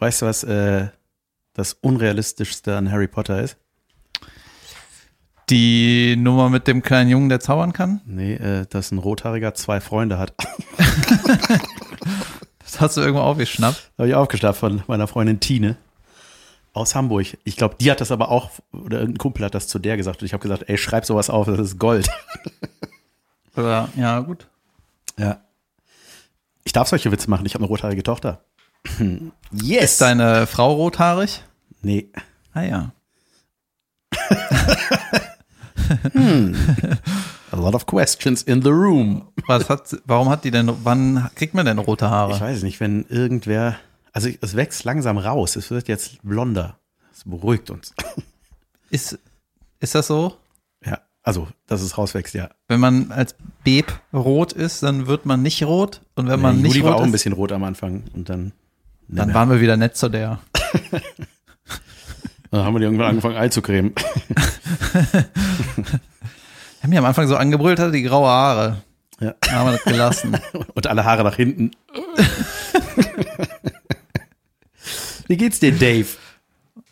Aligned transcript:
Weißt 0.00 0.22
du, 0.22 0.26
was 0.26 0.42
äh, 0.42 0.88
das 1.52 1.74
Unrealistischste 1.74 2.76
an 2.76 2.90
Harry 2.90 3.06
Potter 3.06 3.40
ist? 3.40 3.56
Die 5.50 6.16
Nummer 6.16 6.48
mit 6.48 6.66
dem 6.66 6.82
kleinen 6.82 7.10
Jungen, 7.10 7.28
der 7.28 7.40
zaubern 7.40 7.72
kann? 7.72 8.00
Nee, 8.06 8.34
äh, 8.34 8.66
dass 8.68 8.92
ein 8.92 8.98
Rothaariger 8.98 9.54
zwei 9.54 9.80
Freunde 9.80 10.18
hat. 10.18 10.34
Das 12.70 12.80
hast 12.80 12.96
du 12.96 13.00
irgendwo 13.00 13.22
aufgeschnappt. 13.22 13.90
Habe 13.98 14.08
ich 14.08 14.14
aufgeschnappt 14.14 14.56
von 14.56 14.84
meiner 14.86 15.08
Freundin 15.08 15.40
Tine 15.40 15.76
aus 16.72 16.94
Hamburg. 16.94 17.36
Ich 17.42 17.56
glaube, 17.56 17.74
die 17.80 17.90
hat 17.90 18.00
das 18.00 18.12
aber 18.12 18.28
auch, 18.28 18.50
oder 18.70 19.00
ein 19.00 19.18
Kumpel 19.18 19.44
hat 19.44 19.56
das 19.56 19.66
zu 19.66 19.80
der 19.80 19.96
gesagt. 19.96 20.22
Und 20.22 20.26
ich 20.26 20.32
habe 20.32 20.42
gesagt, 20.42 20.68
ey, 20.68 20.78
schreib 20.78 21.04
sowas 21.04 21.30
auf, 21.30 21.46
das 21.46 21.58
ist 21.58 21.78
Gold. 21.80 22.08
Oder, 23.56 23.88
ja, 23.96 24.20
gut. 24.20 24.46
Ja. 25.18 25.40
Ich 26.62 26.72
darf 26.72 26.86
solche 26.86 27.10
Witze 27.10 27.28
machen, 27.28 27.44
ich 27.44 27.54
habe 27.54 27.64
eine 27.64 27.68
rothaarige 27.68 28.04
Tochter. 28.04 28.44
Yes! 29.52 29.92
Ist 29.92 30.00
deine 30.00 30.46
Frau 30.46 30.72
rothaarig? 30.74 31.42
nee. 31.82 32.08
Ah 32.52 32.62
ja. 32.62 32.92
A 37.52 37.56
lot 37.56 37.74
of 37.74 37.86
questions 37.86 38.42
in 38.42 38.62
the 38.62 38.70
room. 38.70 39.28
Was 39.46 39.68
hat, 39.68 39.96
warum 40.04 40.28
hat 40.28 40.44
die 40.44 40.50
denn, 40.50 40.70
wann 40.84 41.30
kriegt 41.34 41.54
man 41.54 41.66
denn 41.66 41.78
rote 41.78 42.04
Ich 42.06 42.10
Haare? 42.10 42.40
weiß 42.40 42.62
nicht, 42.62 42.78
wenn 42.80 43.04
irgendwer, 43.08 43.76
also 44.12 44.28
es 44.40 44.54
wächst 44.56 44.84
langsam 44.84 45.18
raus, 45.18 45.56
es 45.56 45.70
wird 45.70 45.88
jetzt 45.88 46.22
blonder. 46.22 46.78
Das 47.10 47.24
beruhigt 47.24 47.70
uns. 47.70 47.92
Ist, 48.90 49.18
ist 49.78 49.94
das 49.94 50.08
so? 50.08 50.36
Ja, 50.84 50.98
also, 51.22 51.46
dass 51.68 51.80
es 51.80 51.96
rauswächst, 51.96 52.34
ja. 52.34 52.50
Wenn 52.66 52.80
man 52.80 53.12
als 53.12 53.36
Beb 53.62 54.00
rot 54.12 54.52
ist, 54.52 54.82
dann 54.82 55.06
wird 55.06 55.26
man 55.26 55.42
nicht 55.42 55.62
rot. 55.62 56.00
Und 56.16 56.26
wenn 56.26 56.40
man 56.40 56.56
Nee, 56.56 56.62
nicht 56.62 56.74
Juli 56.74 56.86
war 56.86 56.94
rot 56.94 57.00
auch 57.02 57.04
ein 57.04 57.12
bisschen 57.12 57.32
rot 57.34 57.52
am 57.52 57.62
Anfang 57.62 58.02
und 58.14 58.28
dann, 58.28 58.50
dann 59.16 59.34
waren 59.34 59.50
wir 59.50 59.60
wieder 59.60 59.76
nett 59.76 59.96
zu 59.96 60.08
der. 60.08 60.38
dann 62.50 62.64
haben 62.64 62.74
wir 62.74 62.78
die 62.78 62.84
irgendwann 62.84 63.08
angefangen 63.08 63.36
einzucremen. 63.36 63.92
Wir 63.94 65.24
haben 66.82 66.92
ja 66.92 66.98
am 67.00 67.06
Anfang 67.06 67.26
so 67.28 67.36
angebrüllt, 67.36 67.78
hatte 67.78 67.92
die 67.92 68.02
graue 68.02 68.28
Haare. 68.28 68.82
Ja. 69.20 69.34
Dann 69.40 69.54
haben 69.54 69.66
wir 69.66 69.72
das 69.72 69.84
gelassen. 69.84 70.38
Und 70.74 70.86
alle 70.86 71.04
Haare 71.04 71.24
nach 71.24 71.36
hinten. 71.36 71.72
Wie 75.26 75.36
geht's 75.36 75.60
dir, 75.60 75.72
Dave? 75.72 76.08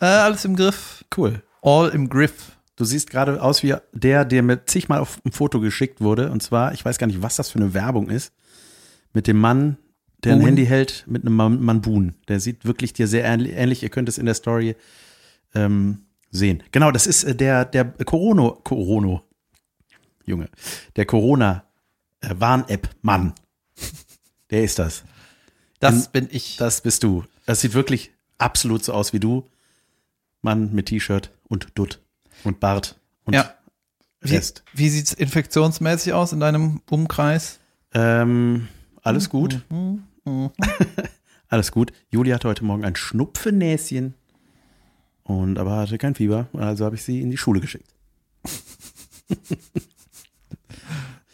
äh, 0.01 0.07
alles 0.07 0.45
im 0.45 0.57
Griff. 0.57 1.05
Cool. 1.17 1.43
All 1.63 1.89
im 1.89 2.09
Griff. 2.09 2.53
Du 2.77 2.85
siehst 2.85 3.11
gerade 3.11 3.43
aus 3.43 3.63
wie 3.63 3.75
der, 3.93 4.25
der 4.25 4.43
mir 4.43 4.65
zigmal 4.67 5.01
auf 5.01 5.19
ein 5.25 5.33
Foto 5.33 5.59
geschickt 5.59 6.01
wurde. 6.01 6.31
Und 6.31 6.43
zwar, 6.43 6.73
ich 6.73 6.85
weiß 6.85 6.99
gar 6.99 7.09
nicht, 7.09 7.23
was 7.23 7.37
das 7.37 7.51
für 7.51 7.59
eine 7.59 7.75
Werbung 7.75 8.09
ist. 8.09 8.33
Mit 9.13 9.27
dem 9.27 9.39
Mann, 9.39 9.79
der 10.25 10.35
ein? 10.35 10.41
Handy 10.41 10.67
hält, 10.67 11.05
mit 11.07 11.23
einem 11.23 11.37
Man 11.37 11.63
Manbun. 11.63 12.15
Der 12.29 12.41
sieht 12.41 12.65
wirklich 12.65 12.93
dir 12.93 13.07
sehr 13.07 13.25
ähnlich. 13.25 13.83
Ihr 13.83 13.89
könnt 13.89 14.09
es 14.09 14.19
in 14.19 14.27
der 14.27 14.35
Story 14.35 14.77
ähm, 15.55 16.03
sehen. 16.31 16.63
Genau, 16.73 16.91
das 16.91 17.07
ist 17.07 17.25
äh, 17.25 17.35
der, 17.35 17.65
der 17.65 17.85
Corona, 18.05 18.51
Corona, 18.65 19.23
Junge, 20.25 20.49
der 20.97 21.07
Corona-Warn-App-Mann. 21.07 23.33
Der 24.51 24.65
ist 24.65 24.79
das. 24.79 25.05
Das 25.81 26.07
In- 26.07 26.13
bin 26.13 26.29
ich. 26.31 26.57
Das 26.57 26.81
bist 26.81 27.03
du. 27.03 27.25
Das 27.47 27.61
sieht 27.61 27.75
wirklich 27.75 28.13
absolut 28.39 28.85
so 28.85 28.93
aus 28.93 29.13
wie 29.13 29.21
du. 29.21 29.45
Mann 30.43 30.73
mit 30.73 30.87
T-Shirt 30.87 31.31
und 31.49 31.69
Dutt 31.75 32.01
und 32.45 32.61
Bart 32.61 32.99
und 33.25 33.35
Ja. 33.35 33.55
Wie, 34.21 34.35
Rest. 34.35 34.65
wie 34.75 34.89
sieht's 34.89 35.13
infektionsmäßig 35.13 36.13
aus 36.13 36.33
in 36.33 36.41
deinem 36.41 36.81
Umkreis? 36.91 37.61
Ähm, 37.95 38.67
alles 39.03 39.29
gut. 39.31 39.63
Mhm. 39.71 40.05
Alles 41.49 41.73
gut. 41.73 41.93
Juli 42.11 42.31
hatte 42.31 42.49
heute 42.49 42.65
Morgen 42.65 42.85
ein 42.85 42.97
Schnupfennäschen 42.97 44.15
und 45.25 45.59
aber 45.59 45.77
hatte 45.79 45.99
kein 45.99 46.15
Fieber. 46.15 46.47
Also 46.53 46.85
habe 46.85 46.97
ich 46.97 47.03
sie 47.03 47.21
in 47.21 47.31
die 47.31 47.37
Schule 47.39 47.61
geschickt. 47.61 47.95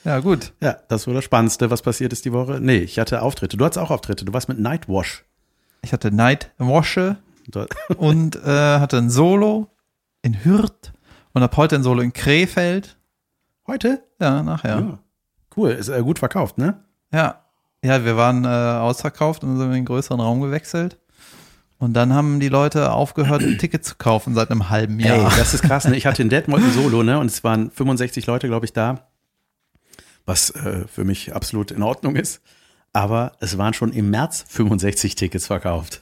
Ja, 0.05 0.21
gut. 0.21 0.53
Ja, 0.61 0.77
das 0.89 1.07
war 1.07 1.15
das 1.15 1.25
Spannendste, 1.25 1.71
was 1.71 1.81
passiert 1.81 2.13
ist 2.13 2.27
die 2.27 2.33
Woche. 2.33 2.59
Nee, 2.61 2.77
ich 2.79 2.99
hatte 2.99 3.23
Auftritte. 3.23 3.57
Du 3.57 3.65
hattest 3.65 3.79
auch 3.79 3.91
Auftritte. 3.91 4.27
Du 4.27 4.35
warst 4.35 4.49
mit 4.49 4.59
Nightwash. 4.59 5.25
Ich 5.81 5.95
hatte 5.95 6.11
Night 6.11 6.51
Wasche 6.59 7.17
Dort- 7.49 7.75
und 7.97 8.37
äh, 8.37 8.41
hatte 8.79 8.99
ein 8.99 9.09
Solo 9.09 9.71
in 10.21 10.45
Hürth 10.45 10.93
und 11.33 11.41
habe 11.43 11.57
heute 11.57 11.77
ein 11.77 11.83
Solo 11.83 12.03
in 12.03 12.13
Krefeld. 12.13 12.99
Heute? 13.67 14.03
Ja, 14.21 14.43
nachher. 14.43 14.79
Ja. 14.79 14.99
Cool. 15.57 15.71
Ist 15.71 15.89
äh, 15.89 16.03
gut 16.03 16.19
verkauft, 16.19 16.59
ne? 16.59 16.85
Ja. 17.11 17.44
Ja, 17.85 18.03
wir 18.03 18.17
waren 18.17 18.47
äh, 18.47 18.49
ausverkauft 18.49 19.45
und 19.45 19.59
sind 19.59 19.67
in 19.67 19.73
den 19.73 19.85
größeren 19.85 20.19
Raum 20.19 20.41
gewechselt. 20.41 20.97
Und 21.77 21.93
dann 21.93 22.15
haben 22.15 22.41
die 22.41 22.49
Leute 22.49 22.93
aufgehört, 22.93 23.43
ein 23.43 23.59
Ticket 23.59 23.85
zu 23.85 23.97
kaufen 23.97 24.35
seit 24.35 24.51
einem 24.51 24.71
halben 24.71 24.99
Jahr. 25.01 25.31
Ey, 25.31 25.39
das 25.39 25.53
ist 25.53 25.65
krass. 25.65 25.87
Ne? 25.87 25.95
Ich 25.95 26.07
hatte 26.07 26.23
in 26.23 26.31
Detmold 26.31 26.65
ein 26.65 26.73
Solo, 26.73 27.03
ne? 27.03 27.19
Und 27.19 27.27
es 27.27 27.45
waren 27.45 27.71
65 27.71 28.27
Leute, 28.27 28.47
glaube 28.47 28.65
ich, 28.65 28.73
da. 28.73 29.07
Was 30.25 30.49
äh, 30.49 30.87
für 30.89 31.05
mich 31.05 31.35
absolut 31.35 31.73
in 31.73 31.83
Ordnung 31.83 32.17
ist. 32.17 32.41
Aber 32.95 33.33
es 33.41 33.59
waren 33.59 33.75
schon 33.75 33.93
im 33.93 34.09
März 34.09 34.47
65 34.49 35.15
Tickets 35.15 35.49
verkauft. 35.49 36.01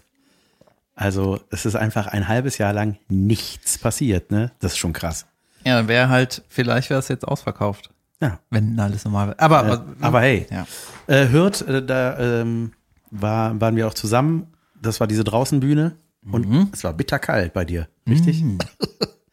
Also 0.94 1.40
es 1.50 1.66
ist 1.66 1.74
einfach 1.74 2.06
ein 2.06 2.28
halbes 2.28 2.58
Jahr 2.58 2.72
lang 2.72 2.96
nichts 3.08 3.76
passiert, 3.78 4.30
ne? 4.30 4.52
Das 4.60 4.72
ist 4.72 4.78
schon 4.78 4.92
krass. 4.92 5.26
Ja, 5.64 5.78
dann 5.78 5.88
wäre 5.88 6.08
halt, 6.08 6.44
vielleicht 6.46 6.90
wäre 6.90 7.00
es 7.00 7.08
jetzt 7.08 7.26
ausverkauft. 7.26 7.90
Ja. 8.22 8.38
Wenn 8.50 8.78
alles 8.80 9.04
normal 9.04 9.28
wäre. 9.28 9.38
Aber, 9.40 9.72
Äh, 9.72 9.78
aber 10.00 10.20
hey, 10.20 10.46
ja. 10.50 10.66
äh, 11.08 11.28
Hürth, 11.30 11.62
äh, 11.62 11.84
da 11.84 12.18
ähm, 12.18 12.72
war, 13.10 13.60
waren 13.60 13.76
wir 13.76 13.86
auch 13.88 13.94
zusammen. 13.94 14.46
Das 14.80 15.00
war 15.00 15.06
diese 15.06 15.24
Draußenbühne. 15.24 15.96
Und 16.30 16.70
es 16.72 16.84
war 16.84 16.92
bitterkalt 16.92 17.52
bei 17.52 17.64
dir, 17.64 17.88
richtig? 18.08 18.44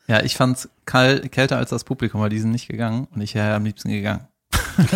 Ja, 0.07 0.23
ich 0.23 0.35
fand's 0.35 0.69
kalt, 0.85 1.31
kälter 1.31 1.57
als 1.57 1.69
das 1.69 1.83
Publikum, 1.83 2.19
weil 2.19 2.31
die 2.31 2.39
sind 2.39 2.49
nicht 2.49 2.67
gegangen 2.67 3.07
und 3.13 3.21
ich 3.21 3.35
wäre 3.35 3.53
am 3.53 3.63
liebsten 3.63 3.89
gegangen. 3.89 4.27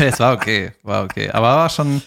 es 0.00 0.18
war 0.18 0.34
okay, 0.34 0.72
war 0.82 1.04
okay. 1.04 1.30
Aber 1.30 1.46
war 1.46 1.70
schon, 1.70 2.02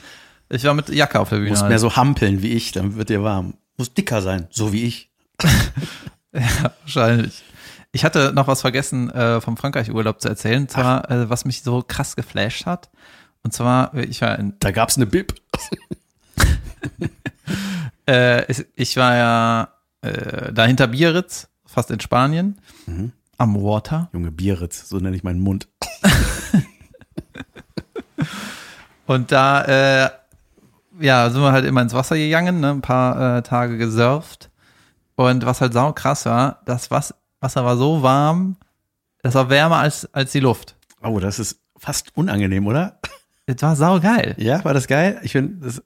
ich 0.50 0.66
war 0.66 0.74
mit 0.74 0.90
Jacke 0.90 1.18
auf 1.20 1.30
der 1.30 1.38
Du 1.38 1.42
Bühne. 1.44 1.52
musst 1.52 1.62
halt. 1.62 1.70
mehr 1.70 1.80
so 1.80 1.96
hampeln 1.96 2.42
wie 2.42 2.50
ich, 2.50 2.74
dann 2.74 2.96
wird 2.98 3.08
dir 3.10 3.24
warm. 3.24 3.54
Muss 3.78 3.94
dicker 3.94 4.22
sein, 4.22 4.48
so 4.50 4.74
wie 4.74 4.84
ich. 4.84 5.10
Ja, 6.34 6.72
wahrscheinlich. 6.82 7.42
Ich 7.98 8.06
hatte 8.06 8.32
noch 8.32 8.46
was 8.46 8.62
vergessen 8.62 9.10
äh, 9.10 9.42
vom 9.42 9.58
Frankreich-Urlaub 9.58 10.22
zu 10.22 10.30
erzählen, 10.30 10.62
und 10.62 10.70
zwar, 10.70 11.10
äh, 11.10 11.32
was 11.32 11.46
mich 11.46 11.64
so 11.64 11.82
krass 11.82 12.16
geflasht 12.16 12.68
hat. 12.68 12.92
Und 13.42 13.54
zwar, 13.54 13.92
äh, 13.96 14.06
ich 14.06 14.22
war 14.22 14.38
in, 14.38 14.54
Da 14.60 14.70
gab's 14.70 14.98
eine 14.98 15.08
Bib. 15.08 15.34
äh, 18.08 18.44
ich, 18.76 18.98
war 18.98 19.16
ja 19.16 19.70
äh, 20.04 20.54
da 20.54 20.66
hinter 20.66 20.86
Biarritz, 20.86 21.48
fast 21.66 21.90
in 21.90 22.00
Spanien, 22.00 22.62
am 23.40 23.56
Water. 23.56 24.10
Junge 24.14 24.32
Bieritz, 24.32 24.88
so 24.88 25.00
nenne 25.00 25.16
ich 25.16 25.24
meinen 25.24 25.40
Mund. 25.40 25.68
Und 29.08 29.32
da, 29.32 30.06
äh, 30.06 30.10
ja, 31.00 31.32
sind 31.32 31.42
wir 31.42 31.52
halt 31.52 31.66
immer 31.66 31.82
ins 31.82 31.96
Wasser 31.96 32.16
gegangen, 32.16 32.60
ne, 32.60 32.70
ein 32.70 32.82
paar 32.82 33.38
äh, 33.38 33.42
Tage 33.42 33.80
gesurft. 33.80 34.52
Und 35.16 35.48
was 35.48 35.62
halt 35.62 35.74
sau 35.74 35.94
krass 35.94 36.28
war, 36.28 36.62
das 36.66 36.92
Was- 36.92 37.16
Wasser 37.40 37.64
war 37.66 37.78
so 37.78 38.02
warm, 38.02 38.58
das 39.22 39.36
war 39.36 39.50
wärmer 39.50 39.78
als, 39.78 40.12
als 40.14 40.32
die 40.32 40.40
Luft. 40.40 40.76
Oh, 41.02 41.20
das 41.20 41.40
ist 41.40 41.60
fast 41.78 42.16
unangenehm, 42.16 42.66
oder? 42.68 43.00
Das 43.46 43.62
war 43.62 43.76
sau 43.76 44.00
geil. 44.00 44.36
Ja, 44.38 44.64
war 44.66 44.74
das 44.74 44.88
geil? 44.88 45.20
Ich 45.24 45.32
finde, 45.34 45.66
das, 45.66 45.82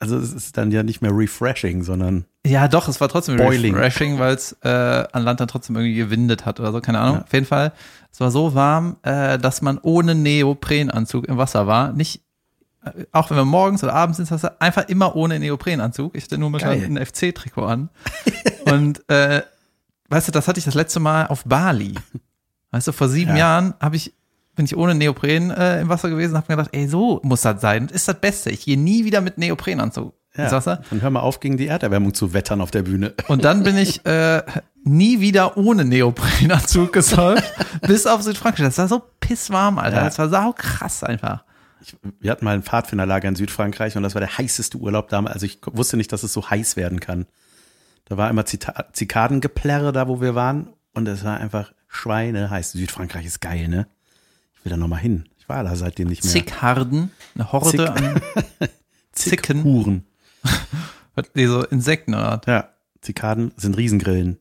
also 0.00 0.16
es 0.18 0.32
ist 0.32 0.56
dann 0.56 0.70
ja 0.70 0.82
nicht 0.82 1.00
mehr 1.02 1.12
refreshing, 1.14 1.82
sondern 1.82 2.24
Ja, 2.44 2.68
doch, 2.68 2.88
es 2.88 3.00
war 3.00 3.08
trotzdem 3.08 3.36
Boiling. 3.36 3.74
refreshing, 3.74 4.18
weil 4.18 4.34
es 4.34 4.52
äh, 4.62 4.68
an 5.12 5.22
Land 5.22 5.40
dann 5.40 5.48
trotzdem 5.48 5.76
irgendwie 5.76 5.94
gewindet 5.94 6.44
hat 6.46 6.58
oder 6.60 6.72
so, 6.72 6.80
keine 6.80 6.98
Ahnung. 6.98 7.16
Ja. 7.16 7.22
Auf 7.22 7.32
jeden 7.32 7.46
Fall, 7.46 7.72
es 8.10 8.20
war 8.20 8.30
so 8.30 8.54
warm, 8.54 8.96
äh, 9.02 9.38
dass 9.38 9.62
man 9.62 9.78
ohne 9.78 10.14
Neoprenanzug 10.14 11.26
im 11.28 11.36
Wasser 11.38 11.66
war. 11.66 11.92
Nicht, 11.92 12.22
äh, 12.84 12.90
auch 13.12 13.30
wenn 13.30 13.36
wir 13.36 13.44
morgens 13.44 13.84
oder 13.84 13.94
abends 13.94 14.18
ins 14.18 14.30
Wasser, 14.30 14.56
einfach 14.58 14.88
immer 14.88 15.16
ohne 15.16 15.38
Neoprenanzug. 15.38 16.14
Ich 16.16 16.24
hatte 16.24 16.38
nur 16.38 16.50
mal 16.50 16.62
ein 16.64 16.96
FC-Trikot 16.96 17.64
an. 17.66 17.88
Und 18.66 19.08
äh, 19.08 19.42
weißt 20.10 20.28
du, 20.28 20.32
das 20.32 20.46
hatte 20.48 20.58
ich 20.58 20.64
das 20.64 20.74
letzte 20.74 21.00
Mal 21.00 21.26
auf 21.26 21.44
Bali. 21.44 21.94
Weißt 22.70 22.86
du, 22.88 22.92
vor 22.92 23.08
sieben 23.08 23.32
Ja. 23.32 23.38
Jahren 23.38 23.74
habe 23.80 23.96
ich 23.96 24.14
bin 24.56 24.66
ich 24.66 24.76
ohne 24.76 24.94
Neopren 24.94 25.50
äh, 25.50 25.80
im 25.80 25.88
Wasser 25.88 26.10
gewesen 26.10 26.32
und 26.32 26.36
habe 26.38 26.52
mir 26.52 26.56
gedacht, 26.58 26.74
ey, 26.74 26.86
so 26.86 27.20
muss 27.22 27.40
das 27.40 27.60
sein. 27.62 27.86
Das 27.86 27.96
ist 27.96 28.08
das 28.08 28.20
Beste. 28.20 28.50
Ich 28.50 28.64
gehe 28.64 28.78
nie 28.78 29.04
wieder 29.06 29.20
mit 29.22 29.38
Neoprenanzug 29.38 30.12
ins 30.34 30.50
ja, 30.50 30.56
Wasser. 30.56 30.82
dann 30.90 31.00
hör 31.00 31.08
mal 31.10 31.20
auf, 31.20 31.40
gegen 31.40 31.56
die 31.56 31.66
Erderwärmung 31.66 32.12
zu 32.12 32.34
wettern 32.34 32.60
auf 32.60 32.70
der 32.70 32.82
Bühne. 32.82 33.14
Und 33.28 33.44
dann 33.44 33.62
bin 33.62 33.76
ich 33.78 34.04
äh, 34.06 34.42
nie 34.84 35.20
wieder 35.20 35.56
ohne 35.56 35.84
Neoprenanzug 35.84 36.92
gesurft, 36.92 37.50
bis 37.86 38.06
auf 38.06 38.22
Südfrankreich. 38.22 38.66
Das 38.66 38.78
war 38.78 38.88
so 38.88 39.02
pisswarm, 39.20 39.78
Alter. 39.78 39.98
Ja. 39.98 40.04
Das 40.04 40.18
war 40.18 40.28
sau 40.28 40.52
krass 40.52 41.04
einfach. 41.04 41.44
Ich, 41.80 41.96
wir 42.20 42.30
hatten 42.30 42.44
mal 42.44 42.54
ein 42.54 42.62
Pfadfinderlager 42.62 43.28
in 43.28 43.36
Südfrankreich 43.36 43.96
und 43.96 44.02
das 44.02 44.14
war 44.14 44.20
der 44.20 44.36
heißeste 44.36 44.76
Urlaub 44.76 45.08
damals. 45.08 45.34
Also 45.34 45.46
ich 45.46 45.60
wusste 45.64 45.96
nicht, 45.96 46.12
dass 46.12 46.22
es 46.22 46.32
so 46.32 46.50
heiß 46.50 46.76
werden 46.76 47.00
kann. 47.00 47.26
Da 48.10 48.16
war 48.16 48.28
immer 48.28 48.44
Zita 48.44 48.86
Zikadengeplärre 48.92 49.92
da, 49.92 50.08
wo 50.08 50.20
wir 50.20 50.34
waren 50.34 50.70
und 50.94 51.06
es 51.06 51.22
war 51.24 51.38
einfach 51.38 51.72
Schweine 51.86 52.50
heiß. 52.50 52.72
Südfrankreich 52.72 53.24
ist 53.24 53.40
geil, 53.40 53.68
ne? 53.68 53.86
Ich 54.58 54.64
will 54.64 54.70
da 54.70 54.76
nochmal 54.76 54.98
hin. 54.98 55.28
Ich 55.38 55.48
war 55.48 55.62
da 55.62 55.76
seitdem 55.76 56.08
nicht 56.08 56.24
mehr. 56.24 56.32
Zickharden, 56.32 57.12
eine 57.36 57.52
Horde 57.52 57.70
Zick- 57.70 57.88
an 57.88 58.20
Zicken. 59.12 59.62
Huren. 59.64 60.04
Die 61.36 61.46
so 61.46 61.62
Insekten 61.64 62.14
oder? 62.14 62.40
Ja, 62.46 62.68
Zikaden 63.00 63.52
sind 63.56 63.76
Riesengrillen. 63.76 64.38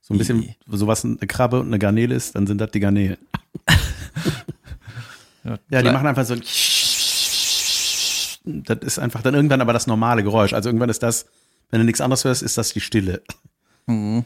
So 0.00 0.14
ein 0.14 0.18
bisschen, 0.18 0.42
Ih. 0.42 0.54
sowas 0.68 1.04
eine 1.04 1.16
Krabbe 1.16 1.58
und 1.60 1.66
eine 1.66 1.78
Garnele 1.80 2.14
ist, 2.14 2.34
dann 2.36 2.46
sind 2.46 2.58
das 2.60 2.70
die 2.70 2.80
Garnelen. 2.80 3.16
Ja, 5.68 5.82
die 5.82 5.90
machen 5.90 6.06
einfach 6.06 6.24
so 6.24 6.32
ein 6.32 6.42
Das 8.64 8.78
ist 8.78 8.98
einfach 8.98 9.20
dann 9.20 9.34
irgendwann 9.34 9.60
aber 9.60 9.74
das 9.74 9.86
normale 9.86 10.22
Geräusch. 10.22 10.54
Also 10.54 10.70
irgendwann 10.70 10.88
ist 10.88 11.02
das, 11.02 11.26
wenn 11.74 11.80
du 11.80 11.86
nichts 11.86 12.00
anderes 12.00 12.22
hörst, 12.22 12.44
ist 12.44 12.56
das 12.56 12.72
die 12.72 12.80
Stille. 12.80 13.20
Mhm. 13.86 14.24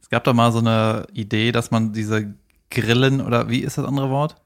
Es 0.00 0.08
gab 0.08 0.22
doch 0.22 0.34
mal 0.34 0.52
so 0.52 0.60
eine 0.60 1.04
Idee, 1.12 1.50
dass 1.50 1.72
man 1.72 1.92
diese 1.92 2.32
Grillen 2.70 3.20
oder 3.20 3.48
wie 3.48 3.58
ist 3.58 3.76
das 3.76 3.84
andere 3.84 4.08
Wort? 4.08 4.36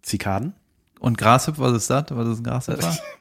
Zikaden? 0.00 0.54
Und 0.98 1.18
Grashüpfer, 1.18 1.60
was 1.60 1.74
ist 1.74 1.90
das? 1.90 2.06
Was 2.08 2.28
ist 2.28 2.38
ein 2.38 2.44
Grashüpfer? 2.44 2.88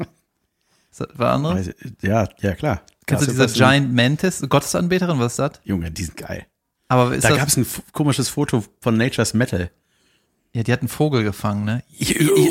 ist 0.90 1.02
das 1.02 1.08
was 1.16 1.36
anderes? 1.36 1.70
Ja, 2.02 2.30
ja 2.40 2.56
klar. 2.56 2.82
Kennst 3.08 3.28
du 3.28 3.32
diese 3.32 3.48
Giant 3.48 3.94
Mantis, 3.94 4.42
Gottesanbeterin, 4.48 5.20
was 5.20 5.34
ist 5.34 5.40
das? 5.40 5.52
Junge, 5.66 5.92
die 5.92 6.06
sind 6.06 6.16
geil. 6.16 6.46
Aber 6.88 7.18
Da 7.18 7.36
gab 7.36 7.50
es 7.50 7.58
ein 7.58 7.68
komisches 7.92 8.30
Foto 8.30 8.64
von 8.80 8.96
Nature's 8.96 9.34
Metal. 9.34 9.70
Ja, 10.56 10.64
die 10.64 10.72
hat 10.72 10.80
einen 10.80 10.88
Vogel 10.88 11.26
gefangen, 11.26 11.66
ne? 11.66 11.84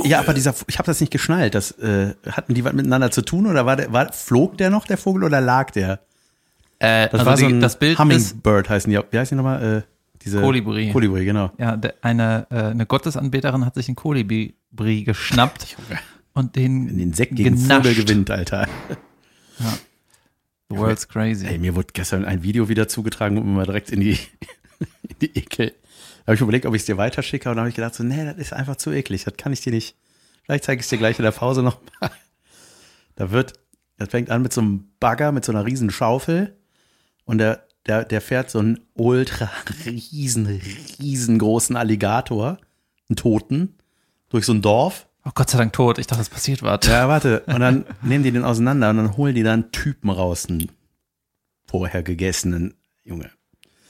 Ja, 0.04 0.20
aber 0.20 0.34
dieser, 0.34 0.54
ich 0.66 0.76
habe 0.76 0.84
das 0.84 1.00
nicht 1.00 1.10
geschnallt. 1.10 1.54
Das, 1.54 1.70
äh, 1.78 2.14
hatten 2.30 2.52
die 2.52 2.62
was 2.62 2.74
miteinander 2.74 3.10
zu 3.10 3.22
tun 3.22 3.46
oder 3.46 3.64
war 3.64 3.76
der, 3.76 3.94
war, 3.94 4.12
flog 4.12 4.58
der 4.58 4.68
noch, 4.68 4.84
der 4.86 4.98
Vogel, 4.98 5.24
oder 5.24 5.40
lag 5.40 5.70
der? 5.70 6.00
Äh, 6.80 7.08
Das 7.08 7.20
also 7.20 7.26
war 7.26 7.36
so 7.38 7.46
ein 7.46 7.60
das 7.60 7.78
Bild 7.78 7.98
Hummingbird 7.98 8.68
heißen 8.68 8.92
die. 8.92 9.00
Wie 9.10 9.18
heißt 9.18 9.30
die 9.30 9.36
nochmal? 9.36 9.78
Äh, 9.78 9.82
diese 10.22 10.42
Kolibri. 10.42 10.90
Kolibri, 10.92 11.24
genau. 11.24 11.50
ja, 11.56 11.78
der, 11.78 11.94
eine, 12.02 12.46
äh, 12.50 12.56
eine 12.56 12.84
Gottesanbeterin 12.84 13.64
hat 13.64 13.74
sich 13.74 13.88
einen 13.88 13.96
Kolibri 13.96 14.54
geschnappt 14.76 15.78
und 16.34 16.56
den, 16.56 16.88
Ein 16.88 16.98
Insekt 16.98 17.36
gegen 17.36 17.54
genascht. 17.54 17.86
Vogel 17.86 18.04
gewinnt, 18.04 18.30
Alter. 18.30 18.68
The 20.68 20.76
world's 20.76 21.08
crazy. 21.08 21.46
Ey, 21.46 21.56
mir 21.56 21.74
wurde 21.74 21.88
gestern 21.94 22.26
ein 22.26 22.42
Video 22.42 22.68
wieder 22.68 22.86
zugetragen 22.86 23.36
mir 23.36 23.44
mal 23.44 23.64
direkt 23.64 23.90
in 23.90 24.00
die, 24.00 24.18
in 25.08 25.16
die 25.22 25.38
Ekel. 25.38 25.72
Da 26.24 26.28
habe 26.28 26.36
ich 26.36 26.40
überlegt, 26.40 26.64
ob 26.64 26.74
ich 26.74 26.82
es 26.82 26.86
dir 26.86 26.96
weiterschicke, 26.96 27.50
und 27.50 27.56
dann 27.56 27.64
habe 27.64 27.68
ich 27.68 27.74
gedacht, 27.74 27.94
so, 27.94 28.02
nee, 28.02 28.24
das 28.24 28.36
ist 28.36 28.52
einfach 28.54 28.76
zu 28.76 28.90
eklig. 28.90 29.24
Das 29.24 29.36
kann 29.36 29.52
ich 29.52 29.60
dir 29.60 29.72
nicht. 29.72 29.94
Vielleicht 30.42 30.64
zeige 30.64 30.80
ich 30.80 30.86
es 30.86 30.90
dir 30.90 30.96
gleich 30.98 31.18
in 31.18 31.24
der 31.24 31.32
Pause 31.32 31.62
nochmal. 31.62 32.10
Da 33.16 33.30
wird, 33.30 33.52
das 33.96 34.08
fängt 34.08 34.28
an 34.28 34.42
mit 34.42 34.52
so 34.52 34.60
einem 34.60 34.88
Bagger, 34.98 35.30
mit 35.30 35.44
so 35.44 35.52
einer 35.52 35.64
riesen 35.64 35.90
Schaufel 35.90 36.56
und 37.24 37.38
der, 37.38 37.64
der, 37.86 38.04
der 38.04 38.20
fährt 38.20 38.50
so 38.50 38.58
einen 38.58 38.80
ultra 38.94 39.48
riesen, 39.86 40.60
riesengroßen 40.98 41.76
Alligator, 41.76 42.58
einen 43.08 43.14
Toten, 43.14 43.76
durch 44.30 44.46
so 44.46 44.52
ein 44.52 44.62
Dorf. 44.62 45.06
Oh 45.24 45.30
Gott 45.32 45.48
sei 45.48 45.58
Dank 45.58 45.72
tot. 45.72 45.98
Ich 45.98 46.08
dachte, 46.08 46.22
es 46.22 46.28
passiert 46.28 46.64
was. 46.64 46.84
Ja, 46.86 47.08
warte. 47.08 47.44
Und 47.46 47.60
dann 47.60 47.86
nehmen 48.02 48.24
die 48.24 48.32
den 48.32 48.44
auseinander 48.44 48.90
und 48.90 48.96
dann 48.96 49.16
holen 49.16 49.36
die 49.36 49.44
da 49.44 49.52
einen 49.52 49.70
Typen 49.70 50.10
raus, 50.10 50.46
einen 50.48 50.72
vorher 51.66 52.02
gegessenen 52.02 52.74
Junge. 53.04 53.30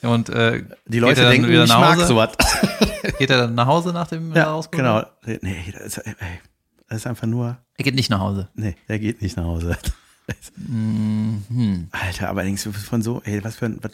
Und 0.05 0.29
äh, 0.31 0.65
Die 0.87 0.99
Leute 0.99 1.23
er 1.23 1.31
denken, 1.31 1.49
wieder 1.49 1.65
ich 1.65 1.69
nach 1.71 1.81
mag 1.81 2.01
sowas. 2.01 2.31
geht 3.19 3.31
er 3.31 3.39
dann 3.39 3.55
nach 3.55 3.67
Hause 3.67 3.91
nach 3.93 4.09
dem 4.09 4.31
Ja, 4.31 4.45
Herausbringen? 4.45 4.87
genau. 4.87 5.39
Nee, 5.43 5.65
das 5.73 5.83
ist, 5.83 5.99
ey, 5.99 6.15
das 6.89 6.99
ist 6.99 7.07
einfach 7.07 7.27
nur, 7.27 7.59
Er 7.77 7.85
geht 7.85 7.95
nicht 7.95 8.11
nach 8.11 8.21
Hause. 8.21 8.49
nee, 8.55 8.77
der 8.89 8.99
geht 8.99 9.23
nicht 9.23 9.37
nach 9.37 9.45
Hause. 9.45 9.77
Mhm. 10.57 11.89
Alter, 11.93 12.29
aber 12.29 12.41
allerdings 12.41 12.65
von 12.89 13.03
so, 13.03 13.21
ey, 13.25 13.43
was 13.45 13.57
für 13.57 13.67
ein, 13.67 13.79
was, 13.83 13.93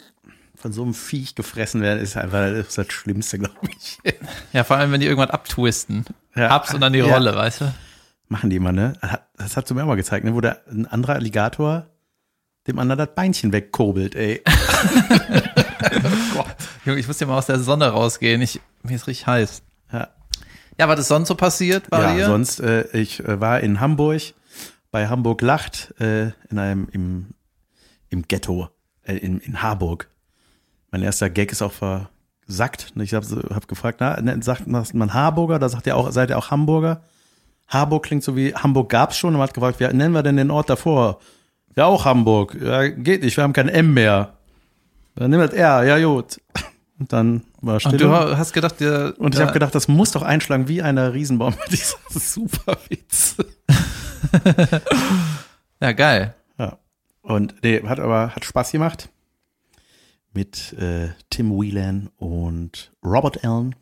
von 0.56 0.72
so 0.72 0.82
einem 0.82 0.94
Viech 0.94 1.34
gefressen 1.34 1.80
werden, 1.80 2.00
ist 2.00 2.16
einfach 2.16 2.40
das, 2.40 2.68
ist 2.68 2.78
das 2.78 2.86
Schlimmste, 2.92 3.38
glaube 3.38 3.56
ich. 3.78 3.98
Ja, 4.52 4.62
vor 4.64 4.76
allem, 4.76 4.92
wenn 4.92 5.00
die 5.00 5.06
irgendwann 5.06 5.30
abtwisten. 5.30 6.04
Ja. 6.36 6.48
Abs 6.50 6.74
und 6.74 6.80
dann 6.80 6.92
die 6.92 6.98
Ja. 7.00 7.06
Rolle, 7.06 7.34
weißt 7.34 7.62
du? 7.62 7.74
Machen 8.28 8.50
die 8.50 8.56
immer, 8.56 8.70
ne? 8.72 8.92
Das 9.36 9.56
hat 9.56 9.68
du 9.68 9.74
mir 9.74 9.82
auch 9.82 9.86
mal 9.88 9.96
gezeigt, 9.96 10.24
ne? 10.24 10.34
Wo 10.34 10.40
der, 10.40 10.60
ein 10.70 10.86
anderer 10.86 11.14
Alligator 11.14 11.86
dem 12.66 12.78
anderen 12.78 12.98
das 12.98 13.14
Beinchen 13.14 13.52
wegkurbelt, 13.52 14.14
ey. 14.14 14.42
Junge, 16.84 17.00
ich 17.00 17.06
muss 17.06 17.20
ja 17.20 17.26
mal 17.26 17.38
aus 17.38 17.46
der 17.46 17.58
Sonne 17.58 17.88
rausgehen. 17.88 18.40
Ich, 18.42 18.60
mir 18.82 18.96
ist 18.96 19.06
richtig 19.06 19.26
heiß. 19.26 19.62
Ja. 19.92 20.08
Ja, 20.78 20.88
was 20.88 21.00
ist 21.00 21.08
sonst 21.08 21.28
so 21.28 21.34
passiert 21.34 21.90
bei 21.90 22.00
ja, 22.00 22.14
dir? 22.14 22.26
sonst, 22.26 22.60
äh, 22.60 22.86
ich 22.92 23.20
äh, 23.20 23.40
war 23.40 23.60
in 23.60 23.80
Hamburg, 23.80 24.22
bei 24.90 25.08
Hamburg 25.08 25.42
Lacht, 25.42 25.94
äh, 26.00 26.28
in 26.48 26.58
einem, 26.58 26.88
im, 26.92 27.26
im 28.08 28.22
Ghetto, 28.26 28.68
äh, 29.02 29.16
in, 29.16 29.40
in 29.40 29.62
Harburg. 29.62 30.08
Mein 30.90 31.02
erster 31.02 31.28
Gag 31.30 31.52
ist 31.52 31.62
auch 31.62 31.72
versackt. 31.72 32.92
Ich 32.96 33.14
habe 33.14 33.26
hab 33.54 33.68
gefragt, 33.68 33.98
na, 34.00 34.20
ne, 34.20 34.42
sagt 34.42 34.66
man 34.66 35.14
Harburger? 35.14 35.58
Da 35.58 35.68
sagt 35.68 35.86
ihr 35.86 35.96
auch, 35.96 36.10
seid 36.12 36.30
ihr 36.30 36.38
auch 36.38 36.50
Hamburger? 36.50 37.02
Harburg 37.68 38.04
klingt 38.04 38.24
so 38.24 38.34
wie, 38.34 38.54
Hamburg 38.54 38.88
gab's 38.88 39.16
schon. 39.16 39.34
Und 39.34 39.38
man 39.38 39.48
hat 39.48 39.54
gefragt, 39.54 39.78
wie 39.78 39.84
nennen 39.84 40.12
wir 40.12 40.22
denn 40.22 40.36
den 40.36 40.50
Ort 40.50 40.68
davor? 40.70 41.20
Ja, 41.76 41.86
auch 41.86 42.04
Hamburg. 42.04 42.56
Ja, 42.60 42.88
geht 42.88 43.22
nicht, 43.22 43.36
wir 43.36 43.44
haben 43.44 43.52
kein 43.52 43.68
M 43.68 43.94
mehr. 43.94 44.34
Dann 45.16 45.30
nimm 45.30 45.40
das 45.40 45.52
R, 45.52 45.84
ja 45.84 45.98
gut. 46.06 46.40
Und 46.98 47.12
dann 47.12 47.42
war 47.62 47.80
Stille. 47.80 47.94
und 47.94 48.00
du 48.30 48.38
hast 48.38 48.52
gedacht, 48.52 48.80
der, 48.80 49.14
Und 49.18 49.34
ich 49.34 49.40
habe 49.40 49.52
gedacht, 49.52 49.74
das 49.74 49.88
muss 49.88 50.12
doch 50.12 50.22
einschlagen 50.22 50.68
wie 50.68 50.82
eine 50.82 51.14
Riesenbaum. 51.14 51.54
Dieser 51.70 51.96
super 52.10 52.76
Witz. 52.88 53.36
ja, 55.80 55.92
geil. 55.92 56.34
Ja. 56.58 56.78
Und 57.22 57.54
nee, 57.62 57.82
hat 57.86 58.00
aber 58.00 58.34
hat 58.34 58.44
Spaß 58.44 58.72
gemacht. 58.72 59.08
Mit 60.32 60.74
äh, 60.74 61.08
Tim 61.30 61.50
Whelan 61.58 62.10
und 62.18 62.92
Robert 63.04 63.44
Allen. 63.44 63.74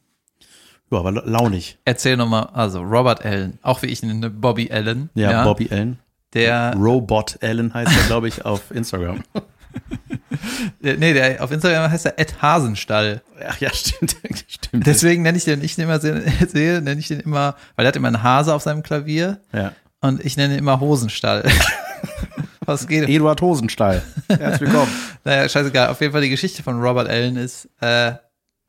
Ja, 0.91 1.05
war 1.05 1.13
la- 1.13 1.25
launig. 1.27 1.79
Erzähl 1.85 2.17
nochmal, 2.17 2.49
also 2.55 2.81
Robert 2.81 3.25
Allen, 3.25 3.59
auch 3.63 3.83
wie 3.83 3.87
ich 3.87 4.03
nenne, 4.03 4.31
Bobby 4.31 4.71
Allen. 4.71 5.11
Ja, 5.15 5.45
Bobby 5.45 5.69
Allen. 5.71 5.99
Der, 6.33 6.75
Robot 6.77 7.39
Allen 7.43 7.75
heißt 7.75 7.95
er, 7.95 8.07
glaube 8.07 8.29
ich, 8.29 8.45
auf 8.45 8.71
Instagram. 8.71 9.23
nee, 10.81 11.13
der, 11.13 11.43
auf 11.43 11.51
Instagram 11.51 11.91
heißt 11.91 12.07
er 12.07 12.19
Ed 12.19 12.41
Hasenstall. 12.43 13.23
Ach 13.47 13.59
ja, 13.59 13.73
stimmt. 13.73 14.17
stimmt. 14.49 14.87
Deswegen 14.87 15.23
nenne 15.23 15.39
ich 15.39 15.45
den, 15.45 15.63
ich 15.63 15.79
immer 15.79 15.99
sehe, 16.01 16.23
sehe, 16.49 16.81
nenne 16.81 17.01
ich 17.01 17.09
den 17.09 17.21
immer, 17.21 17.57
weil 17.77 17.87
er 17.87 17.89
hat 17.89 17.97
immer 17.97 18.09
einen 18.09 18.23
Hase 18.23 18.55
auf 18.55 18.63
seinem 18.63 18.83
Klavier 18.83 19.41
ja. 19.53 19.73
und 20.01 20.25
ich 20.25 20.37
nenne 20.37 20.55
ihn 20.55 20.59
immer 20.59 20.81
Hosenstall. 20.81 21.45
Was 22.61 22.87
geht? 22.87 23.09
Eduard 23.09 23.41
Hosenstall. 23.41 24.03
Herzlich 24.29 24.71
willkommen. 24.71 24.93
Naja, 25.25 25.49
scheißegal. 25.49 25.89
Auf 25.89 26.01
jeden 26.01 26.13
Fall 26.13 26.21
die 26.21 26.29
Geschichte 26.29 26.63
von 26.63 26.81
Robert 26.83 27.09
Allen 27.09 27.37
ist, 27.37 27.69
äh, 27.81 28.13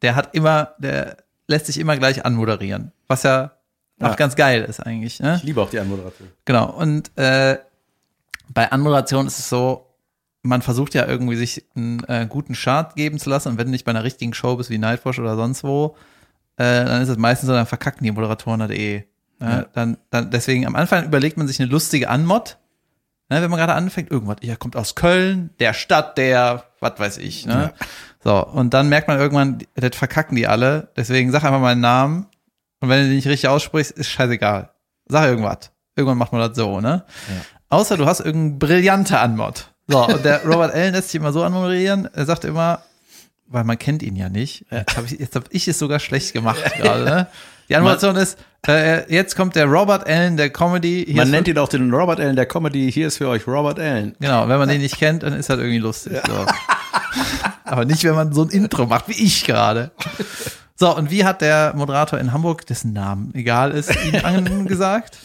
der 0.01 0.15
hat 0.15 0.33
immer, 0.33 0.75
der 0.79 1.17
lässt 1.47 1.65
sich 1.65 1.77
immer 1.77 1.97
gleich 1.97 2.25
anmoderieren. 2.25 2.93
Was 3.07 3.23
ja, 3.23 3.51
Ja. 3.99 4.11
auch 4.11 4.15
ganz 4.15 4.35
geil 4.37 4.63
ist 4.63 4.79
eigentlich. 4.79 5.19
Ne? 5.19 5.35
Ich 5.35 5.43
liebe 5.43 5.61
auch 5.61 5.69
die 5.69 5.79
Anmoderation. 5.79 6.29
Genau. 6.45 6.69
Und 6.71 7.11
äh, 7.17 7.57
bei 8.53 8.71
Anmoderation 8.71 9.27
ist 9.27 9.39
es 9.39 9.49
so, 9.49 9.88
man 10.41 10.61
versucht 10.61 10.93
ja 10.93 11.05
irgendwie 11.05 11.35
sich 11.35 11.65
einen 11.75 12.03
äh, 12.05 12.25
guten 12.29 12.53
Chart 12.53 12.95
geben 12.95 13.19
zu 13.19 13.29
lassen 13.29 13.49
und 13.49 13.57
wenn 13.57 13.67
du 13.67 13.71
nicht 13.71 13.85
bei 13.85 13.91
einer 13.91 14.03
richtigen 14.03 14.33
Show 14.33 14.55
bist 14.55 14.69
wie 14.69 14.77
Nightwatch 14.77 15.19
oder 15.19 15.35
sonst 15.35 15.63
wo, 15.63 15.95
äh, 16.57 16.85
dann 16.85 17.01
ist 17.01 17.09
es 17.09 17.17
meistens 17.17 17.47
so, 17.47 17.53
dann 17.53 17.65
verkacken 17.65 18.03
die 18.03 18.11
Moderatoren 18.11 18.61
halt 18.61 18.71
eh. 18.71 19.05
Ja. 19.41 19.49
Ja. 19.49 19.65
Dann, 19.73 19.97
dann, 20.09 20.31
deswegen 20.31 20.65
am 20.65 20.75
Anfang 20.75 21.05
überlegt 21.05 21.37
man 21.37 21.47
sich 21.47 21.61
eine 21.61 21.71
lustige 21.71 22.09
Anmod, 22.09 22.57
ne, 23.29 23.41
wenn 23.41 23.49
man 23.49 23.59
gerade 23.59 23.73
anfängt, 23.73 24.11
irgendwas, 24.11 24.37
ja, 24.41 24.55
kommt 24.55 24.75
aus 24.75 24.95
Köln, 24.95 25.51
der 25.59 25.73
Stadt, 25.73 26.17
der, 26.17 26.65
was 26.79 26.99
weiß 26.99 27.17
ich, 27.17 27.45
ne? 27.45 27.73
So, 28.21 28.45
und 28.45 28.73
dann 28.73 28.89
merkt 28.89 29.07
man 29.07 29.17
irgendwann, 29.17 29.59
das 29.75 29.95
verkacken 29.95 30.35
die 30.35 30.47
alle, 30.47 30.89
deswegen 30.97 31.31
sag 31.31 31.45
einfach 31.45 31.61
mal 31.61 31.71
einen 31.71 31.81
Namen 31.81 32.27
und 32.81 32.89
wenn 32.89 32.99
du 32.99 33.05
den 33.07 33.15
nicht 33.15 33.27
richtig 33.27 33.49
aussprichst, 33.49 33.91
ist 33.91 34.09
scheißegal. 34.09 34.71
Sag 35.07 35.25
irgendwas. 35.25 35.71
Irgendwann 35.95 36.17
macht 36.17 36.31
man 36.31 36.41
das 36.41 36.57
so, 36.57 36.81
ne? 36.81 37.05
Außer 37.69 37.97
du 37.97 38.05
hast 38.05 38.19
irgendeinen 38.19 38.59
brillante 38.59 39.19
Anmod. 39.19 39.68
So, 39.89 40.05
und 40.05 40.23
der 40.23 40.45
Robert 40.45 40.73
Allen 40.73 40.93
lässt 40.93 41.09
sich 41.09 41.19
immer 41.19 41.33
so 41.33 41.43
anmoderieren, 41.43 42.07
er 42.13 42.25
sagt 42.25 42.45
immer, 42.45 42.83
weil 43.47 43.63
man 43.63 43.79
kennt 43.79 44.03
ihn 44.03 44.15
ja 44.15 44.29
nicht. 44.29 44.65
Jetzt 44.69 44.95
habe 44.95 45.07
ich, 45.07 45.13
jetzt 45.13 45.35
hab 45.35 45.45
ich 45.49 45.67
es 45.67 45.79
sogar 45.79 45.99
schlecht 45.99 46.31
gemacht 46.33 46.63
gerade. 46.77 47.03
Ne? 47.03 47.27
Die 47.69 47.75
Anmoderation 47.75 48.15
ist, 48.15 48.37
äh, 48.67 49.11
jetzt 49.11 49.35
kommt 49.35 49.55
der 49.55 49.65
Robert 49.65 50.07
Allen 50.07 50.37
der 50.37 50.51
Comedy. 50.51 51.05
Hier 51.07 51.15
Man 51.15 51.31
nennt 51.31 51.47
ihn 51.47 51.57
auch 51.57 51.69
den 51.69 51.91
Robert 51.91 52.19
Allen 52.19 52.35
der 52.35 52.45
Comedy. 52.45 52.91
Hier 52.91 53.07
ist 53.07 53.17
für 53.17 53.27
euch 53.27 53.47
Robert 53.47 53.79
Allen. 53.79 54.15
Genau, 54.19 54.47
wenn 54.47 54.59
man 54.59 54.69
den 54.69 54.81
nicht 54.81 54.97
kennt, 54.97 55.23
dann 55.23 55.33
ist 55.33 55.49
das 55.49 55.57
irgendwie 55.57 55.79
lustig. 55.79 56.21
So. 56.27 56.45
Aber 57.63 57.85
nicht, 57.85 58.03
wenn 58.03 58.13
man 58.15 58.31
so 58.31 58.43
ein 58.43 58.49
Intro 58.49 58.85
macht, 58.85 59.07
wie 59.07 59.23
ich 59.23 59.43
gerade. 59.43 59.89
So, 60.75 60.95
und 60.95 61.09
wie 61.09 61.25
hat 61.25 61.41
der 61.41 61.73
Moderator 61.75 62.19
in 62.19 62.31
Hamburg, 62.31 62.65
dessen 62.67 62.93
Namen 62.93 63.33
egal 63.33 63.71
ist, 63.71 63.91
ihm 64.05 64.23
angesagt? 64.23 65.17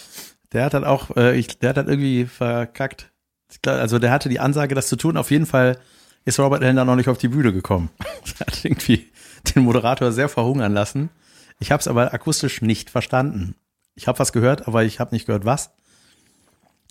Der 0.54 0.64
hat 0.64 0.74
dann 0.74 0.84
auch, 0.84 1.14
äh, 1.16 1.36
ich, 1.36 1.58
der 1.58 1.70
hat 1.70 1.76
dann 1.76 1.88
irgendwie 1.88 2.24
verkackt. 2.24 3.10
Also 3.66 3.98
der 3.98 4.10
hatte 4.10 4.28
die 4.28 4.40
Ansage, 4.40 4.74
das 4.74 4.88
zu 4.88 4.96
tun. 4.96 5.16
Auf 5.16 5.30
jeden 5.30 5.46
Fall 5.46 5.78
ist 6.24 6.38
Robert 6.40 6.62
Allen 6.62 6.76
dann 6.76 6.86
noch 6.86 6.96
nicht 6.96 7.08
auf 7.08 7.18
die 7.18 7.28
Bühne 7.28 7.52
gekommen. 7.52 7.90
Der 8.38 8.46
hat 8.46 8.64
irgendwie 8.64 9.10
den 9.54 9.62
Moderator 9.64 10.10
sehr 10.12 10.28
verhungern 10.28 10.72
lassen. 10.72 11.10
Ich 11.60 11.70
habe 11.70 11.80
es 11.80 11.88
aber 11.88 12.12
akustisch 12.14 12.62
nicht 12.62 12.90
verstanden. 12.90 13.54
Ich 13.94 14.08
habe 14.08 14.18
was 14.18 14.32
gehört, 14.32 14.66
aber 14.66 14.84
ich 14.84 15.00
habe 15.00 15.14
nicht 15.14 15.26
gehört, 15.26 15.44
was. 15.44 15.70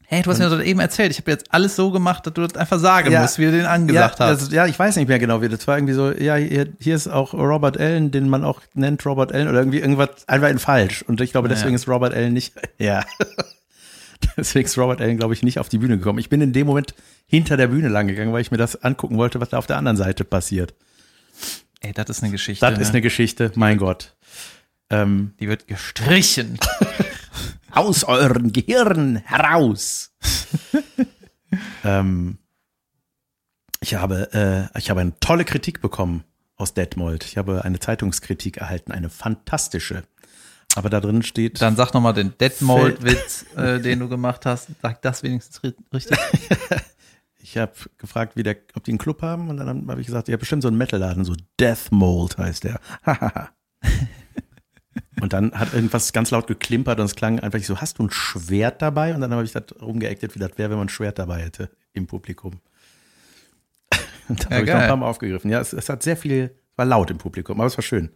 Hey, 0.05 0.22
du 0.22 0.29
hast 0.29 0.38
mir 0.39 0.50
doch 0.50 0.62
eben 0.62 0.79
erzählt, 0.79 1.12
ich 1.12 1.17
habe 1.17 1.32
jetzt 1.32 1.51
alles 1.51 1.75
so 1.75 1.89
gemacht, 1.89 2.27
dass 2.27 2.34
du 2.34 2.46
das 2.46 2.55
einfach 2.55 2.77
sagen 2.77 3.12
Ja. 3.12 3.22
musst, 3.22 3.39
wie 3.39 3.46
du 3.46 3.51
den 3.51 3.65
angesagt 3.65 4.20
ja, 4.20 4.25
hast. 4.27 4.41
also, 4.43 4.55
ja, 4.55 4.67
ich 4.67 4.77
weiß 4.77 4.96
nicht 4.98 5.08
mehr 5.08 5.17
genau, 5.17 5.41
wie 5.41 5.50
das 5.50 5.67
war. 5.67 5.77
Irgendwie 5.77 5.93
so, 5.93 6.12
ja, 6.12 6.36
hier, 6.36 6.67
hier 6.79 6.96
ist 6.96 7.08
auch 7.08 7.34
Robert 7.34 7.79
Allen, 7.79 8.12
den 8.12 8.29
man 8.29 8.43
auch 8.43 8.62
nennt 8.75 9.03
Robert 9.05 9.32
Allen 9.34 9.48
oder 9.48 9.60
irgendwie 9.60 9.79
irgendwas 9.79 10.27
einfach 10.27 10.50
in 10.50 10.60
falsch. 10.60 11.01
Und 11.03 11.20
ich 11.22 11.32
glaube, 11.32 11.48
deswegen 11.50 11.72
Ja. 11.72 11.75
ist 11.75 11.88
Robert 11.88 12.13
Allen 12.13 12.34
nicht, 12.34 12.53
ja. 12.77 13.03
Deswegen 14.38 14.65
ist 14.65 14.77
Robert 14.77 15.01
Allen, 15.01 15.18
glaube 15.18 15.34
ich, 15.34 15.44
nicht 15.44 15.60
auf 15.60 15.70
die 15.70 15.77
Bühne 15.77 15.98
gekommen. 15.98 16.20
Ich 16.20 16.30
bin 16.30 16.42
in 16.42 16.53
dem 16.53 16.68
Moment 16.68 16.94
hinter 17.25 17.58
der 17.58 17.68
Bühne 17.68 17.88
lang 17.88 18.08
gegangen, 18.08 18.34
weil 18.34 18.42
ich 18.42 18.51
mir 18.51 18.58
das 18.58 18.82
angucken 18.84 19.18
wollte, 19.18 19.39
was 19.39 19.50
da 19.50 19.58
auf 19.58 19.68
der 19.68 19.77
anderen 19.77 19.98
Seite 19.98 20.24
passiert. 20.24 20.74
Ey, 21.82 21.94
das 21.94 22.10
ist 22.10 22.24
eine 22.24 22.32
Geschichte. 22.32 22.65
Das 22.65 22.80
ist 22.80 22.88
ne? 22.88 22.94
eine 22.94 23.01
Geschichte, 23.01 23.51
mein 23.56 23.77
Gott. 23.77 24.15
Ähm, 24.89 25.34
Die 25.39 25.48
wird 25.48 25.68
gestrichen. 25.68 26.58
aus 27.74 28.03
euren 28.03 28.51
Gehirn 28.51 29.18
heraus. 29.18 30.13
ähm, 31.84 32.38
ich 33.82 33.96
habe, 33.96 34.70
äh, 34.74 34.80
ich 34.80 34.89
habe 34.89 35.01
eine 35.01 35.20
tolle 35.20 35.44
Kritik 35.44 35.82
bekommen 35.82 36.24
aus 36.56 36.74
Detmold. 36.74 37.25
Ich 37.25 37.38
habe 37.38 37.65
eine 37.65 37.80
Zeitungskritik 37.80 38.58
erhalten, 38.58 38.92
eine 38.92 39.10
fantastische. 39.10 40.03
Aber 40.75 40.89
da 40.89 41.00
drin 41.00 41.22
steht, 41.24 41.62
Dann 41.62 41.75
sag 41.75 41.94
nochmal 41.94 42.13
den 42.13 42.34
Deadmold-Witz, 42.38 43.46
äh, 43.56 43.80
den 43.80 44.00
du 44.00 44.10
gemacht 44.10 44.46
hast. 44.46 44.70
Sag 44.82 45.01
das 45.03 45.22
wenigstens 45.24 45.62
ri- 45.62 45.75
richtig. 45.94 46.18
ich 47.39 47.58
habe 47.58 47.74
gefragt, 47.98 48.36
wie 48.36 48.44
der, 48.44 48.58
ob 48.75 48.84
die 48.84 48.92
einen 48.92 48.98
Club 48.98 49.22
haben 49.22 49.50
und 49.50 49.58
dann 49.58 49.88
habe 49.88 50.01
ich 50.01 50.08
gesagt, 50.08 50.27
ja 50.30 50.38
bestimmt 50.38 50.63
so 50.63 50.68
einen 50.70 50.77
Metalladen, 50.77 51.25
so 51.25 51.36
Death 51.60 51.92
Mold 51.92 52.38
heißt 52.39 52.63
der. 52.63 52.80
und 55.22 55.32
dann 55.34 55.51
hat 55.53 55.74
irgendwas 55.74 56.12
ganz 56.13 56.32
laut 56.32 56.48
geklimpert 56.48 57.00
und 57.00 57.06
es 57.06 57.15
klang 57.15 57.39
einfach 57.39 57.60
so, 57.60 57.77
hast 57.80 58.00
du 58.00 58.03
ein 58.06 58.12
Schwert 58.12 58.82
dabei? 58.82 59.13
Und 59.13 59.22
dann 59.22 59.32
habe 59.32 59.44
ich 59.44 59.51
das 59.51 59.63
rumgeactet, 59.82 60.34
wie 60.36 60.39
das 60.39 60.58
wäre, 60.58 60.70
wenn 60.72 60.77
man 60.77 60.88
ein 60.88 60.89
Schwert 60.89 61.20
dabei 61.20 61.42
hätte 61.44 61.70
im 61.94 62.08
Publikum. 62.08 62.60
Und 64.30 64.44
da 64.46 64.50
Ja, 64.50 64.56
habe 64.56 64.65
ich 64.65 64.72
noch 64.74 64.80
ein 64.80 64.88
paar 64.88 64.98
Mal 64.98 65.08
aufgegriffen. 65.08 65.51
Ja, 65.51 65.60
es, 65.60 65.74
es 65.74 65.89
hat 65.89 66.01
sehr 66.01 66.18
viel, 66.18 66.46
es 66.72 66.77
war 66.77 66.86
laut 66.86 67.12
im 67.12 67.18
Publikum, 67.20 67.60
aber 67.60 67.68
es 67.68 67.77
war 67.77 67.84
schön. 67.84 68.10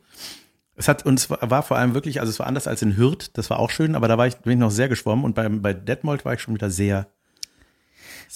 Es 0.79 0.88
hat, 0.88 1.05
und 1.05 1.19
es 1.19 1.29
war, 1.29 1.63
vor 1.63 1.77
allem 1.77 1.96
wirklich, 1.96 2.19
also 2.19 2.29
es 2.29 2.38
war 2.39 2.46
anders 2.46 2.67
als 2.67 2.84
in 2.84 2.96
Hürth, 2.98 3.31
das 3.34 3.50
war 3.50 3.57
auch 3.60 3.72
schön, 3.72 3.96
aber 3.96 4.07
da 4.07 4.17
war 4.17 4.27
ich, 4.27 4.38
bin 4.38 4.53
ich 4.53 4.60
noch 4.60 4.69
sehr 4.69 4.88
geschwommen 4.88 5.25
und 5.25 5.34
beim, 5.34 5.62
bei 5.63 5.74
Detmold 5.74 6.24
war 6.24 6.34
ich 6.36 6.41
schon 6.41 6.53
wieder 6.53 6.69
sehr 6.69 7.07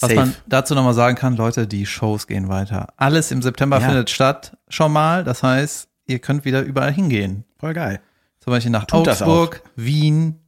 safe. 0.10 0.14
man 0.16 0.34
dazu 0.48 0.74
nochmal 0.74 0.94
sagen 0.94 1.16
kann, 1.16 1.36
Leute, 1.36 1.68
die 1.68 1.86
Shows 1.86 2.26
gehen 2.26 2.48
weiter. 2.48 2.88
Alles 2.96 3.30
im 3.30 3.42
September 3.42 3.78
Ja. 3.80 3.86
findet 3.86 4.10
statt, 4.10 4.56
schon 4.68 4.92
mal. 4.92 5.22
Das 5.22 5.44
heißt, 5.44 5.88
ihr 6.06 6.18
könnt 6.18 6.44
wieder 6.44 6.62
überall 6.62 6.92
hingehen. 6.92 7.44
Voll 7.58 7.74
geil. 7.74 8.00
Zum 8.40 8.50
Beispiel 8.50 8.72
nach 8.72 8.86
Tut 8.86 9.08
Augsburg, 9.08 9.62
Wien 9.76 10.40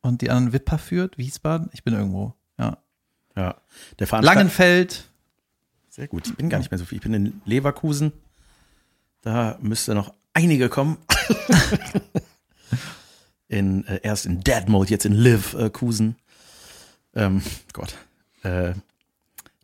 und 0.00 0.20
die 0.22 0.30
anderen 0.30 0.52
Wipper 0.52 0.78
führt, 0.78 1.18
Wiesbaden. 1.18 1.70
Ich 1.72 1.82
bin 1.82 1.92
irgendwo. 1.94 2.34
Ja. 2.56 2.78
Ja. 3.36 3.56
Der. 3.98 4.22
Langenfeld. 4.22 5.10
Sehr 5.88 6.06
gut. 6.06 6.28
Ich 6.28 6.36
bin 6.36 6.48
gar 6.48 6.58
nicht 6.58 6.70
mehr 6.70 6.78
so 6.78 6.84
viel. 6.84 6.98
Ich 6.98 7.02
bin 7.02 7.14
in 7.14 7.42
Leverkusen. 7.44 8.12
Da 9.22 9.58
müsste 9.60 9.94
noch 9.94 10.14
einige 10.34 10.68
kommen. 10.68 10.98
in, 13.48 13.86
äh, 13.86 14.00
erst 14.02 14.26
in 14.26 14.40
Dead 14.40 14.68
Mode, 14.68 14.90
jetzt 14.90 15.04
in 15.04 15.12
Live-Kusen. 15.12 16.16
Ähm, 17.14 17.42
Gott. 17.72 17.96
Äh, 18.42 18.74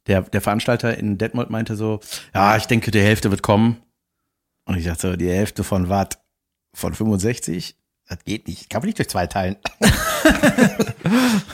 der, 0.07 0.23
der 0.23 0.41
Veranstalter 0.41 0.97
in 0.97 1.19
Dead 1.19 1.35
Mode 1.35 1.53
meinte 1.53 1.77
so, 1.77 2.01
ja, 2.35 2.57
ich 2.57 2.67
denke, 2.67 2.91
die 2.91 3.01
Hälfte 3.01 3.31
wird 3.31 3.43
kommen. 3.43 3.83
Und 4.65 4.77
ich 4.77 4.85
dachte 4.85 5.11
so, 5.11 5.17
die 5.17 5.29
Hälfte 5.29 5.65
von 5.65 5.89
was? 5.89 6.09
Von 6.75 6.95
65? 6.95 7.77
Das 8.09 8.25
geht 8.25 8.49
nicht. 8.49 8.71
Kann 8.71 8.81
man 8.81 8.87
nicht 8.87 8.99
durch 8.99 9.11
zwei 9.11 9.27
teilen. 9.27 9.57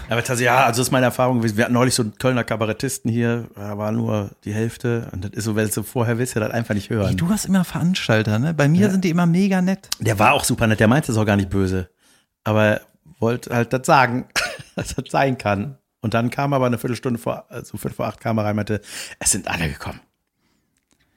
Aber 0.08 0.20
tatsächlich, 0.20 0.46
ja, 0.46 0.64
also 0.64 0.80
das 0.80 0.88
ist 0.88 0.92
meine 0.92 1.06
Erfahrung 1.06 1.38
gewesen. 1.38 1.56
Wir 1.56 1.64
hatten 1.64 1.75
neulich 1.75 1.94
so 1.94 2.02
einen 2.02 2.16
Kölner 2.16 2.44
Kabarettisten 2.44 3.11
hier, 3.11 3.49
da 3.56 3.76
war 3.76 3.90
nur 3.90 4.30
die 4.44 4.54
Hälfte. 4.54 5.08
Und 5.12 5.25
das 5.25 5.32
ist 5.32 5.44
so, 5.44 5.56
wenn 5.56 5.68
du 5.68 5.82
vorher 5.82 6.16
willst, 6.18 6.37
du 6.37 6.40
das 6.40 6.52
einfach 6.52 6.75
nicht 6.75 6.90
hören. 6.90 7.16
Du 7.16 7.28
hast 7.28 7.46
immer 7.46 7.64
Veranstalter, 7.64 8.38
ne? 8.38 8.54
Bei 8.54 8.68
mir 8.68 8.88
sind 8.90 9.04
die 9.04 9.11
immer 9.11 9.26
mega 9.26 9.61
nett. 9.62 9.88
Der 9.99 10.18
war 10.20 10.32
auch 10.32 10.44
super 10.44 10.68
nett, 10.68 10.78
der 10.78 10.87
meinte 10.87 11.11
es 11.11 11.18
auch 11.18 11.26
gar 11.26 11.37
nicht 11.37 11.50
böse. 11.50 11.90
Aber 12.44 12.64
er 12.64 12.80
wollte 13.18 13.54
halt 13.54 13.73
das 13.73 13.84
sagen, 13.84 14.28
dass 14.76 14.94
das 14.94 15.06
sein 15.11 15.38
kann. 15.38 15.78
Und 16.02 16.14
dann 16.14 16.30
kam 16.30 16.52
aber 16.52 16.66
eine 16.66 16.78
Viertelstunde 16.78 17.18
vor, 17.18 17.46
also 17.49 17.78
Viertel 17.78 17.96
vor 17.96 18.06
acht 18.06 18.20
kam 18.20 18.38
er 18.38 18.44
rein 18.44 18.50
und 18.50 18.56
meinte, 18.56 18.80
es 19.18 19.32
sind 19.32 19.49
alle 19.49 19.68
gekommen. 19.68 20.00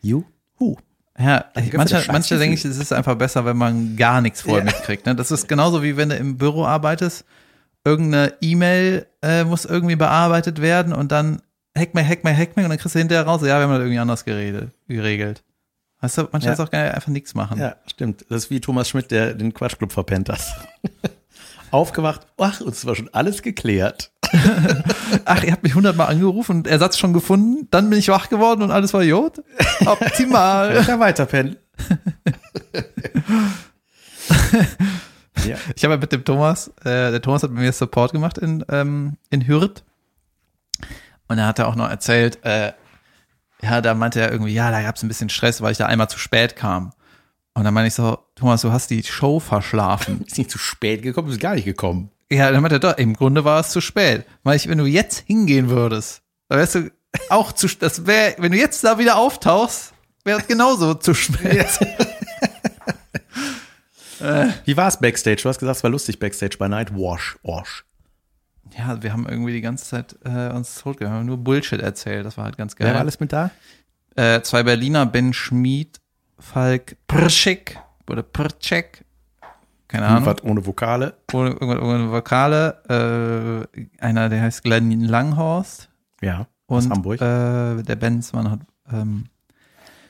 Juhu. 0.01 0.77
Ja, 1.20 1.46
manche, 1.74 2.04
manche 2.12 2.38
denke 2.38 2.54
ich, 2.56 2.64
es 2.66 2.78
ist 2.78 2.94
einfach 2.94 3.16
besser, 3.16 3.44
wenn 3.46 3.58
man 3.58 3.96
gar 3.96 4.22
nichts 4.22 4.42
vorher 4.42 4.60
Ja. 4.60 4.66
mitkriegt. 4.66 5.06
Ne? 5.08 5.16
Das 5.16 5.32
ist 5.32 5.48
genauso 5.48 5.82
wie 5.82 5.98
wenn 5.98 6.10
du 6.10 6.16
im 6.16 6.38
Büro 6.38 6.64
arbeitest, 6.66 7.26
irgendeine 7.84 8.34
E-Mail 8.42 9.08
äh, 9.24 9.44
muss 9.44 9.66
irgendwie 9.66 9.96
bearbeitet 9.96 10.62
werden 10.62 10.94
und 10.94 11.12
dann 11.12 11.42
hack 11.76 11.94
mal, 11.96 12.06
hack 12.08 12.24
mal, 12.24 12.36
hack 12.36 12.56
mal 12.56 12.64
und 12.64 12.70
dann 12.70 12.78
kriegst 12.78 12.94
du 12.96 13.00
hinterher 13.00 13.26
raus, 13.26 13.42
ja, 13.42 13.48
wir 13.48 13.64
haben 13.64 13.72
das 13.72 13.80
irgendwie 13.80 14.00
anders 14.00 14.26
geregelt. 14.26 14.72
geregelt. 14.88 15.44
Weißt 16.02 16.20
du, 16.20 16.22
manchmal 16.32 16.44
Ja. 16.44 16.54
ist 16.54 16.60
auch 16.60 16.70
geil, 16.70 16.92
einfach 16.92 17.08
nichts 17.08 17.34
machen. 17.34 17.60
Ja, 17.60 17.76
stimmt. 17.88 18.24
Das 18.30 18.44
ist 18.44 18.50
wie 18.52 18.60
Thomas 18.62 18.88
Schmidt, 18.90 19.10
der 19.10 19.34
den 19.34 19.54
Quatschclub 19.54 19.92
verpennt 19.92 20.30
hat. 20.30 20.42
Aufgewacht, 21.72 22.28
ach, 22.38 22.62
uns 22.62 22.86
war 22.86 22.96
schon 22.96 23.10
alles 23.14 23.42
geklärt. 23.42 24.12
Ach, 25.25 25.43
ihr 25.43 25.51
habt 25.51 25.63
mich 25.63 25.75
hundertmal 25.75 26.07
angerufen 26.07 26.57
und 26.57 26.67
Ersatz 26.67 26.98
schon 26.98 27.13
gefunden, 27.13 27.67
dann 27.72 27.89
bin 27.89 28.00
ich 28.00 28.10
wach 28.10 28.29
geworden 28.29 28.62
und 28.62 28.72
alles 28.72 28.93
war 28.93 29.03
Jod. 29.03 29.43
Optimal. 29.86 30.84
Ja, 30.88 31.00
weiter 31.00 31.25
pennen. 31.25 31.57
ja. 35.46 35.57
Ich 35.75 35.84
habe 35.84 35.93
ja 35.93 36.00
mit 36.00 36.12
dem 36.12 36.25
Thomas, 36.25 36.69
äh, 36.79 37.12
der 37.12 37.22
Thomas 37.22 37.43
hat 37.43 37.51
mit 37.51 37.62
mir 37.62 37.72
Support 37.72 38.12
gemacht 38.12 38.38
in, 38.38 38.65
ähm, 38.69 39.17
in 39.29 39.48
Hürth. 39.48 39.84
Und 41.27 41.38
er 41.39 41.48
hat 41.48 41.60
auch 41.60 41.75
noch 41.75 41.89
erzählt, 41.89 42.39
äh, 42.43 42.72
ja, 43.62 43.81
da 43.81 43.93
meinte 43.93 44.22
er 44.22 44.31
irgendwie, 44.31 44.53
ja, 44.53 44.72
da 44.72 44.81
gab 44.81 44.96
es 44.96 45.03
ein 45.03 45.07
bisschen 45.07 45.29
Stress, 45.29 45.62
weil 45.62 45.72
ich 45.72 45.77
da 45.77 45.88
einmal 45.88 46.10
zu 46.10 46.19
spät 46.19 46.55
kam. 46.55 46.93
Und 47.53 47.63
dann 47.63 47.74
meine 47.74 47.88
ich 47.88 47.96
so, 47.96 48.19
Thomas, 48.36 48.62
du 48.62 48.72
hast 48.72 48.89
die 48.91 49.03
Show 49.03 49.39
verschlafen. 49.39 50.22
Ist 50.27 50.38
nicht 50.38 50.51
zu 50.51 50.60
spät 50.60 51.01
gekommen, 51.01 51.29
ist 51.29 51.39
gar 51.39 51.55
nicht 51.55 51.65
gekommen. 51.65 52.12
Ja, 52.31 52.51
dann 52.51 52.62
meinte 52.62 52.75
er, 52.75 52.79
doch, 52.79 52.98
im 52.98 53.13
Grunde 53.13 53.46
war 53.46 53.60
es 53.60 53.69
zu 53.69 53.81
spät. 53.81 54.25
Weil 54.43 54.57
ich, 54.57 54.67
wenn 54.67 54.77
du 54.77 54.86
jetzt 54.86 55.19
hingehen 55.19 55.69
würdest, 55.69 56.22
dann 56.50 56.60
wärst 56.60 56.75
du 56.75 56.91
auch 57.29 57.51
zu, 57.51 57.67
das 57.67 58.05
wäre, 58.05 58.36
wenn 58.38 58.51
du 58.51 58.57
jetzt 58.57 58.84
da 58.84 59.00
wieder 59.00 59.17
auftauchst, 59.17 59.93
wäre 60.24 60.39
es 60.39 60.48
genauso 60.48 60.93
zu 60.93 61.13
spät. 61.13 61.67
Wie 64.65 64.75
war 64.75 64.88
es 64.88 64.98
Backstage? 64.98 65.43
Du 65.43 65.50
hast 65.50 65.60
gesagt, 65.60 65.77
es 65.77 65.84
war 65.84 65.91
lustig 65.91 66.19
Backstage 66.19 66.57
bei 66.57 66.67
Night 66.67 66.91
Wash. 66.93 67.38
Wash. 67.43 67.86
Ja, 68.77 69.01
wir 69.01 69.13
haben 69.13 69.27
irgendwie 69.27 69.53
die 69.53 69.62
ganze 69.62 69.86
Zeit 69.86 70.15
äh, 70.24 70.50
uns 70.50 70.75
totgehört, 70.75 71.15
haben 71.15 71.25
nur 71.25 71.38
Bullshit 71.38 71.81
erzählt. 71.81 72.25
Das 72.25 72.38
war 72.38 72.46
halt 72.46 72.57
ganz 72.57 72.75
geil. 72.75 72.88
Wer 72.88 72.96
war 72.96 73.01
alles 73.01 73.19
mit 73.19 73.31
da? 73.31 73.51
Äh, 74.15 74.41
zwei 74.41 74.63
Berliner, 74.63 75.05
Ben 75.05 75.34
Schmid, 75.34 76.00
Falk 76.39 76.98
Prschek 77.07 77.79
oder 78.10 78.24
Prczek. 78.24 79.05
Keine 79.88 80.06
Ahnung. 80.06 80.24
Irgendwas 80.25 80.44
ohne 80.44 80.65
Vokale. 80.65 81.13
Ohne, 81.34 81.50
irgendwas 81.51 81.79
ohne 81.79 82.12
Vokale. 82.12 83.67
Äh, 83.70 84.03
einer, 84.03 84.29
der 84.29 84.41
heißt 84.41 84.63
Glenn 84.63 85.01
Langhorst. 85.01 85.89
Ja, 86.22 86.48
Und 86.65 86.89
Hamburg. 86.89 87.22
Äh, 87.22 87.84
der 87.84 87.96
Benzmann 87.96 88.51
hat, 88.51 88.60
ähm, 88.91 89.25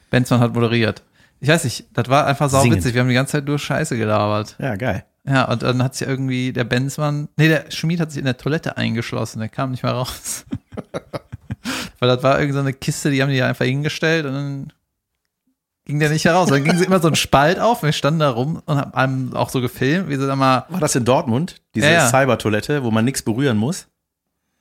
Benzmann 0.09 0.39
hat 0.39 0.53
moderiert. 0.53 1.03
Ich 1.39 1.49
weiß 1.49 1.63
nicht, 1.65 1.85
das 1.93 2.09
war 2.09 2.25
einfach 2.25 2.49
sauwitzig. 2.49 2.81
Singend. 2.81 2.95
Wir 2.95 3.01
haben 3.01 3.09
die 3.09 3.13
ganze 3.15 3.33
Zeit 3.33 3.45
nur 3.45 3.59
Scheiße 3.59 3.97
gelabert. 3.97 4.55
ja, 4.59 4.75
geil. 4.75 5.05
Ja, 5.25 5.43
und 5.51 5.61
dann 5.61 5.83
hat 5.83 5.93
sich 5.93 6.07
irgendwie 6.07 6.53
der 6.53 6.63
Benzmann, 6.63 7.27
nee, 7.35 7.49
der 7.49 7.69
Schmied 7.69 7.99
hat 7.99 8.11
sich 8.11 8.19
in 8.19 8.25
der 8.25 8.37
Toilette 8.37 8.77
eingeschlossen, 8.77 9.39
der 9.39 9.49
kam 9.49 9.71
nicht 9.71 9.83
mehr 9.83 9.91
raus. 9.91 10.45
Weil 11.99 12.07
das 12.09 12.23
war 12.23 12.39
irgendeine 12.39 12.53
so 12.53 12.59
eine 12.59 12.73
Kiste, 12.73 13.11
die 13.11 13.21
haben 13.21 13.29
die 13.29 13.41
einfach 13.41 13.65
hingestellt 13.65 14.25
und 14.25 14.33
dann 14.33 14.73
ging 15.87 15.99
der 15.99 16.09
nicht 16.09 16.25
heraus. 16.25 16.49
Dann 16.49 16.63
ging 16.63 16.77
sie 16.77 16.85
immer 16.85 16.99
so 16.99 17.07
ein 17.07 17.15
Spalt 17.15 17.59
auf 17.59 17.81
und 17.81 17.87
wir 17.87 17.93
standen 17.93 18.19
da 18.19 18.29
rum 18.29 18.61
und 18.65 18.77
haben 18.77 18.93
einem 18.93 19.33
auch 19.35 19.49
so 19.49 19.61
gefilmt, 19.61 20.09
wie 20.09 20.15
sie 20.17 20.27
da 20.27 20.35
mal, 20.35 20.65
War 20.69 20.79
das 20.79 20.95
in 20.95 21.05
Dortmund? 21.05 21.55
Diese 21.73 21.87
Ja, 21.87 21.93
ja. 21.93 22.07
Cybertoilette, 22.09 22.83
wo 22.83 22.91
man 22.91 23.05
nichts 23.05 23.21
berühren 23.23 23.57
muss? 23.57 23.87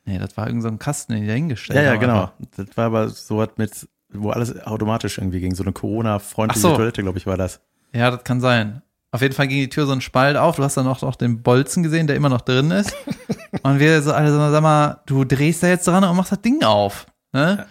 nee, 0.08 0.18
das 0.20 0.36
war 0.36 0.46
irgendein 0.46 0.62
so 0.62 0.68
ein 0.68 0.78
Kasten, 0.78 1.14
den 1.14 1.22
die 1.22 1.28
da 1.28 1.34
hingestellt 1.34 1.76
Ja, 1.78 1.82
ja, 1.82 1.90
haben. 1.92 2.00
genau. 2.00 2.20
einfach. 2.22 2.32
Das 2.56 2.76
war 2.76 2.86
aber 2.86 3.08
so 3.08 3.38
was 3.38 3.48
mit, 3.56 3.88
wo 4.12 4.30
alles 4.30 4.64
automatisch 4.64 5.18
irgendwie 5.18 5.40
ging. 5.40 5.54
So 5.56 5.64
eine 5.64 5.72
Corona-freundliche 5.72 6.60
so. 6.60 6.76
Toilette, 6.76 7.02
glaube 7.02 7.18
ich, 7.18 7.26
war 7.26 7.36
das. 7.36 7.60
Ja, 7.92 8.10
das 8.12 8.22
kann 8.22 8.40
sein. 8.40 8.82
Auf 9.10 9.22
jeden 9.22 9.34
Fall 9.34 9.48
ging 9.48 9.58
die 9.58 9.68
Tür 9.68 9.86
so 9.86 9.92
ein 9.92 10.00
Spalt 10.00 10.36
auf. 10.36 10.56
Du 10.56 10.62
hast 10.62 10.76
dann 10.76 10.86
auch 10.86 11.02
noch 11.02 11.16
den 11.16 11.42
Bolzen 11.42 11.82
gesehen, 11.82 12.06
der 12.06 12.14
immer 12.14 12.28
noch 12.28 12.40
drin 12.42 12.70
ist. 12.70 12.94
Und 13.64 13.80
wir 13.80 14.00
so 14.02 14.12
alle 14.12 14.30
so, 14.30 14.38
sag 14.38 14.62
mal, 14.62 15.00
du 15.06 15.24
drehst 15.24 15.62
da 15.64 15.66
jetzt 15.68 15.88
dran 15.88 16.04
und 16.04 16.16
machst 16.16 16.30
das 16.30 16.40
Ding 16.42 16.62
auf. 16.62 17.06
Ne? 17.32 17.66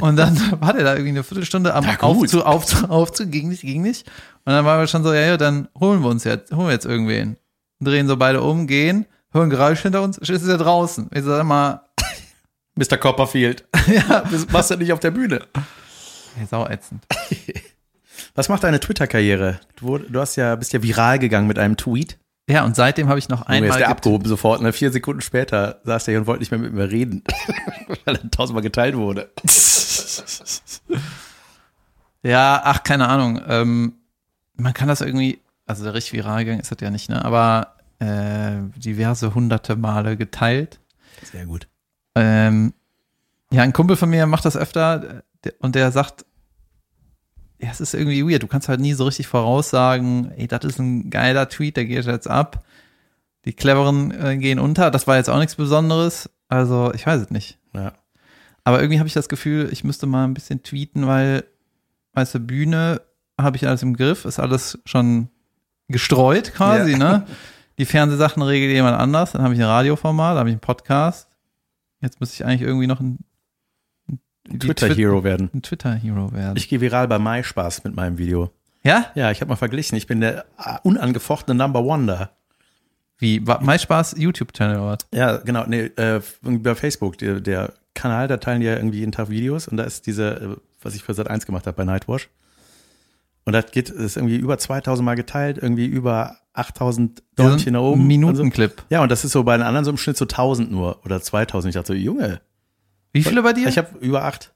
Und 0.00 0.16
dann 0.16 0.36
war 0.60 0.72
der 0.72 0.84
da 0.84 0.92
irgendwie 0.92 1.10
eine 1.10 1.22
Viertelstunde 1.22 1.74
am 1.74 1.84
Ja, 1.84 1.92
gut. 1.96 2.02
aufzu, 2.02 2.44
aufzu, 2.44 2.76
aufzu, 2.88 3.26
ging 3.26 3.48
nicht, 3.48 3.62
ging 3.62 3.82
nicht. 3.82 4.06
Und 4.44 4.52
dann 4.52 4.64
waren 4.64 4.80
wir 4.80 4.86
schon 4.86 5.02
so, 5.04 5.12
ja, 5.12 5.20
ja, 5.22 5.36
dann 5.36 5.68
holen 5.78 6.00
wir 6.02 6.08
uns 6.08 6.24
jetzt, 6.24 6.52
holen 6.52 6.66
wir 6.66 6.72
jetzt 6.72 6.86
irgendwen. 6.86 7.36
Drehen 7.80 8.08
so 8.08 8.16
beide 8.16 8.42
um, 8.42 8.66
gehen, 8.66 9.06
hören 9.32 9.50
Geräusch 9.50 9.80
hinter 9.80 10.02
uns, 10.02 10.18
ist 10.18 10.46
er 10.46 10.58
draußen. 10.58 11.08
Ich 11.14 11.24
sag 11.24 11.44
mal, 11.44 11.82
Mr. 12.74 12.96
Copperfield. 12.98 13.64
ja. 13.86 14.22
Das 14.30 14.48
machst 14.50 14.70
du 14.70 14.76
nicht 14.76 14.92
auf 14.92 15.00
der 15.00 15.10
Bühne. 15.10 15.40
ey, 16.38 16.46
sauätzend. 16.46 17.04
Was 18.34 18.48
macht 18.48 18.64
deine 18.64 18.80
Twitter-Karriere? 18.80 19.60
Du, 19.76 19.98
du 19.98 20.20
hast 20.20 20.36
ja, 20.36 20.54
bist 20.56 20.72
ja 20.72 20.82
viral 20.82 21.18
gegangen 21.18 21.46
mit 21.46 21.58
einem 21.58 21.76
Tweet. 21.76 22.18
Ja, 22.50 22.64
und 22.64 22.74
seitdem 22.74 23.08
habe 23.08 23.18
ich 23.18 23.28
noch 23.28 23.42
Einmal 23.42 23.56
ist 23.56 23.62
einmal 23.74 23.78
der 23.78 23.88
abgehoben 23.90 24.26
sofort. 24.26 24.60
Ne? 24.60 24.72
Vier 24.72 24.90
Sekunden 24.90 25.20
später 25.20 25.80
saß 25.84 26.04
der 26.04 26.12
hier 26.12 26.20
und 26.20 26.26
wollte 26.26 26.40
nicht 26.40 26.50
mehr 26.50 26.58
mit 26.58 26.72
mir 26.72 26.90
reden, 26.90 27.22
weil 28.04 28.16
er 28.16 28.30
tausendmal 28.30 28.62
geteilt 28.62 28.96
wurde. 28.96 29.30
Ja, 32.22 32.60
ach, 32.64 32.82
keine 32.82 33.08
Ahnung. 33.08 33.40
Ähm, 33.48 33.94
man 34.56 34.74
kann 34.74 34.88
das 34.88 35.00
irgendwie, 35.00 35.40
also 35.66 35.88
richtig 35.88 36.12
viral 36.12 36.44
gegangen 36.44 36.60
ist 36.60 36.70
das 36.70 36.76
ja 36.82 36.90
nicht, 36.90 37.08
ne? 37.08 37.24
Aber 37.24 37.76
äh, 37.98 38.56
diverse 38.76 39.34
hunderte 39.34 39.74
Male 39.76 40.18
geteilt. 40.18 40.80
Sehr 41.32 41.46
gut. 41.46 41.66
Ähm, 42.14 42.74
ja, 43.50 43.62
ein 43.62 43.72
Kumpel 43.72 43.96
von 43.96 44.10
mir 44.10 44.26
macht 44.26 44.44
das 44.44 44.56
öfter 44.56 45.22
der- 45.44 45.54
und 45.60 45.74
der 45.74 45.92
sagt, 45.92 46.26
ja, 47.62 47.70
es 47.70 47.80
ist 47.80 47.94
irgendwie 47.94 48.24
weird. 48.28 48.42
Du 48.42 48.46
kannst 48.46 48.68
halt 48.68 48.80
nie 48.80 48.94
so 48.94 49.04
richtig 49.04 49.26
voraussagen, 49.26 50.30
ey, 50.36 50.46
das 50.48 50.64
ist 50.64 50.78
ein 50.78 51.10
geiler 51.10 51.48
Tweet, 51.48 51.76
der 51.76 51.84
geht 51.86 52.04
jetzt 52.04 52.28
ab. 52.28 52.64
Die 53.44 53.52
cleveren 53.52 54.10
äh, 54.12 54.36
gehen 54.36 54.58
unter. 54.58 54.90
Das 54.90 55.06
war 55.06 55.16
jetzt 55.16 55.30
auch 55.30 55.38
nichts 55.38 55.56
Besonderes. 55.56 56.28
Also, 56.48 56.92
ich 56.94 57.06
weiß 57.06 57.22
es 57.22 57.30
nicht. 57.30 57.58
Ja. 57.74 57.92
Aber 58.64 58.80
irgendwie 58.80 58.98
habe 58.98 59.06
ich 59.08 59.14
das 59.14 59.28
Gefühl, 59.28 59.68
ich 59.72 59.84
müsste 59.84 60.06
mal 60.06 60.24
ein 60.24 60.34
bisschen 60.34 60.62
tweeten, 60.62 61.06
weil, 61.06 61.44
weißt 62.12 62.34
du, 62.34 62.40
Bühne 62.40 63.00
habe 63.40 63.56
ich 63.56 63.66
alles 63.66 63.82
im 63.82 63.96
Griff, 63.96 64.26
ist 64.26 64.38
alles 64.38 64.78
schon 64.84 65.28
gestreut 65.88 66.52
quasi, 66.54 66.92
Ja. 66.92 66.98
ne? 66.98 67.26
Die 67.78 67.86
Fernsehsachen 67.86 68.42
regelt 68.42 68.72
jemand 68.72 68.98
anders, 69.00 69.32
dann 69.32 69.42
habe 69.42 69.54
ich 69.54 69.60
ein 69.60 69.66
Radioformat, 69.66 70.32
dann 70.32 70.38
habe 70.40 70.48
ich 70.50 70.54
einen 70.54 70.60
Podcast. 70.60 71.28
Jetzt 72.02 72.20
müsste 72.20 72.34
ich 72.34 72.44
eigentlich 72.44 72.60
irgendwie 72.62 72.86
noch 72.86 73.00
ein, 73.00 73.18
die 73.18 73.18
Twit- 73.20 73.29
Twitter-Hero 74.58 75.24
werden. 75.24 75.50
ein 75.54 75.62
Twitter-Hero 75.62 76.32
werden. 76.32 76.56
Ich 76.56 76.68
gehe 76.68 76.80
viral 76.80 77.08
bei 77.08 77.18
MySpaß 77.18 77.84
mit 77.84 77.94
meinem 77.94 78.18
Video. 78.18 78.50
ja? 78.82 79.06
Ja, 79.14 79.30
ich 79.30 79.40
habe 79.40 79.48
mal 79.50 79.56
verglichen. 79.56 79.96
Ich 79.96 80.06
bin 80.06 80.20
der 80.20 80.44
äh, 80.58 80.78
unangefochtene 80.82 81.56
Number 81.56 81.82
One 81.82 82.06
da. 82.06 82.30
Wie? 83.18 83.40
MySpaß 83.40 84.16
YouTube-Channel 84.18 84.78
oder 84.78 84.92
was? 84.92 84.98
Ja, 85.14 85.36
genau. 85.36 85.64
Nee, 85.66 85.90
äh, 85.96 86.20
bei 86.42 86.74
Facebook, 86.74 87.18
der, 87.18 87.40
der 87.40 87.74
Kanal, 87.94 88.28
da 88.28 88.38
teilen 88.38 88.60
die 88.60 88.66
ja 88.66 88.76
irgendwie 88.76 89.00
jeden 89.00 89.12
Tag 89.12 89.28
Videos 89.28 89.68
und 89.68 89.76
da 89.76 89.84
ist 89.84 90.06
diese, 90.06 90.40
äh, 90.40 90.56
was 90.82 90.94
ich 90.94 91.02
für 91.02 91.12
Sat 91.12 91.28
1 91.28 91.44
gemacht 91.44 91.66
habe 91.66 91.76
bei 91.76 91.84
Nightwash. 91.84 92.30
Und 93.44 93.52
das 93.52 93.70
geht, 93.72 93.90
ist 93.90 94.16
irgendwie 94.16 94.36
über 94.36 94.58
2000 94.58 95.04
Mal 95.04 95.16
geteilt, 95.16 95.58
irgendwie 95.58 95.86
über 95.86 96.36
8000 96.52 97.22
Däumchen 97.36 97.72
nach 97.72 97.80
oben. 97.80 97.92
und 97.92 98.00
so. 98.00 98.06
Minutenclip. 98.06 98.82
Ja, 98.90 99.02
und 99.02 99.10
das 99.10 99.24
ist 99.24 99.32
so 99.32 99.44
bei 99.44 99.56
den 99.56 99.66
anderen 99.66 99.84
so 99.84 99.90
im 99.90 99.96
Schnitt 99.96 100.16
so 100.16 100.24
1000 100.24 100.70
nur 100.70 101.04
oder 101.04 101.20
2000. 101.20 101.70
Ich 101.70 101.74
dachte 101.74 101.88
so, 101.88 101.94
Junge, 101.94 102.40
Wie 103.12 103.22
viele 103.24 103.42
bei 103.42 103.52
dir? 103.52 103.68
ich 103.68 103.78
habe 103.78 103.98
über 103.98 104.24
8. 104.24 104.52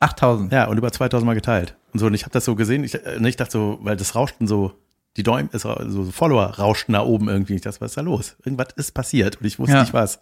8000. 0.00 0.52
Ja, 0.52 0.66
und 0.66 0.76
über 0.76 0.92
2000 0.92 1.24
Mal 1.26 1.34
geteilt. 1.34 1.76
Und 1.92 2.00
so, 2.00 2.06
und 2.06 2.14
ich 2.14 2.22
habe 2.24 2.32
das 2.32 2.44
so 2.44 2.54
gesehen, 2.54 2.84
ich, 2.84 2.94
äh, 2.94 3.18
ich 3.28 3.36
dachte 3.36 3.52
so, 3.52 3.78
weil 3.82 3.96
das 3.96 4.14
rauschten 4.14 4.46
so, 4.46 4.72
die 5.16 5.22
Däum, 5.22 5.48
es 5.52 5.64
ra- 5.64 5.84
so 5.88 6.04
Follower 6.04 6.44
rauschten 6.58 6.92
nach 6.92 7.04
oben 7.04 7.28
irgendwie. 7.28 7.54
Ich 7.54 7.62
dachte, 7.62 7.80
was 7.80 7.92
ist 7.92 7.96
da 7.96 8.02
los? 8.02 8.36
Irgendwas 8.44 8.68
ist 8.76 8.92
passiert 8.92 9.36
und 9.36 9.46
ich 9.46 9.58
wusste 9.58 9.74
Ja. 9.76 9.80
nicht 9.82 9.94
was. 9.94 10.18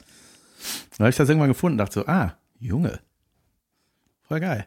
Dann 0.91 1.01
habe 1.01 1.11
ich 1.11 1.17
das 1.17 1.29
irgendwann 1.29 1.49
gefunden 1.49 1.75
und 1.75 1.79
dachte 1.79 2.01
so, 2.01 2.07
ah, 2.07 2.35
Junge. 2.61 3.01
Voll 4.29 4.41
geil. 4.41 4.67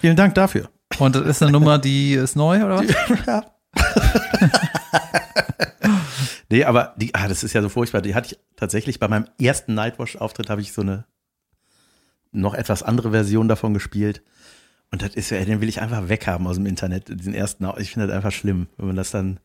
Vielen 0.00 0.16
Dank 0.16 0.34
dafür. 0.34 0.68
Und 0.98 1.14
das 1.14 1.24
ist 1.26 1.42
eine 1.42 1.52
Nummer, 1.52 1.78
die 1.78 2.14
ist 2.14 2.34
neu, 2.34 2.64
oder 2.64 2.78
was? 2.78 2.86
ja. 3.26 3.44
nee, 6.50 6.64
aber 6.64 6.94
die, 6.96 7.14
ah, 7.14 7.28
das 7.28 7.44
ist 7.44 7.52
ja 7.52 7.62
so 7.62 7.68
furchtbar. 7.68 8.02
Die 8.02 8.14
hatte 8.14 8.34
ich 8.34 8.40
tatsächlich 8.56 8.98
bei 8.98 9.08
meinem 9.08 9.26
ersten 9.40 9.74
Nightwash-Auftritt 9.74 10.50
habe 10.50 10.60
ich 10.60 10.72
so 10.72 10.82
eine 10.82 11.04
noch 12.32 12.54
etwas 12.54 12.82
andere 12.82 13.10
Version 13.10 13.48
davon 13.48 13.74
gespielt. 13.74 14.22
Und 14.90 15.02
das 15.02 15.14
ist 15.14 15.30
ja, 15.30 15.44
den 15.44 15.60
will 15.60 15.68
ich 15.68 15.80
einfach 15.80 16.08
weghaben 16.08 16.46
aus 16.46 16.56
dem 16.56 16.66
Internet, 16.66 17.08
diesen 17.08 17.34
ersten. 17.34 17.66
Ich 17.78 17.92
finde 17.92 18.08
das 18.08 18.16
einfach 18.16 18.32
schlimm, 18.32 18.66
wenn 18.76 18.88
man 18.88 18.96
das 18.96 19.10
dann, 19.10 19.38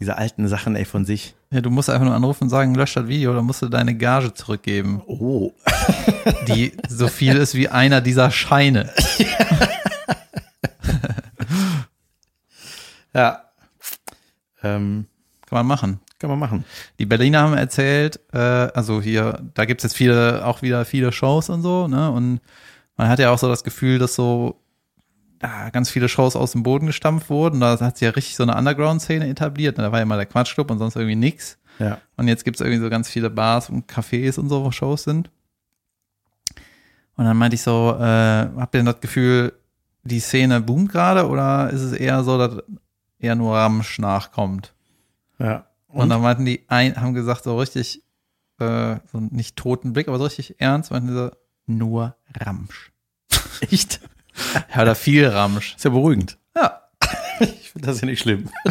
diese 0.00 0.18
alten 0.18 0.48
Sachen, 0.48 0.76
ey, 0.76 0.84
von 0.84 1.04
sich. 1.04 1.34
Ja, 1.50 1.60
du 1.60 1.70
musst 1.70 1.88
einfach 1.88 2.04
nur 2.04 2.14
anrufen 2.14 2.44
und 2.44 2.50
sagen, 2.50 2.74
lösch 2.74 2.94
das 2.94 3.06
Video, 3.08 3.32
dann 3.32 3.44
musst 3.44 3.62
du 3.62 3.68
deine 3.68 3.94
Gage 3.94 4.34
zurückgeben, 4.34 5.02
Oh. 5.06 5.52
die 6.48 6.72
so 6.88 7.08
viel 7.08 7.36
ist 7.36 7.54
wie 7.54 7.68
einer 7.68 8.00
dieser 8.00 8.30
Scheine. 8.30 8.92
Ja. 13.14 13.44
Ähm, 14.62 15.06
Kann 15.48 15.58
man 15.58 15.66
machen. 15.66 16.00
Kann 16.24 16.38
man 16.38 16.38
machen. 16.38 16.64
Die 16.98 17.04
Berliner 17.04 17.42
haben 17.42 17.54
erzählt, 17.54 18.18
äh, 18.32 18.38
also 18.38 19.02
hier, 19.02 19.42
da 19.52 19.66
gibt's 19.66 19.84
jetzt 19.84 19.94
viele, 19.94 20.46
auch 20.46 20.62
wieder 20.62 20.86
viele 20.86 21.12
Shows 21.12 21.50
und 21.50 21.60
so, 21.60 21.86
ne? 21.86 22.10
Und 22.10 22.40
man 22.96 23.08
hat 23.08 23.18
ja 23.18 23.30
auch 23.30 23.38
so 23.38 23.46
das 23.46 23.62
Gefühl, 23.62 23.98
dass 23.98 24.14
so 24.14 24.58
ja, 25.42 25.68
ganz 25.68 25.90
viele 25.90 26.08
Shows 26.08 26.34
aus 26.34 26.52
dem 26.52 26.62
Boden 26.62 26.86
gestampft 26.86 27.28
wurden. 27.28 27.60
Da 27.60 27.78
hat 27.78 27.98
sich 27.98 28.06
ja 28.06 28.10
richtig 28.10 28.36
so 28.36 28.42
eine 28.44 28.56
Underground-Szene 28.56 29.28
etabliert. 29.28 29.78
Da 29.78 29.92
war 29.92 29.98
ja 29.98 30.06
mal 30.06 30.16
der 30.16 30.24
Quatschclub 30.24 30.70
und 30.70 30.78
sonst 30.78 30.96
irgendwie 30.96 31.16
nix. 31.16 31.58
Ja. 31.78 31.98
Und 32.16 32.28
jetzt 32.28 32.46
gibt's 32.46 32.62
irgendwie 32.62 32.80
so 32.80 32.88
ganz 32.88 33.10
viele 33.10 33.28
Bars 33.28 33.68
und 33.68 33.86
Cafés 33.90 34.38
und 34.38 34.48
so, 34.48 34.64
wo 34.64 34.70
Shows 34.70 35.02
sind. 35.02 35.30
Und 37.16 37.26
dann 37.26 37.36
meinte 37.36 37.56
ich 37.56 37.62
so, 37.62 37.94
äh, 38.00 38.48
habt 38.56 38.74
ihr 38.74 38.78
denn 38.78 38.86
das 38.86 39.00
Gefühl, 39.00 39.52
die 40.04 40.20
Szene 40.20 40.62
boomt 40.62 40.90
gerade 40.90 41.28
oder 41.28 41.68
ist 41.68 41.82
es 41.82 41.92
eher 41.92 42.24
so, 42.24 42.38
dass 42.38 42.62
eher 43.18 43.34
nur 43.34 43.56
Ramsch 43.56 43.98
nachkommt? 43.98 44.72
Ja. 45.38 45.66
Und, 45.94 46.08
dann 46.10 46.22
meinten 46.22 46.44
die, 46.44 46.64
ein, 46.68 46.96
haben 47.00 47.14
gesagt, 47.14 47.44
so 47.44 47.58
richtig, 47.58 48.02
äh, 48.58 48.96
so 49.12 49.20
nicht 49.20 49.56
toten 49.56 49.92
Blick, 49.92 50.08
aber 50.08 50.18
so 50.18 50.24
richtig 50.24 50.60
ernst, 50.60 50.90
meinten 50.90 51.08
die 51.08 51.14
so, 51.14 51.30
nur 51.66 52.16
Ramsch. 52.38 52.92
echt? 53.70 54.00
Ja, 54.74 54.82
oder 54.82 54.94
viel 54.94 55.26
Ramsch. 55.26 55.76
Ist 55.76 55.84
ja 55.84 55.90
beruhigend. 55.90 56.38
Ja, 56.56 56.80
Ich 57.40 57.70
finde 57.70 57.88
das 57.88 58.00
ja 58.00 58.06
nicht 58.06 58.20
schlimm. 58.20 58.48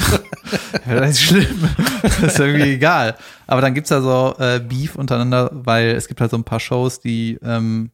ja, 0.86 0.99
das 0.99 1.12
ist 1.12 1.23
schlimm. 1.23 1.69
Das 2.01 2.19
ist 2.19 2.39
irgendwie 2.39 2.73
egal. 2.73 3.17
Aber 3.47 3.62
dann 3.62 3.73
gibt's 3.73 3.89
da 3.89 4.01
so 4.01 4.36
äh, 4.39 4.59
Beef 4.59 4.95
untereinander, 4.95 5.49
weil 5.53 5.89
es 5.89 6.07
gibt 6.07 6.21
halt 6.21 6.31
so 6.31 6.38
ein 6.38 6.43
paar 6.43 6.59
Shows, 6.59 6.99
die, 6.99 7.39
ähm, 7.43 7.91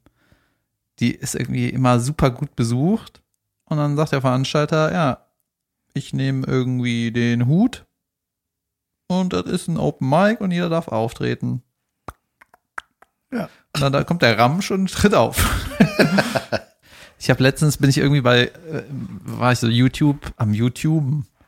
die 1.00 1.12
ist 1.12 1.36
irgendwie 1.36 1.70
immer 1.70 2.00
super 2.00 2.30
gut 2.30 2.56
besucht. 2.56 3.22
Und 3.66 3.78
dann 3.78 3.96
sagt 3.96 4.12
der 4.12 4.22
Veranstalter, 4.22 4.92
ja, 4.92 5.26
ich 5.94 6.14
nehme 6.14 6.46
irgendwie 6.48 7.12
den 7.12 7.48
Hut 7.48 7.86
und 9.10 9.34
das 9.34 9.46
ist 9.46 9.68
ein 9.68 9.78
Open 9.78 10.08
Mic 10.08 10.40
und 10.40 10.52
jeder 10.52 10.70
darf 10.70 10.88
auftreten. 10.88 11.64
Ja. 13.34 13.50
Und 13.74 13.82
dann 13.82 13.92
da 13.92 14.04
kommt 14.04 14.22
der 14.22 14.38
Ramsch 14.38 14.72
und 14.72 14.92
tritt 14.92 15.16
auf. 15.16 15.44
ich 17.20 17.30
habe 17.30 17.42
letztens 17.42 17.78
bin 17.78 17.90
ich 17.90 17.98
irgendwie 17.98 18.22
bei, 18.22 18.44
äh, 18.44 18.84
war 19.24 19.52
ich 19.52 19.60
so 19.60 19.68
YouTube, 19.68 20.32
am 20.38 20.54
YouTube, 20.54 21.04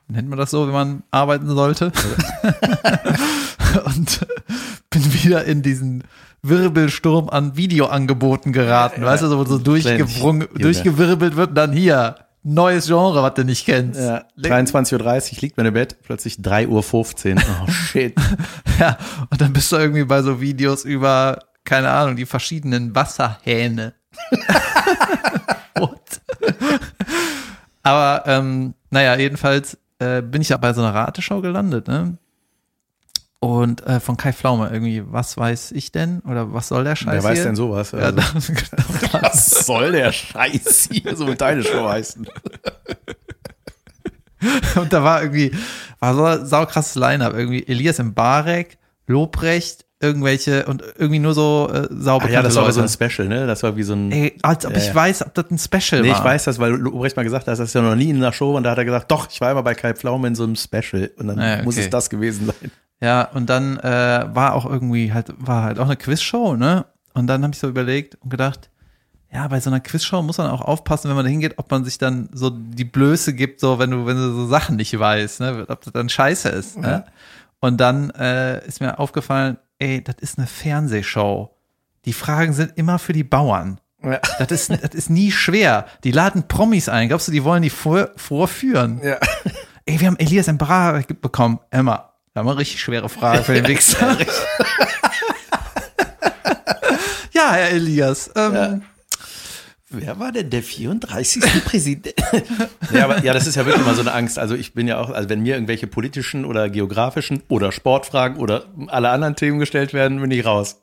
nennt 0.08 0.28
man 0.28 0.40
das 0.40 0.50
so, 0.52 0.66
wenn 0.66 0.74
man 0.74 1.04
arbeiten 1.12 1.48
sollte. 1.48 1.92
und 3.86 4.26
bin 4.90 5.14
wieder 5.14 5.46
in 5.46 5.62
diesen 5.62 6.04
Wirbelsturm 6.42 7.30
an 7.30 7.56
Videoangeboten 7.58 8.54
geraten, 8.54 9.02
Ja, 9.02 9.08
weißt 9.08 9.24
du, 9.24 9.28
so, 9.28 9.38
wo 9.38 9.46
so 9.46 9.60
durchgewirbelt 9.60 11.36
wird 11.36 11.50
und 11.50 11.56
dann 11.56 11.74
hier, 11.74 12.16
neues 12.44 12.88
Genre, 12.88 13.22
was 13.22 13.34
du 13.36 13.46
nicht 13.46 13.66
kennst. 13.66 14.00
Ja, 14.00 14.24
23.30 14.38 15.34
Uhr 15.34 15.42
liegt 15.42 15.58
man 15.58 15.66
im 15.66 15.74
Bett, 15.74 15.98
plötzlich 16.04 16.36
3.15 16.36 17.36
Uhr. 17.36 17.42
Oh 17.68 17.72
shit. 17.72 18.16
Ja, 18.80 18.98
und 19.30 19.40
dann 19.40 19.54
bist 19.54 19.72
du 19.72 19.76
irgendwie 19.76 20.06
bei 20.06 20.24
so 20.24 20.42
Videos 20.42 20.86
über, 20.86 21.40
keine 21.64 21.92
Ahnung, 21.92 22.16
die 22.16 22.26
verschiedenen 22.26 22.96
Wasserhähne. 22.96 23.94
What? 25.76 26.22
Aber, 27.84 28.24
ähm, 28.26 28.74
naja, 28.90 29.16
jedenfalls 29.18 29.78
äh, 30.00 30.22
bin 30.22 30.42
ich 30.42 30.50
ja 30.50 30.58
bei 30.58 30.74
so 30.74 30.82
einer 30.82 30.96
Rateshow 30.96 31.42
gelandet, 31.42 31.88
ne? 31.88 32.18
Und 33.44 33.84
äh, 33.88 34.00
von 34.00 34.18
Kai 34.18 34.34
Pflaume 34.34 34.70
irgendwie, 34.72 35.02
was 35.04 35.36
weiß 35.36 35.72
ich 35.72 35.92
denn? 35.92 36.20
Oder 36.22 36.54
was 36.54 36.68
soll 36.68 36.84
der 36.84 36.96
Scheiß 36.96 37.12
Wer 37.12 37.24
weiß 37.24 37.38
hier? 37.40 37.46
denn 37.46 37.56
sowas? 37.56 37.92
Ja, 37.92 37.98
Also, 38.00 38.22
genau 38.54 39.14
was 39.24 39.50
soll 39.66 39.94
der 39.94 40.12
Scheiß 40.12 40.90
hier 40.92 41.16
so 41.16 41.26
mit 41.26 41.42
deine 41.42 41.64
Show 41.64 41.90
heißen? 41.90 42.28
Und 44.76 44.94
da 44.94 45.04
war 45.04 45.22
irgendwie, 45.22 45.52
war 46.00 46.16
so 46.16 46.24
ein 46.24 46.46
saukrasses 46.46 46.96
Line-Up. 46.96 47.34
Irgendwie 47.34 47.68
Elias 47.68 48.00
im 48.00 48.14
Barek, 48.14 48.78
Lobrecht, 49.08 49.86
irgendwelche 50.02 50.66
und 50.66 50.84
irgendwie 50.98 51.20
nur 51.20 51.34
so 51.34 51.70
äh, 51.72 51.88
sauber. 51.92 52.26
Ah, 52.26 52.30
ja, 52.30 52.42
das 52.42 52.56
war 52.56 52.64
aber 52.64 52.72
so 52.74 52.82
ein 52.82 52.90
Special, 52.90 53.28
ne? 53.28 53.48
Das 53.48 53.64
war 53.64 53.76
wie 53.76 53.84
so 53.84 53.94
ein. 53.94 54.12
Ey, 54.12 54.38
als 54.42 54.66
ob 54.66 54.74
Ja, 54.74 54.78
ich 54.80 54.94
weiß, 54.94 55.26
ob 55.26 55.34
das 55.34 55.46
ein 55.52 55.58
Special 55.60 56.02
Nee, 56.02 56.10
war. 56.10 56.18
ich 56.18 56.24
weiß 56.24 56.44
das, 56.46 56.60
weil 56.60 56.72
Lobrecht 56.74 57.16
mal 57.16 57.24
gesagt 57.24 57.48
hat, 57.48 57.52
das 57.54 57.60
ist 57.60 57.74
ja 57.76 57.82
noch 57.82 57.96
nie 57.96 58.10
in 58.10 58.18
einer 58.18 58.34
Show 58.34 58.56
und 58.56 58.64
da 58.64 58.72
hat 58.72 58.78
er 58.78 58.86
gesagt, 58.86 59.12
doch, 59.12 59.28
ich 59.30 59.40
war 59.42 59.52
immer 59.52 59.64
bei 59.64 59.74
Kai 59.76 59.94
Pflaume 59.94 60.28
in 60.28 60.36
so 60.36 60.44
einem 60.44 60.56
Special 60.56 61.12
und 61.18 61.28
dann 61.28 61.40
Ah, 61.40 61.58
ja, 61.58 61.64
muss 61.64 61.76
okay. 61.76 61.86
es 61.86 61.90
das 61.90 62.10
gewesen 62.10 62.48
sein. 62.48 62.72
Ja, 63.02 63.24
und 63.34 63.50
dann 63.50 63.78
äh, 63.80 64.26
war 64.34 64.54
auch 64.54 64.66
irgendwie 64.66 65.12
halt, 65.14 65.34
war 65.38 65.64
halt 65.64 65.80
auch 65.80 65.86
eine 65.86 65.98
Quizshow, 65.98 66.56
ne? 66.56 66.86
Und 67.14 67.28
dann 67.28 67.44
habe 67.44 67.54
ich 67.54 67.60
so 67.60 67.68
überlegt 67.68 68.16
und 68.22 68.30
gedacht, 68.30 68.70
ja, 69.34 69.48
bei 69.48 69.60
so 69.60 69.70
einer 69.70 69.80
Quizshow 69.80 70.22
muss 70.22 70.38
man 70.38 70.48
auch 70.52 70.62
aufpassen, 70.62 71.08
wenn 71.10 71.16
man 71.16 71.26
da 71.26 71.32
hingeht, 71.32 71.54
ob 71.58 71.72
man 71.72 71.84
sich 71.84 71.98
dann 71.98 72.30
so 72.34 72.50
die 72.52 72.84
Blöße 72.84 73.34
gibt, 73.34 73.60
so 73.60 73.80
wenn 73.80 73.90
du, 73.92 74.06
wenn 74.06 74.18
du 74.18 74.34
so 74.34 74.46
Sachen 74.48 74.76
nicht 74.76 74.98
weißt, 74.98 75.40
ne? 75.40 75.66
Ob 75.68 75.82
das 75.82 75.94
dann 75.94 76.10
scheiße 76.10 76.50
ist. 76.50 76.78
Ne? 76.78 77.06
Und 77.60 77.78
dann 77.80 78.10
äh, 78.12 78.66
ist 78.68 78.82
mir 78.82 79.00
aufgefallen, 79.00 79.58
ey, 79.82 80.04
das 80.04 80.16
ist 80.20 80.38
eine 80.38 80.48
Fernsehshow. 80.48 81.56
Die 82.06 82.14
Fragen 82.14 82.54
sind 82.54 82.78
immer 82.78 83.00
für 83.00 83.14
die 83.14 83.24
Bauern. 83.24 83.80
Ja. 84.04 84.20
Das 84.40 84.52
ist, 84.52 84.70
das 84.72 84.94
ist 84.96 85.10
nie 85.10 85.32
schwer. 85.32 85.86
Die 86.04 86.12
laden 86.12 86.48
Promis 86.48 86.90
ein. 86.90 87.08
Glaubst 87.08 87.28
du, 87.28 87.32
die 87.32 87.44
wollen 87.44 87.62
die 87.62 87.70
vor, 87.70 88.10
vorführen? 88.16 89.00
Ja. 89.04 89.18
Ey, 89.86 90.00
wir 90.00 90.08
haben 90.08 90.18
Elias 90.20 90.48
Embarra 90.48 91.02
bekommen. 91.22 91.60
Emma, 91.72 92.14
da 92.34 92.40
haben 92.40 92.48
wir 92.48 92.58
richtig 92.58 92.80
schwere 92.82 93.10
Frage 93.10 93.44
für 93.44 93.54
den 93.54 93.68
Wichser. 93.68 94.18
ja, 97.32 97.52
Herr 97.52 97.70
Elias. 97.72 98.32
Ähm, 98.36 98.54
Ja. 98.54 98.80
Wer 99.92 100.20
war 100.20 100.32
denn 100.32 100.50
der 100.50 100.64
34. 100.64 101.44
Präsident? 101.66 102.16
ja, 102.94 103.04
aber 103.04 103.24
ja, 103.24 103.34
das 103.34 103.46
ist 103.46 103.56
ja 103.56 103.66
wirklich 103.66 103.86
mal 103.86 103.96
so 103.96 104.02
eine 104.02 104.14
Angst. 104.14 104.40
Also 104.40 104.56
ich 104.56 104.74
bin 104.74 104.88
ja 104.88 105.00
auch, 105.00 105.10
also 105.10 105.30
wenn 105.30 105.42
mir 105.42 105.56
irgendwelche 105.56 105.88
politischen 105.88 106.46
oder 106.46 106.70
geografischen 106.70 107.44
oder 107.50 107.72
Sportfragen 107.72 108.38
oder 108.38 108.66
alle 108.88 109.10
anderen 109.10 109.36
Themen 109.36 109.60
gestellt 109.60 109.94
werden, 109.94 110.22
bin 110.22 110.32
ich 110.32 110.46
raus. 110.46 110.82